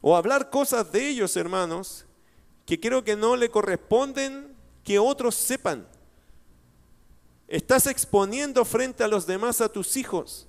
O 0.00 0.16
hablar 0.16 0.50
cosas 0.50 0.90
de 0.90 1.10
ellos, 1.10 1.36
hermanos, 1.36 2.04
que 2.66 2.80
creo 2.80 3.04
que 3.04 3.14
no 3.14 3.36
le 3.36 3.50
corresponden 3.50 4.52
que 4.82 4.98
otros 4.98 5.36
sepan. 5.36 5.86
Estás 7.46 7.86
exponiendo 7.86 8.64
frente 8.64 9.04
a 9.04 9.08
los 9.08 9.26
demás 9.28 9.60
a 9.60 9.68
tus 9.68 9.96
hijos. 9.96 10.48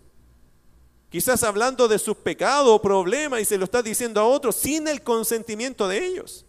Quizás 1.16 1.44
hablando 1.44 1.88
de 1.88 1.98
sus 1.98 2.18
pecados 2.18 2.68
o 2.68 2.82
problemas 2.82 3.40
y 3.40 3.46
se 3.46 3.58
lo 3.58 3.64
estás 3.64 3.86
diciendo 3.86 4.20
a 4.20 4.26
otros 4.26 4.54
sin 4.54 4.86
el 4.86 5.02
consentimiento 5.02 5.88
de 5.88 6.06
ellos. 6.06 6.46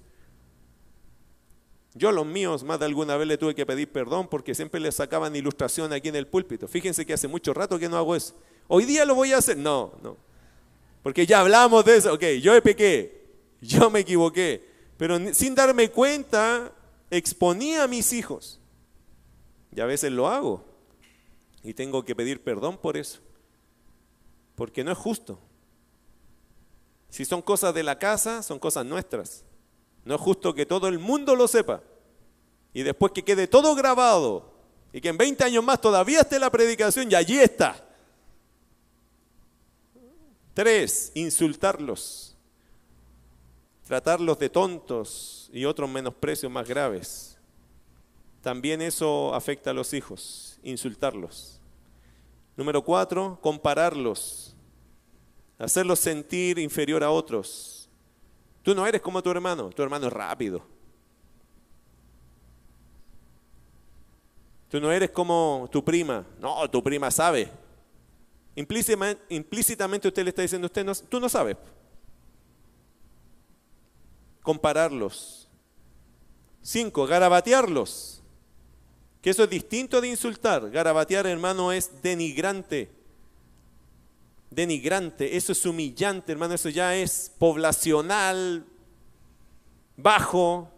Yo 1.94 2.08
a 2.08 2.12
los 2.12 2.26
míos 2.26 2.64
más 2.64 2.80
de 2.80 2.86
alguna 2.86 3.16
vez 3.16 3.28
le 3.28 3.38
tuve 3.38 3.54
que 3.54 3.64
pedir 3.64 3.92
perdón 3.92 4.26
porque 4.26 4.56
siempre 4.56 4.80
les 4.80 4.96
sacaban 4.96 5.36
ilustración 5.36 5.92
aquí 5.92 6.08
en 6.08 6.16
el 6.16 6.26
púlpito. 6.26 6.66
Fíjense 6.66 7.06
que 7.06 7.12
hace 7.12 7.28
mucho 7.28 7.54
rato 7.54 7.78
que 7.78 7.88
no 7.88 7.96
hago 7.96 8.16
eso. 8.16 8.34
Hoy 8.66 8.84
día 8.86 9.04
lo 9.04 9.14
voy 9.14 9.32
a 9.32 9.38
hacer. 9.38 9.56
No, 9.56 9.92
no. 10.02 10.16
Porque 11.04 11.26
ya 11.26 11.42
hablamos 11.42 11.84
de 11.84 11.98
eso. 11.98 12.14
Ok, 12.14 12.24
yo 12.42 12.60
pequé, 12.60 13.24
yo 13.60 13.88
me 13.88 14.00
equivoqué. 14.00 14.68
Pero 14.96 15.32
sin 15.32 15.54
darme 15.54 15.92
cuenta, 15.92 16.72
exponía 17.08 17.84
a 17.84 17.86
mis 17.86 18.12
hijos. 18.12 18.58
Y 19.76 19.80
a 19.80 19.86
veces 19.86 20.10
lo 20.10 20.26
hago. 20.26 20.64
Y 21.62 21.72
tengo 21.72 22.04
que 22.04 22.16
pedir 22.16 22.42
perdón 22.42 22.76
por 22.76 22.96
eso. 22.96 23.20
Porque 24.56 24.82
no 24.82 24.90
es 24.90 24.98
justo. 24.98 25.38
Si 27.08 27.24
son 27.24 27.40
cosas 27.42 27.72
de 27.72 27.84
la 27.84 27.98
casa, 27.98 28.42
son 28.42 28.58
cosas 28.58 28.84
nuestras. 28.84 29.44
No 30.04 30.16
es 30.16 30.20
justo 30.20 30.54
que 30.54 30.66
todo 30.66 30.88
el 30.88 30.98
mundo 30.98 31.36
lo 31.36 31.46
sepa. 31.46 31.82
Y 32.72 32.82
después 32.82 33.12
que 33.12 33.24
quede 33.24 33.46
todo 33.46 33.74
grabado. 33.74 34.52
Y 34.92 35.00
que 35.00 35.08
en 35.08 35.18
20 35.18 35.44
años 35.44 35.62
más 35.62 35.80
todavía 35.80 36.20
esté 36.20 36.38
la 36.38 36.50
predicación 36.50 37.10
y 37.10 37.14
allí 37.14 37.38
está. 37.38 37.86
Tres, 40.54 41.12
insultarlos, 41.14 42.34
tratarlos 43.86 44.38
de 44.38 44.48
tontos 44.48 45.50
y 45.52 45.66
otros 45.66 45.88
menosprecios 45.90 46.50
más 46.50 46.66
graves. 46.66 47.36
También 48.40 48.80
eso 48.80 49.34
afecta 49.34 49.70
a 49.70 49.74
los 49.74 49.92
hijos, 49.92 50.58
insultarlos. 50.62 51.55
Número 52.56 52.82
cuatro, 52.82 53.38
compararlos, 53.42 54.56
hacerlos 55.58 55.98
sentir 55.98 56.58
inferior 56.58 57.04
a 57.04 57.10
otros. 57.10 57.88
Tú 58.62 58.74
no 58.74 58.86
eres 58.86 59.00
como 59.00 59.22
tu 59.22 59.30
hermano, 59.30 59.70
tu 59.70 59.82
hermano 59.82 60.06
es 60.06 60.12
rápido. 60.12 60.62
Tú 64.68 64.80
no 64.80 64.90
eres 64.90 65.10
como 65.10 65.68
tu 65.70 65.84
prima. 65.84 66.26
No, 66.40 66.68
tu 66.68 66.82
prima 66.82 67.10
sabe. 67.10 67.50
Implícitamente, 68.56 70.08
usted 70.08 70.24
le 70.24 70.30
está 70.30 70.42
diciendo, 70.42 70.66
usted 70.66 70.84
tú 71.08 71.20
no 71.20 71.28
sabes. 71.28 71.56
Compararlos. 74.42 75.48
Cinco, 76.62 77.06
garabatearlos. 77.06 78.15
Que 79.26 79.30
eso 79.30 79.42
es 79.42 79.50
distinto 79.50 80.00
de 80.00 80.06
insultar. 80.06 80.70
Garabatear, 80.70 81.26
hermano, 81.26 81.72
es 81.72 82.00
denigrante. 82.00 82.88
Denigrante, 84.50 85.36
eso 85.36 85.50
es 85.50 85.66
humillante, 85.66 86.30
hermano, 86.30 86.54
eso 86.54 86.68
ya 86.68 86.94
es 86.94 87.32
poblacional, 87.36 88.64
bajo, 89.96 90.70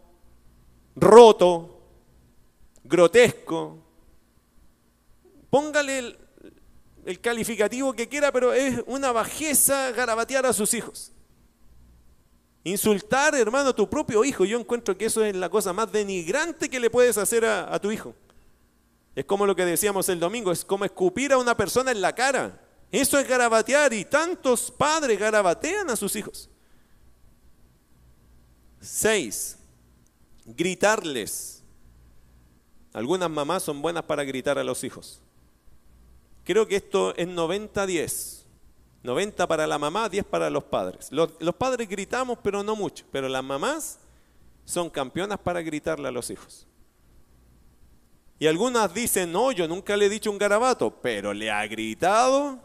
roto, 0.96 1.78
grotesco. 2.84 3.84
Póngale 5.51 5.99
el, 5.99 6.18
el 7.05 7.20
calificativo 7.20 7.92
que 7.92 8.09
quiera, 8.09 8.32
pero 8.32 8.55
es 8.55 8.82
una 8.86 9.12
bajeza 9.12 9.90
garabatear 9.90 10.46
a 10.46 10.55
sus 10.55 10.72
hijos. 10.72 11.12
Insultar, 12.64 13.34
hermano, 13.34 13.68
a 13.68 13.76
tu 13.76 13.90
propio 13.90 14.24
hijo. 14.24 14.46
Yo 14.46 14.59
encuentro 14.59 14.96
que 14.96 15.05
eso 15.05 15.22
es 15.22 15.36
la 15.36 15.51
cosa 15.51 15.74
más 15.74 15.92
denigrante 15.92 16.70
que 16.70 16.80
le 16.80 16.88
puedes 16.88 17.18
hacer 17.18 17.44
a, 17.44 17.74
a, 17.74 17.78
tu 17.78 17.90
hijo. 17.90 18.14
Es 19.18 19.24
como 19.24 19.46
lo 19.46 19.56
que 19.56 19.64
decíamos 19.64 20.08
el 20.10 20.20
domingo, 20.20 20.52
es 20.52 20.64
como 20.64 20.84
escupir 20.84 21.32
a 21.32 21.38
una 21.38 21.56
persona 21.56 21.90
en 21.90 22.00
la 22.00 22.14
cara. 22.14 22.56
Eso 22.92 23.18
es 23.18 23.26
garabatear 23.26 23.92
y 23.92 24.04
tantos 24.04 24.70
padres 24.70 25.18
garabatean 25.18 25.90
a 25.90 25.96
sus 25.96 26.14
hijos. 26.14 26.48
Seis, 28.80 29.58
gritarles. 30.46 31.64
Algunas 32.92 33.28
mamás 33.28 33.64
son 33.64 33.82
buenas 33.82 34.04
para 34.04 34.22
gritar 34.22 34.56
a 34.56 34.62
los 34.62 34.84
hijos. 34.84 35.20
Creo 36.44 36.68
que 36.68 36.76
esto 36.76 37.12
es 37.16 37.26
90-10. 37.26 38.44
90 39.02 39.48
para 39.48 39.66
la 39.66 39.80
mamá, 39.80 40.08
10 40.08 40.26
para 40.26 40.48
los 40.48 40.62
padres. 40.62 41.10
Los, 41.10 41.32
padres 41.58 41.88
gritamos, 41.88 42.38
pero 42.40 42.62
no 42.62 42.76
mucho. 42.76 43.04
Pero 43.10 43.28
las 43.28 43.42
mamás 43.42 43.98
son 44.64 44.88
campeonas 44.88 45.40
para 45.40 45.60
gritarle 45.60 46.06
a 46.06 46.12
los 46.12 46.30
hijos. 46.30 46.67
Y 48.39 48.47
algunas 48.47 48.93
dicen, 48.95 49.32
no, 49.32 49.51
yo 49.53 49.66
nunca 49.66 49.97
le 49.97 50.07
he 50.07 50.09
dicho 50.09 50.30
un 50.30 50.39
garabato, 50.39 50.91
pero 50.91 51.34
le 51.34 51.51
ha 51.51 51.66
gritado. 51.66 52.59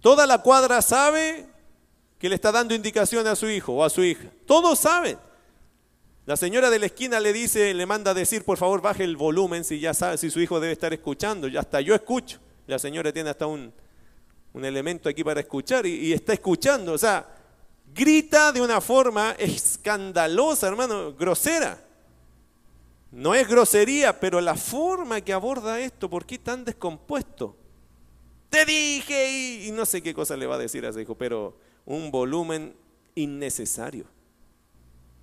Toda 0.00 0.26
la 0.26 0.38
cuadra 0.38 0.82
sabe 0.82 1.46
que 2.18 2.28
le 2.28 2.34
está 2.34 2.50
dando 2.50 2.74
indicaciones 2.74 3.32
a 3.32 3.36
su 3.36 3.48
hijo 3.48 3.74
o 3.74 3.84
a 3.84 3.90
su 3.90 4.02
hija. 4.02 4.28
Todos 4.46 4.78
saben. 4.80 5.18
La 6.24 6.36
señora 6.36 6.70
de 6.70 6.80
la 6.80 6.86
esquina 6.86 7.20
le 7.20 7.32
dice, 7.32 7.72
le 7.72 7.86
manda 7.86 8.10
a 8.10 8.14
decir, 8.14 8.44
por 8.44 8.58
favor, 8.58 8.82
baje 8.82 9.04
el 9.04 9.16
volumen 9.16 9.62
si 9.62 9.78
ya 9.78 9.94
sabe, 9.94 10.18
si 10.18 10.28
su 10.28 10.40
hijo 10.40 10.58
debe 10.58 10.72
estar 10.72 10.92
escuchando. 10.92 11.46
Ya 11.46 11.60
hasta 11.60 11.80
yo 11.80 11.94
escucho. 11.94 12.40
La 12.66 12.80
señora 12.80 13.12
tiene 13.12 13.30
hasta 13.30 13.46
un, 13.46 13.72
elemento 14.54 15.08
aquí 15.08 15.22
para 15.22 15.38
escuchar 15.38 15.86
y, 15.86 16.12
está 16.12 16.32
escuchando. 16.32 16.94
O 16.94 16.98
sea, 16.98 17.26
grita 17.94 18.50
de 18.50 18.60
una 18.60 18.80
forma 18.80 19.36
escandalosa, 19.38 20.66
hermano, 20.66 21.12
grosera. 21.12 21.78
No 23.16 23.34
es 23.34 23.48
grosería, 23.48 24.20
pero 24.20 24.42
la 24.42 24.56
forma 24.56 25.22
que 25.22 25.32
aborda 25.32 25.80
esto, 25.80 26.10
¿por 26.10 26.26
qué 26.26 26.38
tan 26.38 26.66
descompuesto? 26.66 27.56
Te 28.50 28.66
dije 28.66 29.64
y, 29.66 29.70
no 29.72 29.86
sé 29.86 30.02
qué 30.02 30.12
cosa 30.12 30.36
le 30.36 30.44
va 30.44 30.56
a 30.56 30.58
decir 30.58 30.84
a 30.84 30.90
ese 30.90 31.00
hijo, 31.00 31.14
pero 31.14 31.56
un 31.86 32.10
volumen 32.10 32.76
innecesario. 33.14 34.04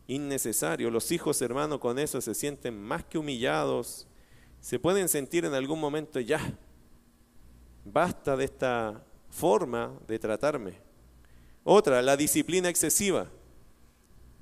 Innecesario. 0.07 0.89
Los 0.89 1.11
hijos, 1.11 1.39
hermano, 1.43 1.79
con 1.79 1.99
eso 1.99 2.19
se 2.19 2.33
sienten 2.33 2.81
más 2.81 3.03
que 3.03 3.19
humillados. 3.19 4.07
Se 4.59 4.79
pueden 4.79 5.07
sentir 5.07 5.45
en 5.45 5.53
algún 5.53 5.79
momento 5.79 6.19
ya, 6.19 6.41
Basta 7.85 8.35
de 8.35 8.45
esta 8.45 9.05
forma 9.29 9.93
de 10.07 10.17
tratarme. 10.17 10.79
Otra, 11.63 12.01
la 12.01 12.17
disciplina 12.17 12.69
excesiva. 12.69 13.27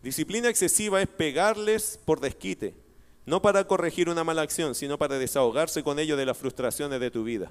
Disciplina 0.01 0.47
excesiva 0.47 1.01
es 1.01 1.07
pegarles 1.09 1.99
por 2.05 2.21
desquite, 2.21 2.80
no 3.31 3.41
para 3.41 3.65
corregir 3.65 4.09
una 4.09 4.25
mala 4.25 4.41
acción, 4.41 4.75
sino 4.75 4.97
para 4.97 5.17
desahogarse 5.17 5.83
con 5.83 5.99
ello 5.99 6.17
de 6.17 6.25
las 6.25 6.37
frustraciones 6.37 6.99
de 6.99 7.09
tu 7.09 7.23
vida. 7.23 7.49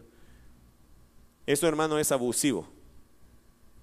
Eso, 1.46 1.66
hermano, 1.66 1.98
es 1.98 2.12
abusivo. 2.12 2.68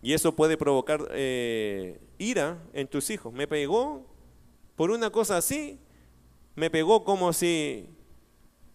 Y 0.04 0.14
eso 0.14 0.36
puede 0.36 0.58
provocar 0.58 1.08
eh, 1.10 2.00
ira 2.20 2.62
en 2.74 2.88
tus 2.88 3.10
hijos. 3.10 3.34
Me 3.34 3.48
pegó 3.48 4.06
por 4.76 4.92
una 4.92 5.10
cosa 5.10 5.38
así, 5.38 5.80
me 6.54 6.70
pegó 6.70 7.04
como 7.04 7.34
si 7.34 7.90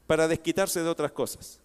para 0.08 0.26
desquitarse 0.26 0.82
de 0.82 0.88
otras 0.88 1.12
cosas. 1.12 1.60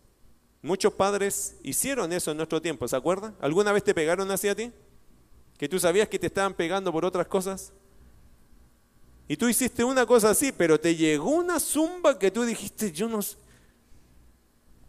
Muchos 0.61 0.93
padres 0.93 1.57
hicieron 1.63 2.13
eso 2.13 2.29
en 2.29 2.37
nuestro 2.37 2.61
tiempo, 2.61 2.87
¿se 2.87 2.95
acuerdan? 2.95 3.35
¿Alguna 3.41 3.71
vez 3.71 3.83
te 3.83 3.95
pegaron 3.95 4.29
así 4.29 4.47
a 4.47 4.53
ti? 4.53 4.71
¿Que 5.57 5.67
tú 5.67 5.79
sabías 5.79 6.07
que 6.07 6.19
te 6.19 6.27
estaban 6.27 6.53
pegando 6.53 6.91
por 6.91 7.03
otras 7.03 7.25
cosas? 7.25 7.73
Y 9.28 9.36
tú 9.36 9.47
hiciste 9.49 9.84
una 9.84 10.05
cosa 10.05 10.30
así, 10.30 10.51
pero 10.51 10.80
te 10.80 10.95
llegó 10.95 11.32
una 11.32 11.59
zumba 11.59 12.17
que 12.17 12.32
tú 12.32 12.43
dijiste, 12.43 12.91
yo 12.91 13.09
no 13.09 13.21
sé, 13.21 13.36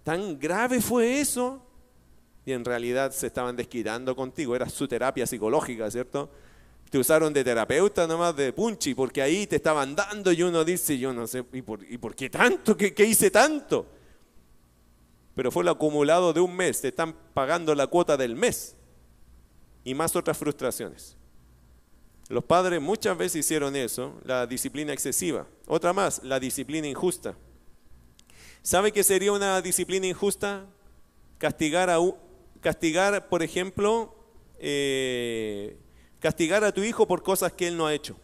tan 0.05 0.39
grave 0.39 0.81
fue 0.81 1.21
eso. 1.21 1.63
Y 2.47 2.53
en 2.53 2.65
realidad 2.65 3.11
se 3.13 3.27
estaban 3.27 3.57
desquitando 3.57 4.15
contigo, 4.17 4.57
era 4.57 4.69
su 4.69 4.87
terapia 4.89 5.27
psicológica, 5.27 5.91
¿cierto? 5.91 6.31
Te 6.89 6.99
usaron 6.99 7.33
de 7.33 7.45
terapeuta 7.45 8.07
nomás 8.07 8.35
de 8.37 8.53
punchi, 8.53 8.95
porque 8.95 9.21
ahí 9.21 9.47
te 9.47 9.57
estaban 9.57 9.95
dando 9.95 10.33
y 10.33 10.43
uno 10.43 10.65
dice, 10.65 10.99
yo 10.99 11.13
no 11.13 11.27
sé, 11.27 11.45
¿y 11.53 11.63
por, 11.63 11.85
y 11.85 11.99
por 11.99 12.15
qué 12.15 12.31
tanto? 12.31 12.77
¿Qué, 12.77 12.95
¿Qué 12.95 13.05
hice 13.05 13.31
tanto? 13.31 13.99
pero 15.39 15.53
fue 15.53 15.63
el 15.63 15.69
acumulado 15.69 16.33
de 16.33 16.41
un 16.41 16.57
mes, 16.57 16.81
te 16.81 16.89
están 16.89 17.15
pagando 17.33 17.73
la 17.73 17.87
cuota 17.87 18.17
del 18.17 18.35
mes 18.35 18.75
y 19.85 19.95
más 19.95 20.17
otras 20.17 20.37
frustraciones. 20.37 21.17
Los 22.29 22.45
padres 22.45 22.81
muchas 22.81 23.17
veces 23.17 23.47
hicieron 23.47 23.75
eso, 23.75 24.21
la 24.25 24.47
disciplina 24.47 24.93
excesiva. 24.93 25.47
Otra 25.67 25.93
más, 25.93 26.23
la 26.23 26.39
disciplina 26.39 26.87
injusta. 26.87 27.35
¿Sabe 28.63 28.93
qué 28.93 29.03
sería 29.03 29.33
una 29.33 29.63
disciplina 29.63 30.07
injusta? 30.07 30.67
Castigar, 31.39 31.89
a, 31.89 31.99
castigar 32.61 33.29
por 33.29 33.43
ejemplo, 33.43 34.15
eh, 34.59 35.79
castigar 36.21 36.65
a 36.65 36.73
tu 36.73 36.83
hijo 36.83 37.07
por 37.07 37.23
cosas 37.23 37.53
que 37.53 37.69
él 37.69 37.77
no 37.79 37.87
ha 37.87 37.95
hecho. 37.95 38.17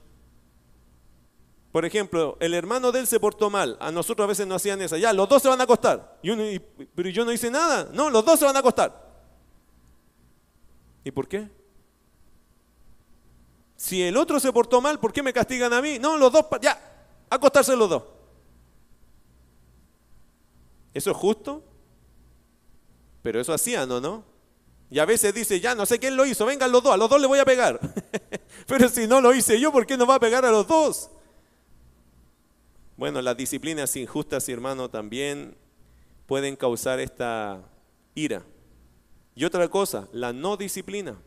Por 1.73 1.85
ejemplo, 1.85 2.37
el 2.41 2.55
hermano 2.55 2.93
de 2.93 3.01
él 3.01 3.07
se 3.07 3.19
portó 3.19 3.51
mal. 3.51 3.77
A 3.81 3.91
nosotros 3.91 4.25
a 4.25 4.29
veces 4.29 4.47
nos 4.47 4.63
hacían 4.63 4.81
eso. 4.83 4.97
Ya, 4.97 5.13
los 5.13 5.29
dos 5.29 5.43
se 5.43 5.49
van 5.49 5.61
a 5.61 5.65
acostar. 5.65 6.19
Y 6.23 6.59
pero 6.95 7.09
yo 7.09 7.25
no 7.25 7.33
hice 7.33 7.51
nada. 7.51 7.91
No, 7.93 8.11
los 8.11 8.25
dos 8.25 8.39
se 8.39 8.45
van 8.45 8.55
a 8.55 8.61
acostar. 8.61 9.13
¿Y 11.03 11.11
por 11.11 11.27
qué? 11.27 11.49
Si 13.85 14.03
el 14.03 14.17
otro 14.17 14.41
se 14.41 14.51
portó 14.51 14.81
mal, 14.81 14.99
¿por 14.99 15.13
qué 15.13 15.23
me 15.23 15.31
castigan 15.31 15.71
a 15.75 15.83
mí? 15.83 15.99
No, 15.99 16.17
los 16.17 16.33
dos, 16.33 16.47
ya, 16.63 16.81
acostarse 17.29 17.77
los 17.77 17.91
dos. 17.91 18.03
¿Eso 20.95 21.11
es 21.11 21.17
justo? 21.19 21.63
Pero 23.21 23.43
eso 23.43 23.53
hacían, 23.53 23.93
¿o 23.93 24.01
no? 24.01 24.25
Y 24.89 25.01
a 25.01 25.05
veces 25.05 25.35
dice, 25.35 25.61
ya, 25.61 25.75
no 25.75 25.85
sé 25.85 25.99
quién 25.99 26.17
lo 26.17 26.25
hizo, 26.25 26.47
vengan 26.47 26.73
los 26.73 26.83
dos, 26.83 26.95
a 26.95 26.97
los 26.97 27.11
dos 27.11 27.21
le 27.21 27.27
voy 27.27 27.39
a 27.41 27.45
pegar. 27.45 27.79
Pero 28.67 28.89
si 28.89 29.07
no 29.07 29.21
lo 29.21 29.35
hice 29.35 29.61
yo, 29.61 29.71
¿por 29.71 29.85
qué 29.85 29.99
no 29.99 30.07
va 30.07 30.15
a 30.15 30.21
pegar 30.21 30.47
a 30.47 30.51
los 30.51 30.67
dos? 30.67 31.11
Bueno, 32.97 33.21
las 33.21 33.37
disciplinas 33.37 33.95
injustas, 33.97 34.49
hermano, 34.49 34.89
también 34.89 35.59
pueden 36.25 36.57
causar 36.57 37.01
esta 37.01 37.61
ira. 38.15 38.47
Y 39.35 39.45
otra 39.45 39.69
cosa, 39.69 40.09
la 40.11 40.33
no 40.33 40.57
disciplina. 40.57 41.21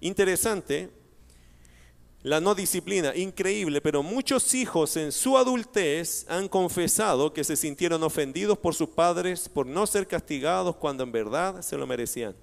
Interesante, 0.00 1.01
la 2.22 2.40
no 2.40 2.54
disciplina, 2.54 3.16
increíble, 3.16 3.80
pero 3.80 4.02
muchos 4.02 4.54
hijos 4.54 4.96
en 4.96 5.10
su 5.10 5.36
adultez 5.36 6.24
han 6.28 6.48
confesado 6.48 7.32
que 7.32 7.42
se 7.42 7.56
sintieron 7.56 8.02
ofendidos 8.04 8.58
por 8.58 8.74
sus 8.74 8.90
padres 8.90 9.48
por 9.48 9.66
no 9.66 9.86
ser 9.88 10.06
castigados 10.06 10.76
cuando 10.76 11.02
en 11.02 11.10
verdad 11.10 11.62
se 11.62 11.76
lo 11.76 11.86
merecían. 11.86 12.36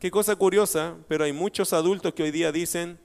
Qué 0.00 0.10
cosa 0.10 0.34
curiosa, 0.34 0.96
pero 1.06 1.24
hay 1.24 1.32
muchos 1.32 1.72
adultos 1.72 2.12
que 2.12 2.24
hoy 2.24 2.32
día 2.32 2.50
dicen, 2.50 2.98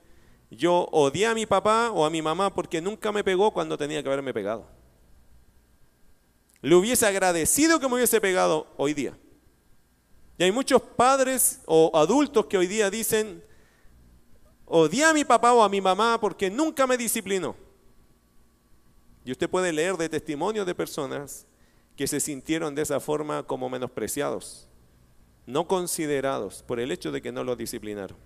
yo 0.50 0.88
odié 0.90 1.26
a 1.26 1.34
mi 1.34 1.46
papá 1.46 1.90
o 1.92 2.04
a 2.04 2.10
mi 2.10 2.22
mamá 2.22 2.52
porque 2.52 2.80
nunca 2.80 3.12
me 3.12 3.22
pegó 3.22 3.52
cuando 3.52 3.78
tenía 3.78 4.02
que 4.02 4.08
haberme 4.08 4.34
pegado. 4.34 4.66
Le 6.60 6.74
hubiese 6.74 7.06
agradecido 7.06 7.78
que 7.78 7.86
me 7.86 7.94
hubiese 7.94 8.20
pegado 8.20 8.66
hoy 8.76 8.94
día. 8.94 9.16
Y 10.38 10.44
hay 10.44 10.50
muchos 10.50 10.82
padres 10.82 11.60
o 11.66 11.92
adultos 11.94 12.46
que 12.46 12.58
hoy 12.58 12.66
día 12.66 12.90
dicen, 12.90 13.42
odié 14.66 15.04
a 15.04 15.14
mi 15.14 15.24
papá 15.24 15.52
o 15.52 15.62
a 15.62 15.68
mi 15.68 15.80
mamá 15.80 16.20
porque 16.20 16.50
nunca 16.50 16.86
me 16.86 16.96
disciplinó. 16.96 17.56
Y 19.24 19.32
usted 19.32 19.48
puede 19.48 19.72
leer 19.72 19.96
de 19.96 20.08
testimonios 20.08 20.66
de 20.66 20.74
personas 20.74 21.46
que 21.96 22.06
se 22.06 22.20
sintieron 22.20 22.74
de 22.74 22.82
esa 22.82 23.00
forma 23.00 23.42
como 23.42 23.68
menospreciados, 23.70 24.68
no 25.46 25.66
considerados 25.66 26.62
por 26.62 26.78
el 26.78 26.92
hecho 26.92 27.10
de 27.10 27.22
que 27.22 27.32
no 27.32 27.42
los 27.42 27.56
disciplinaron. 27.56 28.16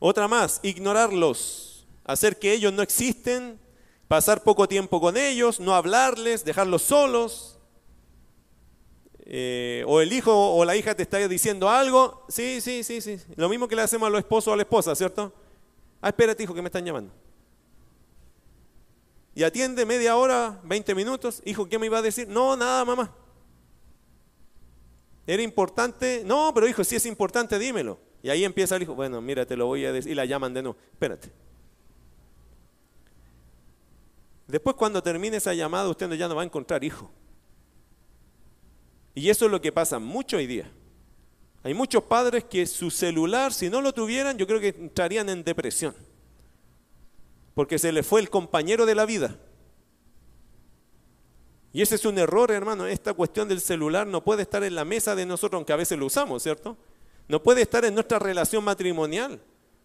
Otra 0.00 0.28
más, 0.28 0.60
ignorarlos, 0.62 1.86
hacer 2.04 2.38
que 2.38 2.52
ellos 2.52 2.72
no 2.72 2.82
existen, 2.82 3.58
pasar 4.08 4.42
poco 4.42 4.68
tiempo 4.68 5.00
con 5.00 5.16
ellos, 5.16 5.60
no 5.60 5.74
hablarles, 5.74 6.44
dejarlos 6.44 6.82
solos. 6.82 7.53
Eh, 9.26 9.84
o 9.86 10.00
el 10.00 10.12
hijo 10.12 10.54
o 10.54 10.64
la 10.64 10.76
hija 10.76 10.94
te 10.94 11.02
está 11.02 11.16
diciendo 11.28 11.70
algo, 11.70 12.24
sí, 12.28 12.60
sí, 12.60 12.82
sí, 12.84 13.00
sí. 13.00 13.18
Lo 13.36 13.48
mismo 13.48 13.66
que 13.68 13.76
le 13.76 13.82
hacemos 13.82 14.06
a 14.06 14.10
los 14.10 14.18
esposos 14.18 14.48
o 14.48 14.52
a 14.52 14.56
la 14.56 14.62
esposa, 14.62 14.94
¿cierto? 14.94 15.32
Ah, 16.00 16.08
espérate, 16.08 16.42
hijo, 16.42 16.54
que 16.54 16.60
me 16.60 16.68
están 16.68 16.84
llamando. 16.84 17.12
Y 19.34 19.42
atiende 19.42 19.84
media 19.86 20.16
hora, 20.16 20.60
20 20.64 20.94
minutos. 20.94 21.42
Hijo, 21.44 21.68
¿qué 21.68 21.78
me 21.78 21.86
iba 21.86 21.98
a 21.98 22.02
decir? 22.02 22.28
No, 22.28 22.56
nada, 22.56 22.84
mamá. 22.84 23.12
¿Era 25.26 25.42
importante? 25.42 26.22
No, 26.24 26.52
pero 26.54 26.68
hijo, 26.68 26.84
si 26.84 26.96
es 26.96 27.06
importante, 27.06 27.58
dímelo. 27.58 27.98
Y 28.22 28.30
ahí 28.30 28.44
empieza 28.44 28.76
el 28.76 28.82
hijo, 28.82 28.94
bueno, 28.94 29.20
mira, 29.20 29.46
te 29.46 29.56
lo 29.56 29.66
voy 29.66 29.84
a 29.84 29.92
decir. 29.92 30.12
Y 30.12 30.14
la 30.14 30.24
llaman 30.24 30.54
de 30.54 30.62
nuevo. 30.62 30.78
Espérate. 30.92 31.32
Después 34.46 34.76
cuando 34.76 35.02
termine 35.02 35.38
esa 35.38 35.54
llamada, 35.54 35.88
usted 35.88 36.12
ya 36.12 36.28
no 36.28 36.36
va 36.36 36.42
a 36.42 36.44
encontrar 36.44 36.84
hijo. 36.84 37.10
Y 39.14 39.30
eso 39.30 39.44
es 39.46 39.50
lo 39.50 39.60
que 39.60 39.72
pasa 39.72 39.98
mucho 39.98 40.36
hoy 40.36 40.46
día. 40.46 40.70
Hay 41.62 41.72
muchos 41.72 42.02
padres 42.04 42.44
que 42.44 42.66
su 42.66 42.90
celular, 42.90 43.52
si 43.52 43.70
no 43.70 43.80
lo 43.80 43.94
tuvieran, 43.94 44.36
yo 44.36 44.46
creo 44.46 44.60
que 44.60 44.68
entrarían 44.68 45.28
en 45.28 45.44
depresión. 45.44 45.94
Porque 47.54 47.78
se 47.78 47.92
le 47.92 48.02
fue 48.02 48.20
el 48.20 48.28
compañero 48.28 48.84
de 48.84 48.94
la 48.94 49.06
vida. 49.06 49.38
Y 51.72 51.82
ese 51.82 51.94
es 51.94 52.04
un 52.04 52.18
error, 52.18 52.50
hermano. 52.50 52.86
Esta 52.86 53.14
cuestión 53.14 53.48
del 53.48 53.60
celular 53.60 54.06
no 54.06 54.22
puede 54.22 54.42
estar 54.42 54.62
en 54.62 54.74
la 54.74 54.84
mesa 54.84 55.14
de 55.14 55.26
nosotros, 55.26 55.58
aunque 55.58 55.72
a 55.72 55.76
veces 55.76 55.98
lo 55.98 56.06
usamos, 56.06 56.42
¿cierto? 56.42 56.76
No 57.26 57.42
puede 57.42 57.62
estar 57.62 57.84
en 57.84 57.94
nuestra 57.94 58.18
relación 58.18 58.62
matrimonial. 58.62 59.40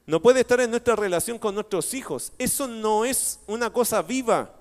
No 0.05 0.21
puede 0.21 0.41
estar 0.41 0.59
en 0.59 0.71
nuestra 0.71 0.95
relación 0.95 1.39
con 1.39 1.53
nuestros 1.55 1.93
hijos. 1.93 2.33
Eso 2.37 2.67
no 2.67 3.05
es 3.05 3.39
una 3.47 3.71
cosa 3.71 4.01
viva. 4.01 4.58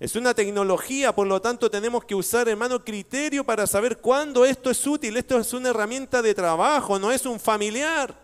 Es 0.00 0.14
una 0.14 0.32
tecnología, 0.32 1.12
por 1.12 1.26
lo 1.26 1.42
tanto 1.42 1.70
tenemos 1.70 2.04
que 2.04 2.14
usar, 2.14 2.48
hermano, 2.48 2.84
criterio 2.84 3.44
para 3.44 3.66
saber 3.66 3.98
cuándo 3.98 4.44
esto 4.44 4.70
es 4.70 4.86
útil. 4.86 5.16
Esto 5.16 5.38
es 5.38 5.52
una 5.52 5.70
herramienta 5.70 6.22
de 6.22 6.34
trabajo, 6.34 6.98
no 7.00 7.10
es 7.10 7.26
un 7.26 7.40
familiar. 7.40 8.16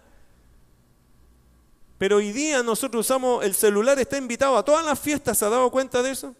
Pero 1.99 2.19
hoy 2.19 2.31
día 2.31 2.63
nosotros 2.63 3.07
usamos, 3.07 3.45
el 3.45 3.55
celular 3.55 3.99
está 3.99 4.17
invitado 4.19 4.57
a 4.57 4.65
todas 4.65 4.85
las 4.85 5.01
fiestas, 5.01 5.39
¿se 5.39 5.45
ha 5.45 5.49
dado 5.49 5.71
cuenta 5.71 6.01
de 6.01 6.13
eso? 6.13 6.35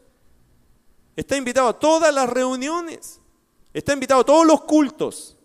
Está 1.17 1.37
invitado 1.37 1.69
a 1.69 1.79
todas 1.79 2.15
las 2.15 2.29
reuniones, 2.29 3.21
está 3.73 3.93
invitado 3.93 4.21
a 4.21 4.25
todos 4.25 4.47
los 4.47 4.63
cultos. 4.63 5.37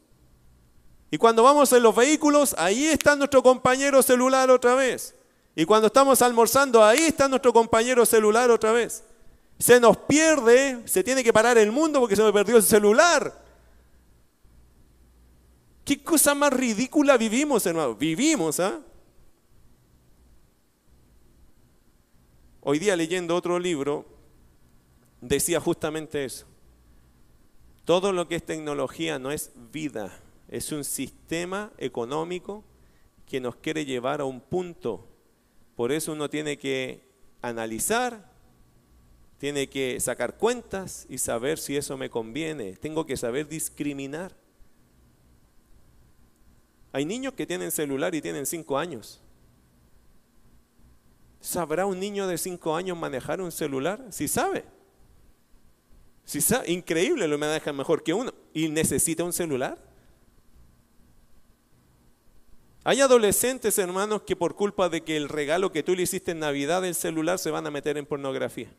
Y 1.10 1.18
cuando 1.18 1.42
vamos 1.42 1.72
en 1.74 1.82
los 1.82 1.96
vehículos, 1.96 2.54
ahí 2.60 2.86
está 2.86 3.16
nuestro 3.16 3.42
compañero 3.42 4.04
celular 4.04 4.52
otra 4.52 4.76
vez. 4.76 5.16
Y 5.56 5.66
cuando 5.66 5.88
estamos 5.88 6.22
almorzando, 6.22 6.84
ahí 6.84 7.02
está 7.02 7.28
nuestro 7.28 7.52
compañero 7.52 8.06
celular 8.06 8.52
otra 8.52 8.72
vez 8.72 9.04
se 9.60 9.80
nos 9.80 9.98
pierde, 9.98 10.88
se 10.88 11.04
tiene 11.04 11.24
que 11.24 11.34
parar 11.34 11.58
el 11.58 11.72
mundo 11.72 12.00
porque 12.00 12.16
se 12.16 12.22
nos 12.22 12.32
perdió 12.32 12.56
el 12.56 12.64
celular. 12.64 13.44
¿Qué 15.84 16.02
cosa 16.02 16.34
más 16.34 16.54
ridícula 16.54 17.18
vivimos, 17.18 17.66
hermano? 17.66 17.96
Vivimos, 17.96 18.60
¿ah? 18.62 18.80
Hoy 22.62 22.80
día 22.80 22.96
leyendo 22.96 23.36
otro 23.36 23.60
libro, 23.60 24.06
decía 25.20 25.60
justamente 25.60 26.24
eso. 26.24 26.46
Todo 27.84 28.14
lo 28.14 28.28
que 28.28 28.36
es 28.36 28.46
tecnología 28.46 29.20
no 29.20 29.32
es 29.32 29.52
vida, 29.72 30.16
es 30.48 30.72
un 30.72 30.84
sistema 30.84 31.72
económico 31.78 32.64
que 33.26 33.42
nos 33.42 33.56
quiere 33.56 33.84
llevar 33.84 34.22
a 34.22 34.26
un 34.26 34.40
punto. 34.40 35.08
Por 35.76 35.92
eso 35.92 36.12
uno 36.12 36.30
tiene 36.30 36.58
que 36.58 37.10
analizar, 37.42 38.29
tiene 39.40 39.68
que 39.70 40.00
sacar 40.02 40.36
cuentas 40.38 41.06
y 41.10 41.18
saber 41.18 41.58
si 41.58 41.78
eso 41.78 41.98
me 41.98 42.10
conviene. 42.10 42.76
Tengo 42.76 43.06
que 43.06 43.16
saber 43.16 43.48
discriminar. 43.48 44.36
Hay 46.92 47.06
niños 47.06 47.34
que 47.34 47.48
tienen 47.48 47.72
celular 47.72 48.14
y 48.14 48.22
tienen 48.22 48.46
cinco 48.46 48.78
años. 48.78 49.22
¿Sabrá 51.40 51.86
un 51.86 52.02
niño 52.02 52.28
de 52.28 52.38
cinco 52.38 52.76
años 52.76 52.98
manejar 52.98 53.40
un 53.40 53.54
celular? 53.54 54.06
Si 54.10 54.28
sabe. 54.28 54.66
Si 56.26 56.42
sabe, 56.42 56.70
increíble, 56.72 57.26
lo 57.26 57.38
maneja 57.38 57.72
mejor 57.72 58.04
que 58.04 58.14
uno. 58.14 58.34
¿Y 58.54 58.68
necesita 58.68 59.24
un 59.24 59.32
celular? 59.32 59.78
Hay 62.84 63.00
adolescentes, 63.00 63.78
hermanos, 63.78 64.24
que 64.24 64.36
por 64.36 64.56
culpa 64.56 64.90
de 64.90 65.02
que 65.02 65.16
el 65.16 65.30
regalo 65.30 65.72
que 65.72 65.82
tú 65.82 65.96
le 65.96 66.02
hiciste 66.02 66.32
en 66.32 66.40
Navidad 66.40 66.82
del 66.82 66.96
celular 66.96 67.40
se 67.40 67.52
van 67.52 67.66
a 67.66 67.72
meter 67.72 67.98
en 67.98 68.06
pornografía. 68.06 68.70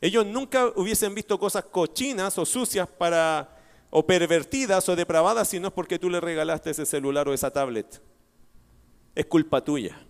Ellos 0.00 0.24
nunca 0.26 0.72
hubiesen 0.76 1.14
visto 1.14 1.38
cosas 1.38 1.64
cochinas 1.64 2.38
o 2.38 2.46
sucias 2.46 2.88
para, 2.88 3.56
o 3.90 4.06
pervertidas 4.06 4.88
o 4.88 4.94
depravadas 4.94 5.48
si 5.48 5.58
no 5.58 5.68
es 5.68 5.74
porque 5.74 5.98
tú 5.98 6.08
le 6.08 6.20
regalaste 6.20 6.70
ese 6.70 6.86
celular 6.86 7.28
o 7.28 7.34
esa 7.34 7.50
tablet. 7.50 8.00
Es 9.14 9.26
culpa 9.26 9.62
tuya. 9.62 10.00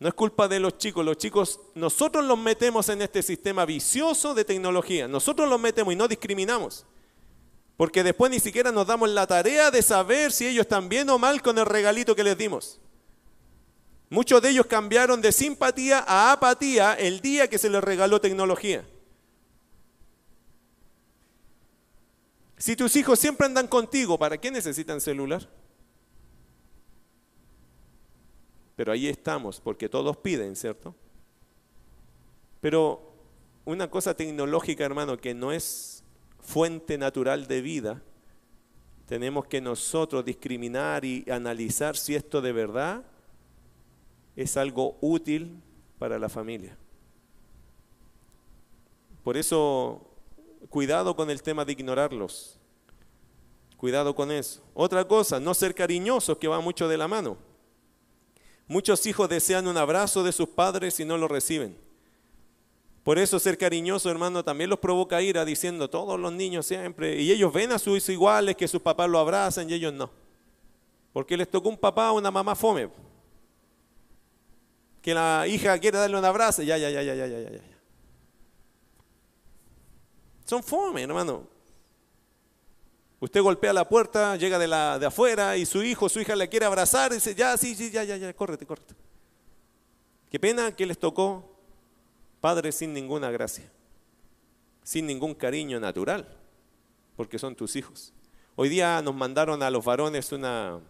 No 0.00 0.08
es 0.08 0.14
culpa 0.14 0.48
de 0.48 0.58
los 0.58 0.76
chicos. 0.76 1.04
Los 1.04 1.18
chicos, 1.18 1.60
nosotros 1.74 2.24
los 2.24 2.36
metemos 2.36 2.88
en 2.88 3.00
este 3.00 3.22
sistema 3.22 3.64
vicioso 3.64 4.34
de 4.34 4.44
tecnología. 4.44 5.06
Nosotros 5.06 5.48
los 5.48 5.60
metemos 5.60 5.94
y 5.94 5.96
no 5.96 6.08
discriminamos. 6.08 6.84
Porque 7.76 8.02
después 8.02 8.30
ni 8.30 8.40
siquiera 8.40 8.72
nos 8.72 8.86
damos 8.86 9.08
la 9.08 9.26
tarea 9.26 9.70
de 9.70 9.82
saber 9.82 10.32
si 10.32 10.46
ellos 10.46 10.62
están 10.62 10.88
bien 10.88 11.08
o 11.10 11.18
mal 11.18 11.42
con 11.42 11.58
el 11.58 11.66
regalito 11.66 12.14
que 12.14 12.24
les 12.24 12.36
dimos. 12.36 12.80
Muchos 14.10 14.42
de 14.42 14.50
ellos 14.50 14.66
cambiaron 14.66 15.20
de 15.20 15.32
simpatía 15.32 16.04
a 16.06 16.32
apatía 16.32 16.94
el 16.94 17.20
día 17.20 17.48
que 17.48 17.58
se 17.58 17.70
les 17.70 17.82
regaló 17.82 18.20
tecnología. 18.20 18.86
Si 22.56 22.76
tus 22.76 22.96
hijos 22.96 23.18
siempre 23.18 23.46
andan 23.46 23.66
contigo, 23.66 24.18
¿para 24.18 24.38
qué 24.38 24.50
necesitan 24.50 25.00
celular? 25.00 25.48
Pero 28.76 28.92
ahí 28.92 29.08
estamos, 29.08 29.60
porque 29.60 29.88
todos 29.88 30.16
piden, 30.16 30.56
¿cierto? 30.56 30.94
Pero 32.60 33.12
una 33.64 33.90
cosa 33.90 34.14
tecnológica, 34.14 34.84
hermano, 34.84 35.16
que 35.16 35.34
no 35.34 35.52
es 35.52 36.02
fuente 36.40 36.98
natural 36.98 37.46
de 37.46 37.60
vida, 37.60 38.02
tenemos 39.06 39.46
que 39.46 39.60
nosotros 39.60 40.24
discriminar 40.24 41.04
y 41.04 41.24
analizar 41.30 41.96
si 41.96 42.14
esto 42.14 42.40
de 42.40 42.52
verdad 42.52 43.04
es 44.36 44.56
algo 44.56 44.96
útil 45.00 45.60
para 45.98 46.18
la 46.18 46.28
familia. 46.28 46.76
Por 49.22 49.36
eso, 49.36 50.06
cuidado 50.68 51.16
con 51.16 51.30
el 51.30 51.42
tema 51.42 51.64
de 51.64 51.72
ignorarlos. 51.72 52.58
Cuidado 53.76 54.14
con 54.14 54.30
eso. 54.30 54.62
Otra 54.74 55.06
cosa, 55.06 55.40
no 55.40 55.54
ser 55.54 55.74
cariñosos, 55.74 56.38
que 56.38 56.48
va 56.48 56.60
mucho 56.60 56.88
de 56.88 56.98
la 56.98 57.08
mano. 57.08 57.36
Muchos 58.66 59.04
hijos 59.06 59.28
desean 59.28 59.66
un 59.66 59.76
abrazo 59.76 60.22
de 60.22 60.32
sus 60.32 60.48
padres 60.48 60.98
y 61.00 61.04
no 61.04 61.18
lo 61.18 61.28
reciben. 61.28 61.76
Por 63.02 63.18
eso 63.18 63.38
ser 63.38 63.58
cariñoso, 63.58 64.10
hermano, 64.10 64.42
también 64.42 64.70
los 64.70 64.78
provoca 64.78 65.20
ira 65.20 65.44
diciendo 65.44 65.90
todos 65.90 66.18
los 66.18 66.32
niños 66.32 66.64
siempre. 66.66 67.20
Y 67.20 67.30
ellos 67.30 67.52
ven 67.52 67.72
a 67.72 67.78
sus 67.78 68.08
iguales 68.08 68.56
que 68.56 68.66
sus 68.66 68.80
papás 68.80 69.08
lo 69.10 69.18
abrazan 69.18 69.68
y 69.68 69.74
ellos 69.74 69.92
no. 69.92 70.10
Porque 71.12 71.36
les 71.36 71.50
tocó 71.50 71.68
un 71.68 71.76
papá 71.76 72.12
o 72.12 72.18
una 72.18 72.30
mamá 72.30 72.54
fome 72.54 72.88
que 75.04 75.12
la 75.12 75.46
hija 75.46 75.78
quiere 75.78 75.98
darle 75.98 76.16
un 76.16 76.24
abrazo, 76.24 76.62
ya, 76.62 76.78
ya, 76.78 76.88
ya, 76.88 77.02
ya, 77.02 77.14
ya, 77.14 77.26
ya, 77.26 77.50
ya. 77.50 77.60
Son 80.46 80.62
fome, 80.62 81.02
hermano. 81.02 81.46
Usted 83.20 83.42
golpea 83.42 83.74
la 83.74 83.86
puerta, 83.86 84.34
llega 84.36 84.58
de, 84.58 84.66
la, 84.66 84.98
de 84.98 85.04
afuera 85.04 85.58
y 85.58 85.66
su 85.66 85.82
hijo, 85.82 86.08
su 86.08 86.20
hija 86.20 86.34
le 86.34 86.48
quiere 86.48 86.64
abrazar 86.64 87.12
y 87.12 87.16
dice, 87.16 87.34
ya, 87.34 87.54
sí, 87.58 87.74
sí, 87.74 87.90
ya, 87.90 88.02
ya, 88.02 88.16
ya, 88.16 88.32
córrete, 88.32 88.64
córrete. 88.64 88.94
Qué 90.30 90.40
pena 90.40 90.74
que 90.74 90.86
les 90.86 90.98
tocó 90.98 91.54
padres 92.40 92.74
sin 92.76 92.94
ninguna 92.94 93.30
gracia, 93.30 93.70
sin 94.82 95.06
ningún 95.06 95.34
cariño 95.34 95.78
natural, 95.80 96.34
porque 97.14 97.38
son 97.38 97.54
tus 97.54 97.76
hijos. 97.76 98.14
Hoy 98.56 98.70
día 98.70 99.02
nos 99.02 99.14
mandaron 99.14 99.62
a 99.62 99.68
los 99.68 99.84
varones 99.84 100.32
una, 100.32 100.80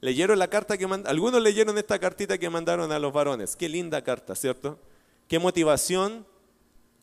Leyeron 0.00 0.38
la 0.38 0.48
carta 0.48 0.78
que 0.78 0.86
mandaron, 0.86 1.10
algunos 1.10 1.42
leyeron 1.42 1.76
esta 1.76 1.98
cartita 1.98 2.38
que 2.38 2.48
mandaron 2.48 2.92
a 2.92 2.98
los 2.98 3.12
varones. 3.12 3.56
Qué 3.56 3.68
linda 3.68 4.02
carta, 4.02 4.34
¿cierto? 4.34 4.78
Qué 5.26 5.38
motivación 5.38 6.26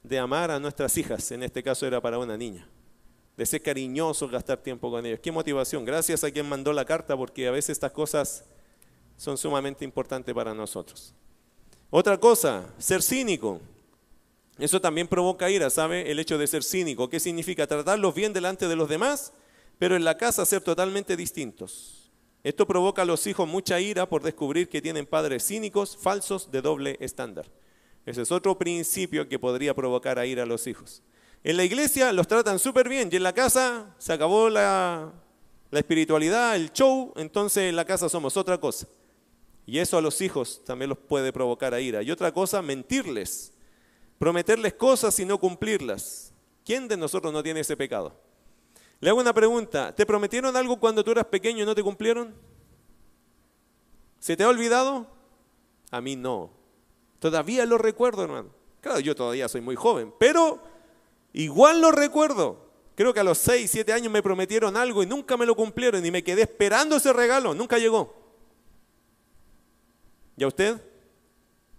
de 0.03 0.19
amar 0.19 0.51
a 0.51 0.59
nuestras 0.59 0.97
hijas, 0.97 1.31
en 1.31 1.43
este 1.43 1.61
caso 1.63 1.85
era 1.85 1.99
para 1.99 2.17
una 2.19 2.37
niña. 2.37 2.67
De 3.35 3.45
ser 3.45 3.61
cariñosos, 3.61 4.31
gastar 4.31 4.57
tiempo 4.59 4.89
con 4.89 5.05
ellos. 5.05 5.19
Qué 5.21 5.31
motivación. 5.31 5.83
Gracias 5.83 6.23
a 6.23 6.31
quien 6.31 6.47
mandó 6.47 6.71
la 6.71 6.85
carta 6.85 7.17
porque 7.17 7.47
a 7.47 7.51
veces 7.51 7.71
estas 7.71 7.91
cosas 7.91 8.45
son 9.17 9.37
sumamente 9.37 9.83
importantes 9.83 10.33
para 10.33 10.53
nosotros. 10.53 11.13
Otra 11.89 12.17
cosa, 12.17 12.65
ser 12.77 13.01
cínico. 13.01 13.59
Eso 14.57 14.79
también 14.79 15.07
provoca 15.07 15.49
ira, 15.49 15.69
¿sabe? 15.69 16.09
El 16.09 16.19
hecho 16.19 16.37
de 16.37 16.47
ser 16.47 16.63
cínico. 16.63 17.09
¿Qué 17.09 17.19
significa? 17.19 17.67
Tratarlos 17.67 18.15
bien 18.15 18.31
delante 18.31 18.69
de 18.69 18.75
los 18.77 18.87
demás, 18.87 19.33
pero 19.77 19.97
en 19.97 20.05
la 20.05 20.17
casa 20.17 20.45
ser 20.45 20.61
totalmente 20.61 21.17
distintos. 21.17 21.94
Esto 22.45 22.67
provoca 22.67 23.01
a 23.01 23.05
los 23.05 23.25
hijos 23.25 23.47
mucha 23.47 23.79
ira 23.79 24.07
por 24.07 24.21
descubrir 24.21 24.69
que 24.69 24.79
tienen 24.79 25.07
padres 25.07 25.47
cínicos, 25.47 25.97
falsos, 25.97 26.51
de 26.51 26.61
doble 26.61 26.95
estándar. 26.99 27.49
Ese 28.05 28.21
es 28.21 28.31
otro 28.31 28.55
principio 28.55 29.27
que 29.27 29.39
podría 29.39 29.73
provocar 29.73 30.19
a 30.19 30.27
ir 30.27 30.39
a 30.39 30.45
los 30.45 30.67
hijos. 30.67 31.01
En 31.43 31.57
la 31.57 31.63
iglesia 31.63 32.13
los 32.13 32.27
tratan 32.27 32.59
súper 32.59 32.87
bien 32.87 33.09
y 33.11 33.15
en 33.15 33.23
la 33.23 33.33
casa 33.33 33.95
se 33.97 34.13
acabó 34.13 34.51
la, 34.51 35.11
la 35.71 35.79
espiritualidad, 35.79 36.55
el 36.55 36.71
show, 36.71 37.13
entonces 37.15 37.63
en 37.63 37.75
la 37.75 37.83
casa 37.83 38.09
somos 38.09 38.37
otra 38.37 38.59
cosa. 38.59 38.87
Y 39.65 39.79
eso 39.79 39.97
a 39.97 40.01
los 40.01 40.21
hijos 40.21 40.61
también 40.63 40.89
los 40.89 40.99
puede 40.99 41.33
provocar 41.33 41.73
a 41.73 41.81
ira. 41.81 42.03
Y 42.03 42.11
otra 42.11 42.31
cosa, 42.31 42.61
mentirles, 42.61 43.53
prometerles 44.19 44.75
cosas 44.75 45.17
y 45.19 45.25
no 45.25 45.39
cumplirlas. 45.39 46.31
¿Quién 46.63 46.87
de 46.87 46.95
nosotros 46.95 47.33
no 47.33 47.41
tiene 47.41 47.61
ese 47.61 47.75
pecado? 47.75 48.13
Le 49.05 49.11
hago 49.11 49.19
una 49.19 49.35
pregunta, 49.35 49.93
¿te 49.93 50.03
prometieron 50.03 50.57
algo 50.57 50.79
cuando 50.79 51.03
tú 51.03 51.11
eras 51.11 51.25
pequeño 51.25 51.61
y 51.61 51.65
no 51.67 51.75
te 51.75 51.83
cumplieron? 51.83 52.33
¿Se 54.17 54.35
te 54.35 54.43
ha 54.43 54.49
olvidado? 54.49 55.05
A 55.91 56.01
mí 56.01 56.15
no. 56.15 56.49
Todavía 57.19 57.67
lo 57.67 57.77
recuerdo, 57.77 58.23
hermano. 58.23 58.49
Claro, 58.81 58.99
yo 58.99 59.15
todavía 59.15 59.47
soy 59.47 59.61
muy 59.61 59.75
joven, 59.75 60.11
pero 60.17 60.59
igual 61.33 61.81
lo 61.81 61.91
recuerdo. 61.91 62.67
Creo 62.95 63.13
que 63.13 63.19
a 63.19 63.23
los 63.23 63.37
6, 63.37 63.69
7 63.69 63.93
años 63.93 64.11
me 64.11 64.23
prometieron 64.23 64.75
algo 64.75 65.03
y 65.03 65.05
nunca 65.05 65.37
me 65.37 65.45
lo 65.45 65.55
cumplieron 65.55 66.03
y 66.03 66.09
me 66.09 66.23
quedé 66.23 66.41
esperando 66.41 66.95
ese 66.95 67.13
regalo, 67.13 67.53
nunca 67.53 67.77
llegó. 67.77 68.11
¿Y 70.35 70.45
a 70.45 70.47
usted? 70.47 70.81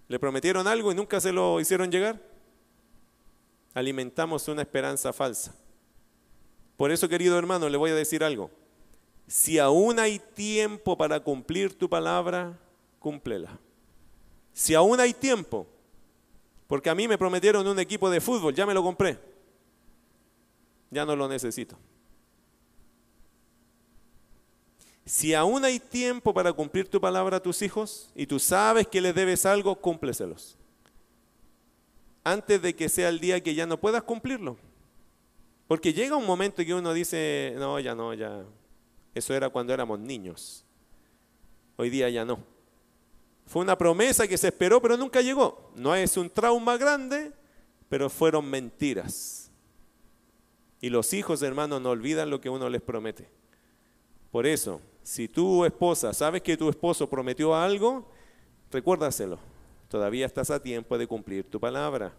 ¿Le 0.06 0.20
prometieron 0.20 0.68
algo 0.68 0.92
y 0.92 0.94
nunca 0.94 1.20
se 1.20 1.32
lo 1.32 1.58
hicieron 1.58 1.90
llegar? 1.90 2.22
Alimentamos 3.74 4.46
una 4.46 4.62
esperanza 4.62 5.12
falsa. 5.12 5.65
Por 6.76 6.90
eso, 6.90 7.08
querido 7.08 7.38
hermano, 7.38 7.68
le 7.68 7.76
voy 7.76 7.90
a 7.90 7.94
decir 7.94 8.22
algo. 8.22 8.50
Si 9.26 9.58
aún 9.58 9.98
hay 9.98 10.18
tiempo 10.18 10.96
para 10.96 11.20
cumplir 11.20 11.76
tu 11.76 11.88
palabra, 11.88 12.58
cúmplela. 12.98 13.58
Si 14.52 14.74
aún 14.74 15.00
hay 15.00 15.12
tiempo, 15.12 15.66
porque 16.66 16.90
a 16.90 16.94
mí 16.94 17.08
me 17.08 17.18
prometieron 17.18 17.66
un 17.66 17.78
equipo 17.78 18.10
de 18.10 18.20
fútbol, 18.20 18.54
ya 18.54 18.66
me 18.66 18.74
lo 18.74 18.82
compré. 18.82 19.18
Ya 20.90 21.04
no 21.04 21.16
lo 21.16 21.28
necesito. 21.28 21.76
Si 25.04 25.34
aún 25.34 25.64
hay 25.64 25.78
tiempo 25.78 26.34
para 26.34 26.52
cumplir 26.52 26.88
tu 26.88 27.00
palabra 27.00 27.36
a 27.36 27.42
tus 27.42 27.62
hijos 27.62 28.10
y 28.14 28.26
tú 28.26 28.40
sabes 28.40 28.88
que 28.88 29.00
les 29.00 29.14
debes 29.14 29.46
algo, 29.46 29.76
cúmpleselos. 29.76 30.56
Antes 32.24 32.60
de 32.60 32.74
que 32.74 32.88
sea 32.88 33.08
el 33.08 33.20
día 33.20 33.40
que 33.40 33.54
ya 33.54 33.66
no 33.66 33.78
puedas 33.78 34.02
cumplirlo. 34.02 34.56
Porque 35.66 35.92
llega 35.92 36.16
un 36.16 36.26
momento 36.26 36.64
que 36.64 36.74
uno 36.74 36.92
dice, 36.92 37.54
no, 37.56 37.78
ya 37.80 37.94
no, 37.94 38.14
ya. 38.14 38.44
Eso 39.14 39.34
era 39.34 39.48
cuando 39.48 39.72
éramos 39.72 39.98
niños. 39.98 40.64
Hoy 41.76 41.90
día 41.90 42.08
ya 42.08 42.24
no. 42.24 42.38
Fue 43.46 43.62
una 43.62 43.76
promesa 43.76 44.26
que 44.26 44.38
se 44.38 44.48
esperó, 44.48 44.80
pero 44.80 44.96
nunca 44.96 45.20
llegó. 45.20 45.70
No 45.74 45.94
es 45.94 46.16
un 46.16 46.30
trauma 46.30 46.76
grande, 46.76 47.32
pero 47.88 48.10
fueron 48.10 48.48
mentiras. 48.48 49.50
Y 50.80 50.90
los 50.90 51.12
hijos, 51.12 51.42
hermanos, 51.42 51.80
no 51.80 51.90
olvidan 51.90 52.30
lo 52.30 52.40
que 52.40 52.50
uno 52.50 52.68
les 52.68 52.82
promete. 52.82 53.28
Por 54.30 54.46
eso, 54.46 54.80
si 55.02 55.28
tu 55.28 55.64
esposa 55.64 56.12
sabes 56.12 56.42
que 56.42 56.56
tu 56.56 56.68
esposo 56.68 57.08
prometió 57.08 57.54
algo, 57.54 58.10
recuérdaselo. 58.70 59.38
Todavía 59.88 60.26
estás 60.26 60.50
a 60.50 60.62
tiempo 60.62 60.98
de 60.98 61.06
cumplir 61.06 61.48
tu 61.48 61.60
palabra. 61.60 62.12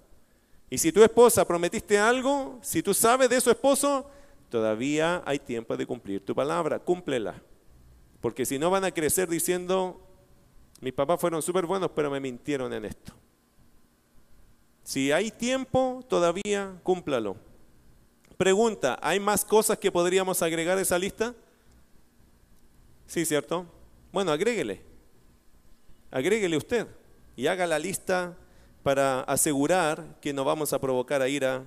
Y 0.70 0.78
si 0.78 0.92
tu 0.92 1.04
esposa 1.04 1.46
prometiste 1.46 1.98
algo, 1.98 2.60
si 2.62 2.84
tú 2.84 2.94
sabes 2.94 3.30
de 3.30 3.40
su 3.40 3.50
esposo, 3.50 4.10
todavía 4.50 5.24
hay 5.26 5.40
tiempo 5.40 5.78
de 5.78 5.86
cumplir 5.86 6.26
tu 6.26 6.36
palabra. 6.36 6.80
Cúmplela. 6.80 7.42
Porque 8.20 8.46
si 8.46 8.60
no 8.60 8.70
van 8.70 8.84
a 8.84 8.92
crecer 8.92 9.30
diciendo, 9.30 10.02
mis 10.82 10.94
papás 10.94 11.20
fueron 11.22 11.42
súper 11.42 11.66
buenos, 11.66 11.92
pero 11.92 12.12
me 12.12 12.20
mintieron 12.20 12.74
en 12.74 12.86
esto. 12.86 13.14
Si 14.84 15.12
hay 15.12 15.32
tiempo, 15.32 16.04
todavía 16.08 16.74
cúmplalo. 16.84 17.38
Pregunta, 18.38 19.00
¿hay 19.02 19.20
más 19.20 19.44
cosas 19.44 19.78
que 19.78 19.92
podríamos 19.92 20.42
agregar 20.42 20.78
a 20.78 20.82
esa 20.82 21.00
lista? 21.00 21.34
Sí, 23.06 23.26
¿cierto? 23.26 23.66
Bueno, 24.12 24.32
agréguele. 24.32 24.82
Agréguele 26.12 26.58
usted 26.58 26.88
y 27.36 27.48
haga 27.48 27.68
la 27.68 27.80
lista 27.80 28.38
para 28.84 29.22
asegurar 29.22 30.20
que 30.22 30.34
no 30.34 30.44
vamos 30.44 30.74
a 30.74 30.80
provocar 30.80 31.22
a 31.22 31.28
ira 31.28 31.66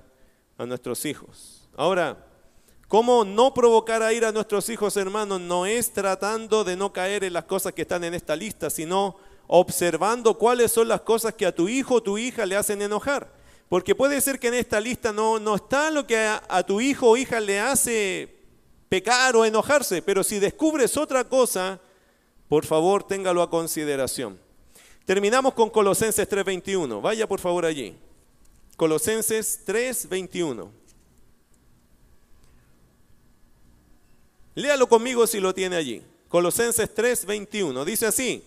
a 0.57 0.65
nuestros 0.65 1.05
hijos. 1.05 1.69
Ahora, 1.75 2.25
¿cómo 2.87 3.23
no 3.23 3.53
provocar 3.53 4.03
a 4.03 4.13
ira 4.13 4.29
a 4.29 4.31
nuestros 4.31 4.69
hijos, 4.69 4.97
hermanos? 4.97 5.39
No 5.39 5.65
es 5.65 5.93
tratando 5.93 6.63
de 6.63 6.75
no 6.75 6.91
caer 6.91 7.23
en 7.23 7.33
las 7.33 7.45
cosas 7.45 7.73
que 7.73 7.83
están 7.83 8.03
en 8.03 8.13
esta 8.13 8.35
lista, 8.35 8.69
sino 8.69 9.17
observando 9.47 10.37
cuáles 10.37 10.71
son 10.71 10.87
las 10.87 11.01
cosas 11.01 11.33
que 11.33 11.45
a 11.45 11.55
tu 11.55 11.67
hijo 11.67 11.95
o 11.95 12.03
tu 12.03 12.17
hija 12.17 12.45
le 12.45 12.55
hacen 12.55 12.81
enojar. 12.81 13.31
Porque 13.69 13.95
puede 13.95 14.19
ser 14.21 14.39
que 14.39 14.49
en 14.49 14.55
esta 14.55 14.79
lista 14.79 15.13
no, 15.13 15.39
no 15.39 15.55
está 15.55 15.91
lo 15.91 16.05
que 16.05 16.17
a, 16.17 16.43
a 16.49 16.63
tu 16.63 16.81
hijo 16.81 17.09
o 17.09 17.17
hija 17.17 17.39
le 17.39 17.59
hace 17.59 18.41
pecar 18.89 19.35
o 19.37 19.45
enojarse, 19.45 20.01
pero 20.01 20.21
si 20.21 20.39
descubres 20.39 20.97
otra 20.97 21.23
cosa, 21.23 21.79
por 22.49 22.65
favor 22.65 23.03
téngalo 23.03 23.41
a 23.41 23.49
consideración. 23.49 24.37
Terminamos 25.11 25.53
con 25.55 25.69
Colosenses 25.69 26.25
3:21. 26.25 27.01
Vaya 27.01 27.27
por 27.27 27.41
favor 27.41 27.65
allí. 27.65 27.97
Colosenses 28.77 29.59
3:21. 29.65 30.71
Léalo 34.55 34.87
conmigo 34.87 35.27
si 35.27 35.41
lo 35.41 35.53
tiene 35.53 35.75
allí. 35.75 36.01
Colosenses 36.29 36.95
3:21. 36.95 37.83
Dice 37.83 38.05
así, 38.05 38.41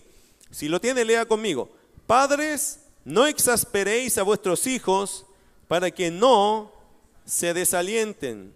si 0.49 0.67
lo 0.67 0.81
tiene, 0.81 1.05
lea 1.05 1.27
conmigo. 1.27 1.69
Padres, 2.07 2.79
no 3.03 3.27
exasperéis 3.27 4.17
a 4.17 4.23
vuestros 4.23 4.65
hijos 4.65 5.27
para 5.67 5.91
que 5.91 6.09
no 6.09 6.71
se 7.27 7.53
desalienten. 7.53 8.51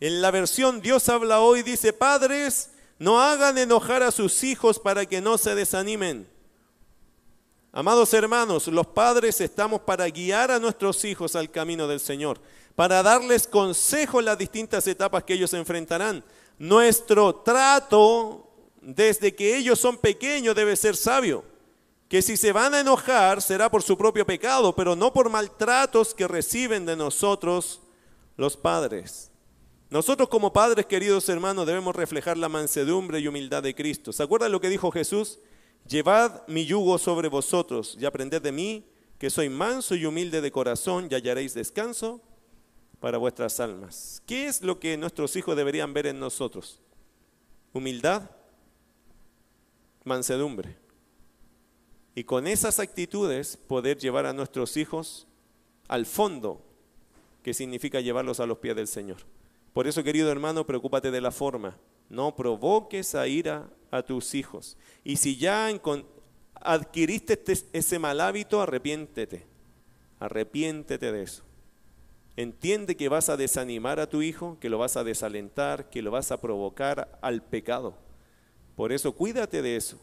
En 0.00 0.20
la 0.20 0.30
versión 0.30 0.82
Dios 0.82 1.08
habla 1.08 1.40
hoy 1.40 1.62
dice, 1.62 1.94
padres, 1.94 2.72
no 2.98 3.22
hagan 3.22 3.56
enojar 3.56 4.02
a 4.02 4.10
sus 4.10 4.44
hijos 4.44 4.78
para 4.78 5.06
que 5.06 5.22
no 5.22 5.38
se 5.38 5.54
desanimen. 5.54 6.33
Amados 7.76 8.14
hermanos, 8.14 8.68
los 8.68 8.86
padres 8.86 9.40
estamos 9.40 9.80
para 9.80 10.08
guiar 10.08 10.52
a 10.52 10.60
nuestros 10.60 11.04
hijos 11.04 11.34
al 11.34 11.50
camino 11.50 11.88
del 11.88 11.98
Señor, 11.98 12.40
para 12.76 13.02
darles 13.02 13.48
consejo 13.48 14.20
en 14.20 14.26
las 14.26 14.38
distintas 14.38 14.86
etapas 14.86 15.24
que 15.24 15.34
ellos 15.34 15.52
enfrentarán. 15.54 16.22
Nuestro 16.56 17.34
trato 17.34 18.48
desde 18.80 19.34
que 19.34 19.56
ellos 19.56 19.80
son 19.80 19.98
pequeños 19.98 20.54
debe 20.54 20.76
ser 20.76 20.94
sabio, 20.94 21.42
que 22.08 22.22
si 22.22 22.36
se 22.36 22.52
van 22.52 22.74
a 22.74 22.80
enojar 22.80 23.42
será 23.42 23.68
por 23.68 23.82
su 23.82 23.98
propio 23.98 24.24
pecado, 24.24 24.72
pero 24.72 24.94
no 24.94 25.12
por 25.12 25.28
maltratos 25.28 26.14
que 26.14 26.28
reciben 26.28 26.86
de 26.86 26.94
nosotros 26.94 27.80
los 28.36 28.56
padres. 28.56 29.32
Nosotros 29.90 30.28
como 30.28 30.52
padres, 30.52 30.86
queridos 30.86 31.28
hermanos, 31.28 31.66
debemos 31.66 31.96
reflejar 31.96 32.36
la 32.36 32.48
mansedumbre 32.48 33.18
y 33.18 33.26
humildad 33.26 33.64
de 33.64 33.74
Cristo. 33.74 34.12
¿Se 34.12 34.22
acuerdan 34.22 34.52
lo 34.52 34.60
que 34.60 34.68
dijo 34.68 34.92
Jesús? 34.92 35.40
Llevad 35.88 36.46
mi 36.48 36.64
yugo 36.64 36.98
sobre 36.98 37.28
vosotros 37.28 37.96
y 38.00 38.06
aprended 38.06 38.40
de 38.40 38.52
mí, 38.52 38.84
que 39.18 39.30
soy 39.30 39.48
manso 39.48 39.94
y 39.94 40.06
humilde 40.06 40.40
de 40.40 40.50
corazón, 40.50 41.08
y 41.10 41.14
hallaréis 41.14 41.54
descanso 41.54 42.20
para 43.00 43.18
vuestras 43.18 43.60
almas. 43.60 44.22
¿Qué 44.26 44.46
es 44.46 44.62
lo 44.62 44.80
que 44.80 44.96
nuestros 44.96 45.36
hijos 45.36 45.56
deberían 45.56 45.92
ver 45.92 46.06
en 46.06 46.18
nosotros? 46.18 46.80
Humildad, 47.72 48.30
mansedumbre. 50.04 50.76
Y 52.14 52.24
con 52.24 52.46
esas 52.46 52.78
actitudes 52.78 53.56
poder 53.56 53.98
llevar 53.98 54.24
a 54.24 54.32
nuestros 54.32 54.76
hijos 54.76 55.26
al 55.88 56.06
fondo, 56.06 56.62
que 57.42 57.52
significa 57.52 58.00
llevarlos 58.00 58.40
a 58.40 58.46
los 58.46 58.58
pies 58.58 58.76
del 58.76 58.86
Señor. 58.86 59.18
Por 59.74 59.86
eso, 59.86 60.02
querido 60.02 60.30
hermano, 60.30 60.64
preocúpate 60.64 61.10
de 61.10 61.20
la 61.20 61.30
forma. 61.30 61.76
No 62.08 62.34
provoques 62.36 63.14
a 63.14 63.26
ira 63.26 63.68
a 63.90 64.02
tus 64.02 64.34
hijos. 64.34 64.76
Y 65.02 65.16
si 65.16 65.36
ya 65.36 65.68
adquiriste 66.54 67.34
este, 67.34 67.78
ese 67.78 67.98
mal 67.98 68.20
hábito, 68.20 68.60
arrepiéntete. 68.60 69.46
Arrepiéntete 70.18 71.12
de 71.12 71.22
eso. 71.22 71.42
Entiende 72.36 72.96
que 72.96 73.08
vas 73.08 73.28
a 73.28 73.36
desanimar 73.36 74.00
a 74.00 74.08
tu 74.08 74.22
hijo, 74.22 74.58
que 74.60 74.68
lo 74.68 74.78
vas 74.78 74.96
a 74.96 75.04
desalentar, 75.04 75.88
que 75.88 76.02
lo 76.02 76.10
vas 76.10 76.32
a 76.32 76.40
provocar 76.40 77.18
al 77.22 77.42
pecado. 77.42 77.96
Por 78.74 78.90
eso 78.92 79.12
cuídate 79.12 79.62
de 79.62 79.76
eso. 79.76 79.98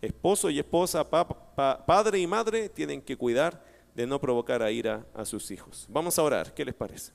Esposo 0.00 0.50
y 0.50 0.58
esposa, 0.58 1.08
padre 1.08 2.18
y 2.18 2.26
madre 2.26 2.68
tienen 2.68 3.02
que 3.02 3.16
cuidar 3.16 3.64
de 3.94 4.06
no 4.06 4.20
provocar 4.20 4.62
a 4.62 4.70
ira 4.70 5.06
a 5.14 5.24
sus 5.24 5.50
hijos. 5.50 5.86
Vamos 5.88 6.18
a 6.18 6.22
orar, 6.22 6.54
¿qué 6.54 6.64
les 6.64 6.74
parece? 6.74 7.12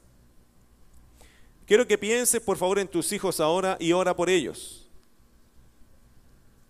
Quiero 1.68 1.86
que 1.86 1.98
pienses 1.98 2.42
por 2.42 2.56
favor 2.58 2.80
en 2.80 2.88
tus 2.88 3.12
hijos 3.12 3.42
ahora 3.42 3.76
y 3.80 3.92
ora 3.92 4.16
por 4.16 4.30
ellos. 4.30 4.88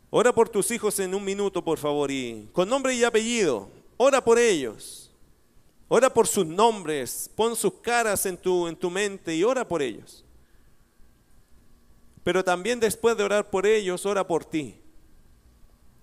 Ora 0.09 0.33
por 0.33 0.49
tus 0.49 0.71
hijos 0.71 0.99
en 0.99 1.13
un 1.13 1.23
minuto, 1.23 1.63
por 1.63 1.77
favor, 1.77 2.09
y 2.09 2.49
con 2.51 2.67
nombre 2.67 2.95
y 2.95 3.03
apellido. 3.03 3.69
Ora 3.95 4.23
por 4.23 4.39
ellos. 4.39 5.11
Ora 5.87 6.11
por 6.11 6.25
sus 6.25 6.47
nombres. 6.47 7.29
Pon 7.35 7.55
sus 7.55 7.73
caras 7.73 8.25
en 8.25 8.37
tu, 8.37 8.67
en 8.67 8.75
tu 8.75 8.89
mente 8.89 9.35
y 9.35 9.43
ora 9.43 9.67
por 9.67 9.83
ellos. 9.83 10.25
Pero 12.23 12.43
también 12.43 12.79
después 12.79 13.15
de 13.15 13.23
orar 13.23 13.51
por 13.51 13.67
ellos, 13.67 14.03
ora 14.03 14.25
por 14.25 14.45
ti. 14.45 14.81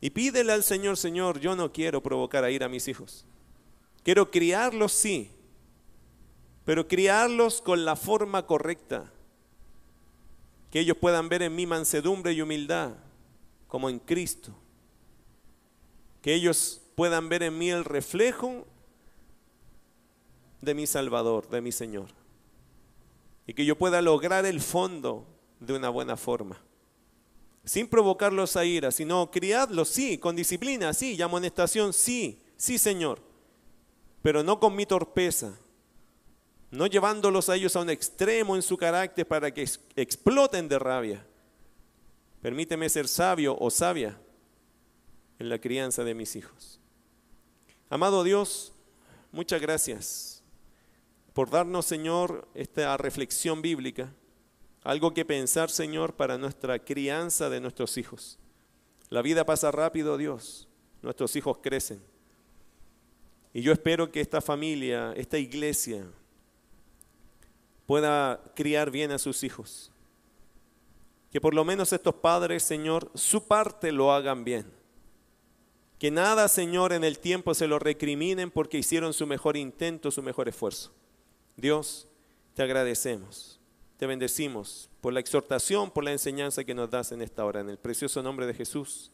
Y 0.00 0.10
pídele 0.10 0.52
al 0.52 0.62
Señor, 0.62 0.96
Señor, 0.96 1.40
yo 1.40 1.56
no 1.56 1.72
quiero 1.72 2.00
provocar 2.00 2.44
a 2.44 2.50
ir 2.50 2.62
a 2.62 2.68
mis 2.68 2.86
hijos. 2.86 3.24
Quiero 4.04 4.30
criarlos, 4.30 4.92
sí, 4.92 5.32
pero 6.64 6.88
criarlos 6.88 7.60
con 7.60 7.84
la 7.84 7.96
forma 7.96 8.46
correcta. 8.46 9.10
Que 10.70 10.80
ellos 10.80 10.96
puedan 10.96 11.28
ver 11.28 11.42
en 11.42 11.54
mi 11.54 11.66
mansedumbre 11.66 12.32
y 12.32 12.42
humildad, 12.42 12.92
como 13.68 13.88
en 13.88 13.98
Cristo. 13.98 14.52
Que 16.22 16.34
ellos 16.34 16.80
puedan 16.94 17.28
ver 17.28 17.42
en 17.42 17.58
mí 17.58 17.70
el 17.70 17.84
reflejo 17.84 18.66
de 20.62 20.74
mi 20.74 20.86
Salvador, 20.86 21.48
de 21.48 21.60
mi 21.60 21.70
Señor. 21.70 22.08
Y 23.46 23.52
que 23.52 23.66
yo 23.66 23.76
pueda 23.76 24.00
lograr 24.00 24.46
el 24.46 24.60
fondo 24.60 25.26
de 25.60 25.74
una 25.74 25.90
buena 25.90 26.16
forma. 26.16 26.60
Sin 27.64 27.88
provocarlos 27.88 28.56
a 28.56 28.64
ira, 28.64 28.90
sino 28.90 29.30
criadlos, 29.30 29.88
sí, 29.88 30.18
con 30.18 30.34
disciplina, 30.34 30.92
sí, 30.92 31.14
y 31.14 31.22
amonestación, 31.22 31.92
sí, 31.92 32.42
sí, 32.56 32.78
Señor. 32.78 33.20
Pero 34.22 34.42
no 34.42 34.58
con 34.58 34.74
mi 34.74 34.86
torpeza, 34.86 35.58
no 36.74 36.88
llevándolos 36.88 37.48
a 37.48 37.54
ellos 37.54 37.76
a 37.76 37.80
un 37.80 37.90
extremo 37.90 38.56
en 38.56 38.62
su 38.62 38.76
carácter 38.76 39.26
para 39.26 39.52
que 39.52 39.68
exploten 39.94 40.68
de 40.68 40.78
rabia. 40.78 41.24
Permíteme 42.42 42.88
ser 42.88 43.06
sabio 43.06 43.56
o 43.58 43.70
sabia 43.70 44.18
en 45.38 45.48
la 45.48 45.60
crianza 45.60 46.02
de 46.02 46.14
mis 46.14 46.34
hijos. 46.34 46.80
Amado 47.88 48.24
Dios, 48.24 48.72
muchas 49.30 49.60
gracias 49.60 50.42
por 51.32 51.48
darnos, 51.48 51.86
Señor, 51.86 52.48
esta 52.54 52.96
reflexión 52.96 53.62
bíblica, 53.62 54.12
algo 54.82 55.14
que 55.14 55.24
pensar, 55.24 55.70
Señor, 55.70 56.14
para 56.14 56.38
nuestra 56.38 56.80
crianza 56.80 57.48
de 57.50 57.60
nuestros 57.60 57.96
hijos. 57.98 58.38
La 59.10 59.22
vida 59.22 59.46
pasa 59.46 59.70
rápido, 59.70 60.18
Dios, 60.18 60.66
nuestros 61.02 61.36
hijos 61.36 61.58
crecen. 61.62 62.02
Y 63.52 63.62
yo 63.62 63.72
espero 63.72 64.10
que 64.10 64.20
esta 64.20 64.40
familia, 64.40 65.12
esta 65.16 65.38
iglesia, 65.38 66.04
pueda 67.86 68.40
criar 68.54 68.90
bien 68.90 69.10
a 69.12 69.18
sus 69.18 69.44
hijos. 69.44 69.90
Que 71.30 71.40
por 71.40 71.54
lo 71.54 71.64
menos 71.64 71.92
estos 71.92 72.14
padres, 72.14 72.62
Señor, 72.62 73.10
su 73.14 73.46
parte 73.46 73.92
lo 73.92 74.12
hagan 74.12 74.44
bien. 74.44 74.66
Que 75.98 76.10
nada, 76.10 76.48
Señor, 76.48 76.92
en 76.92 77.04
el 77.04 77.18
tiempo 77.18 77.54
se 77.54 77.66
lo 77.66 77.78
recriminen 77.78 78.50
porque 78.50 78.78
hicieron 78.78 79.12
su 79.12 79.26
mejor 79.26 79.56
intento, 79.56 80.10
su 80.10 80.22
mejor 80.22 80.48
esfuerzo. 80.48 80.92
Dios, 81.56 82.08
te 82.54 82.62
agradecemos, 82.62 83.60
te 83.96 84.06
bendecimos 84.06 84.90
por 85.00 85.12
la 85.12 85.20
exhortación, 85.20 85.90
por 85.90 86.04
la 86.04 86.12
enseñanza 86.12 86.64
que 86.64 86.74
nos 86.74 86.90
das 86.90 87.12
en 87.12 87.22
esta 87.22 87.44
hora. 87.44 87.60
En 87.60 87.70
el 87.70 87.78
precioso 87.78 88.22
nombre 88.22 88.46
de 88.46 88.54
Jesús. 88.54 89.10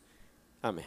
Amén. 0.63 0.87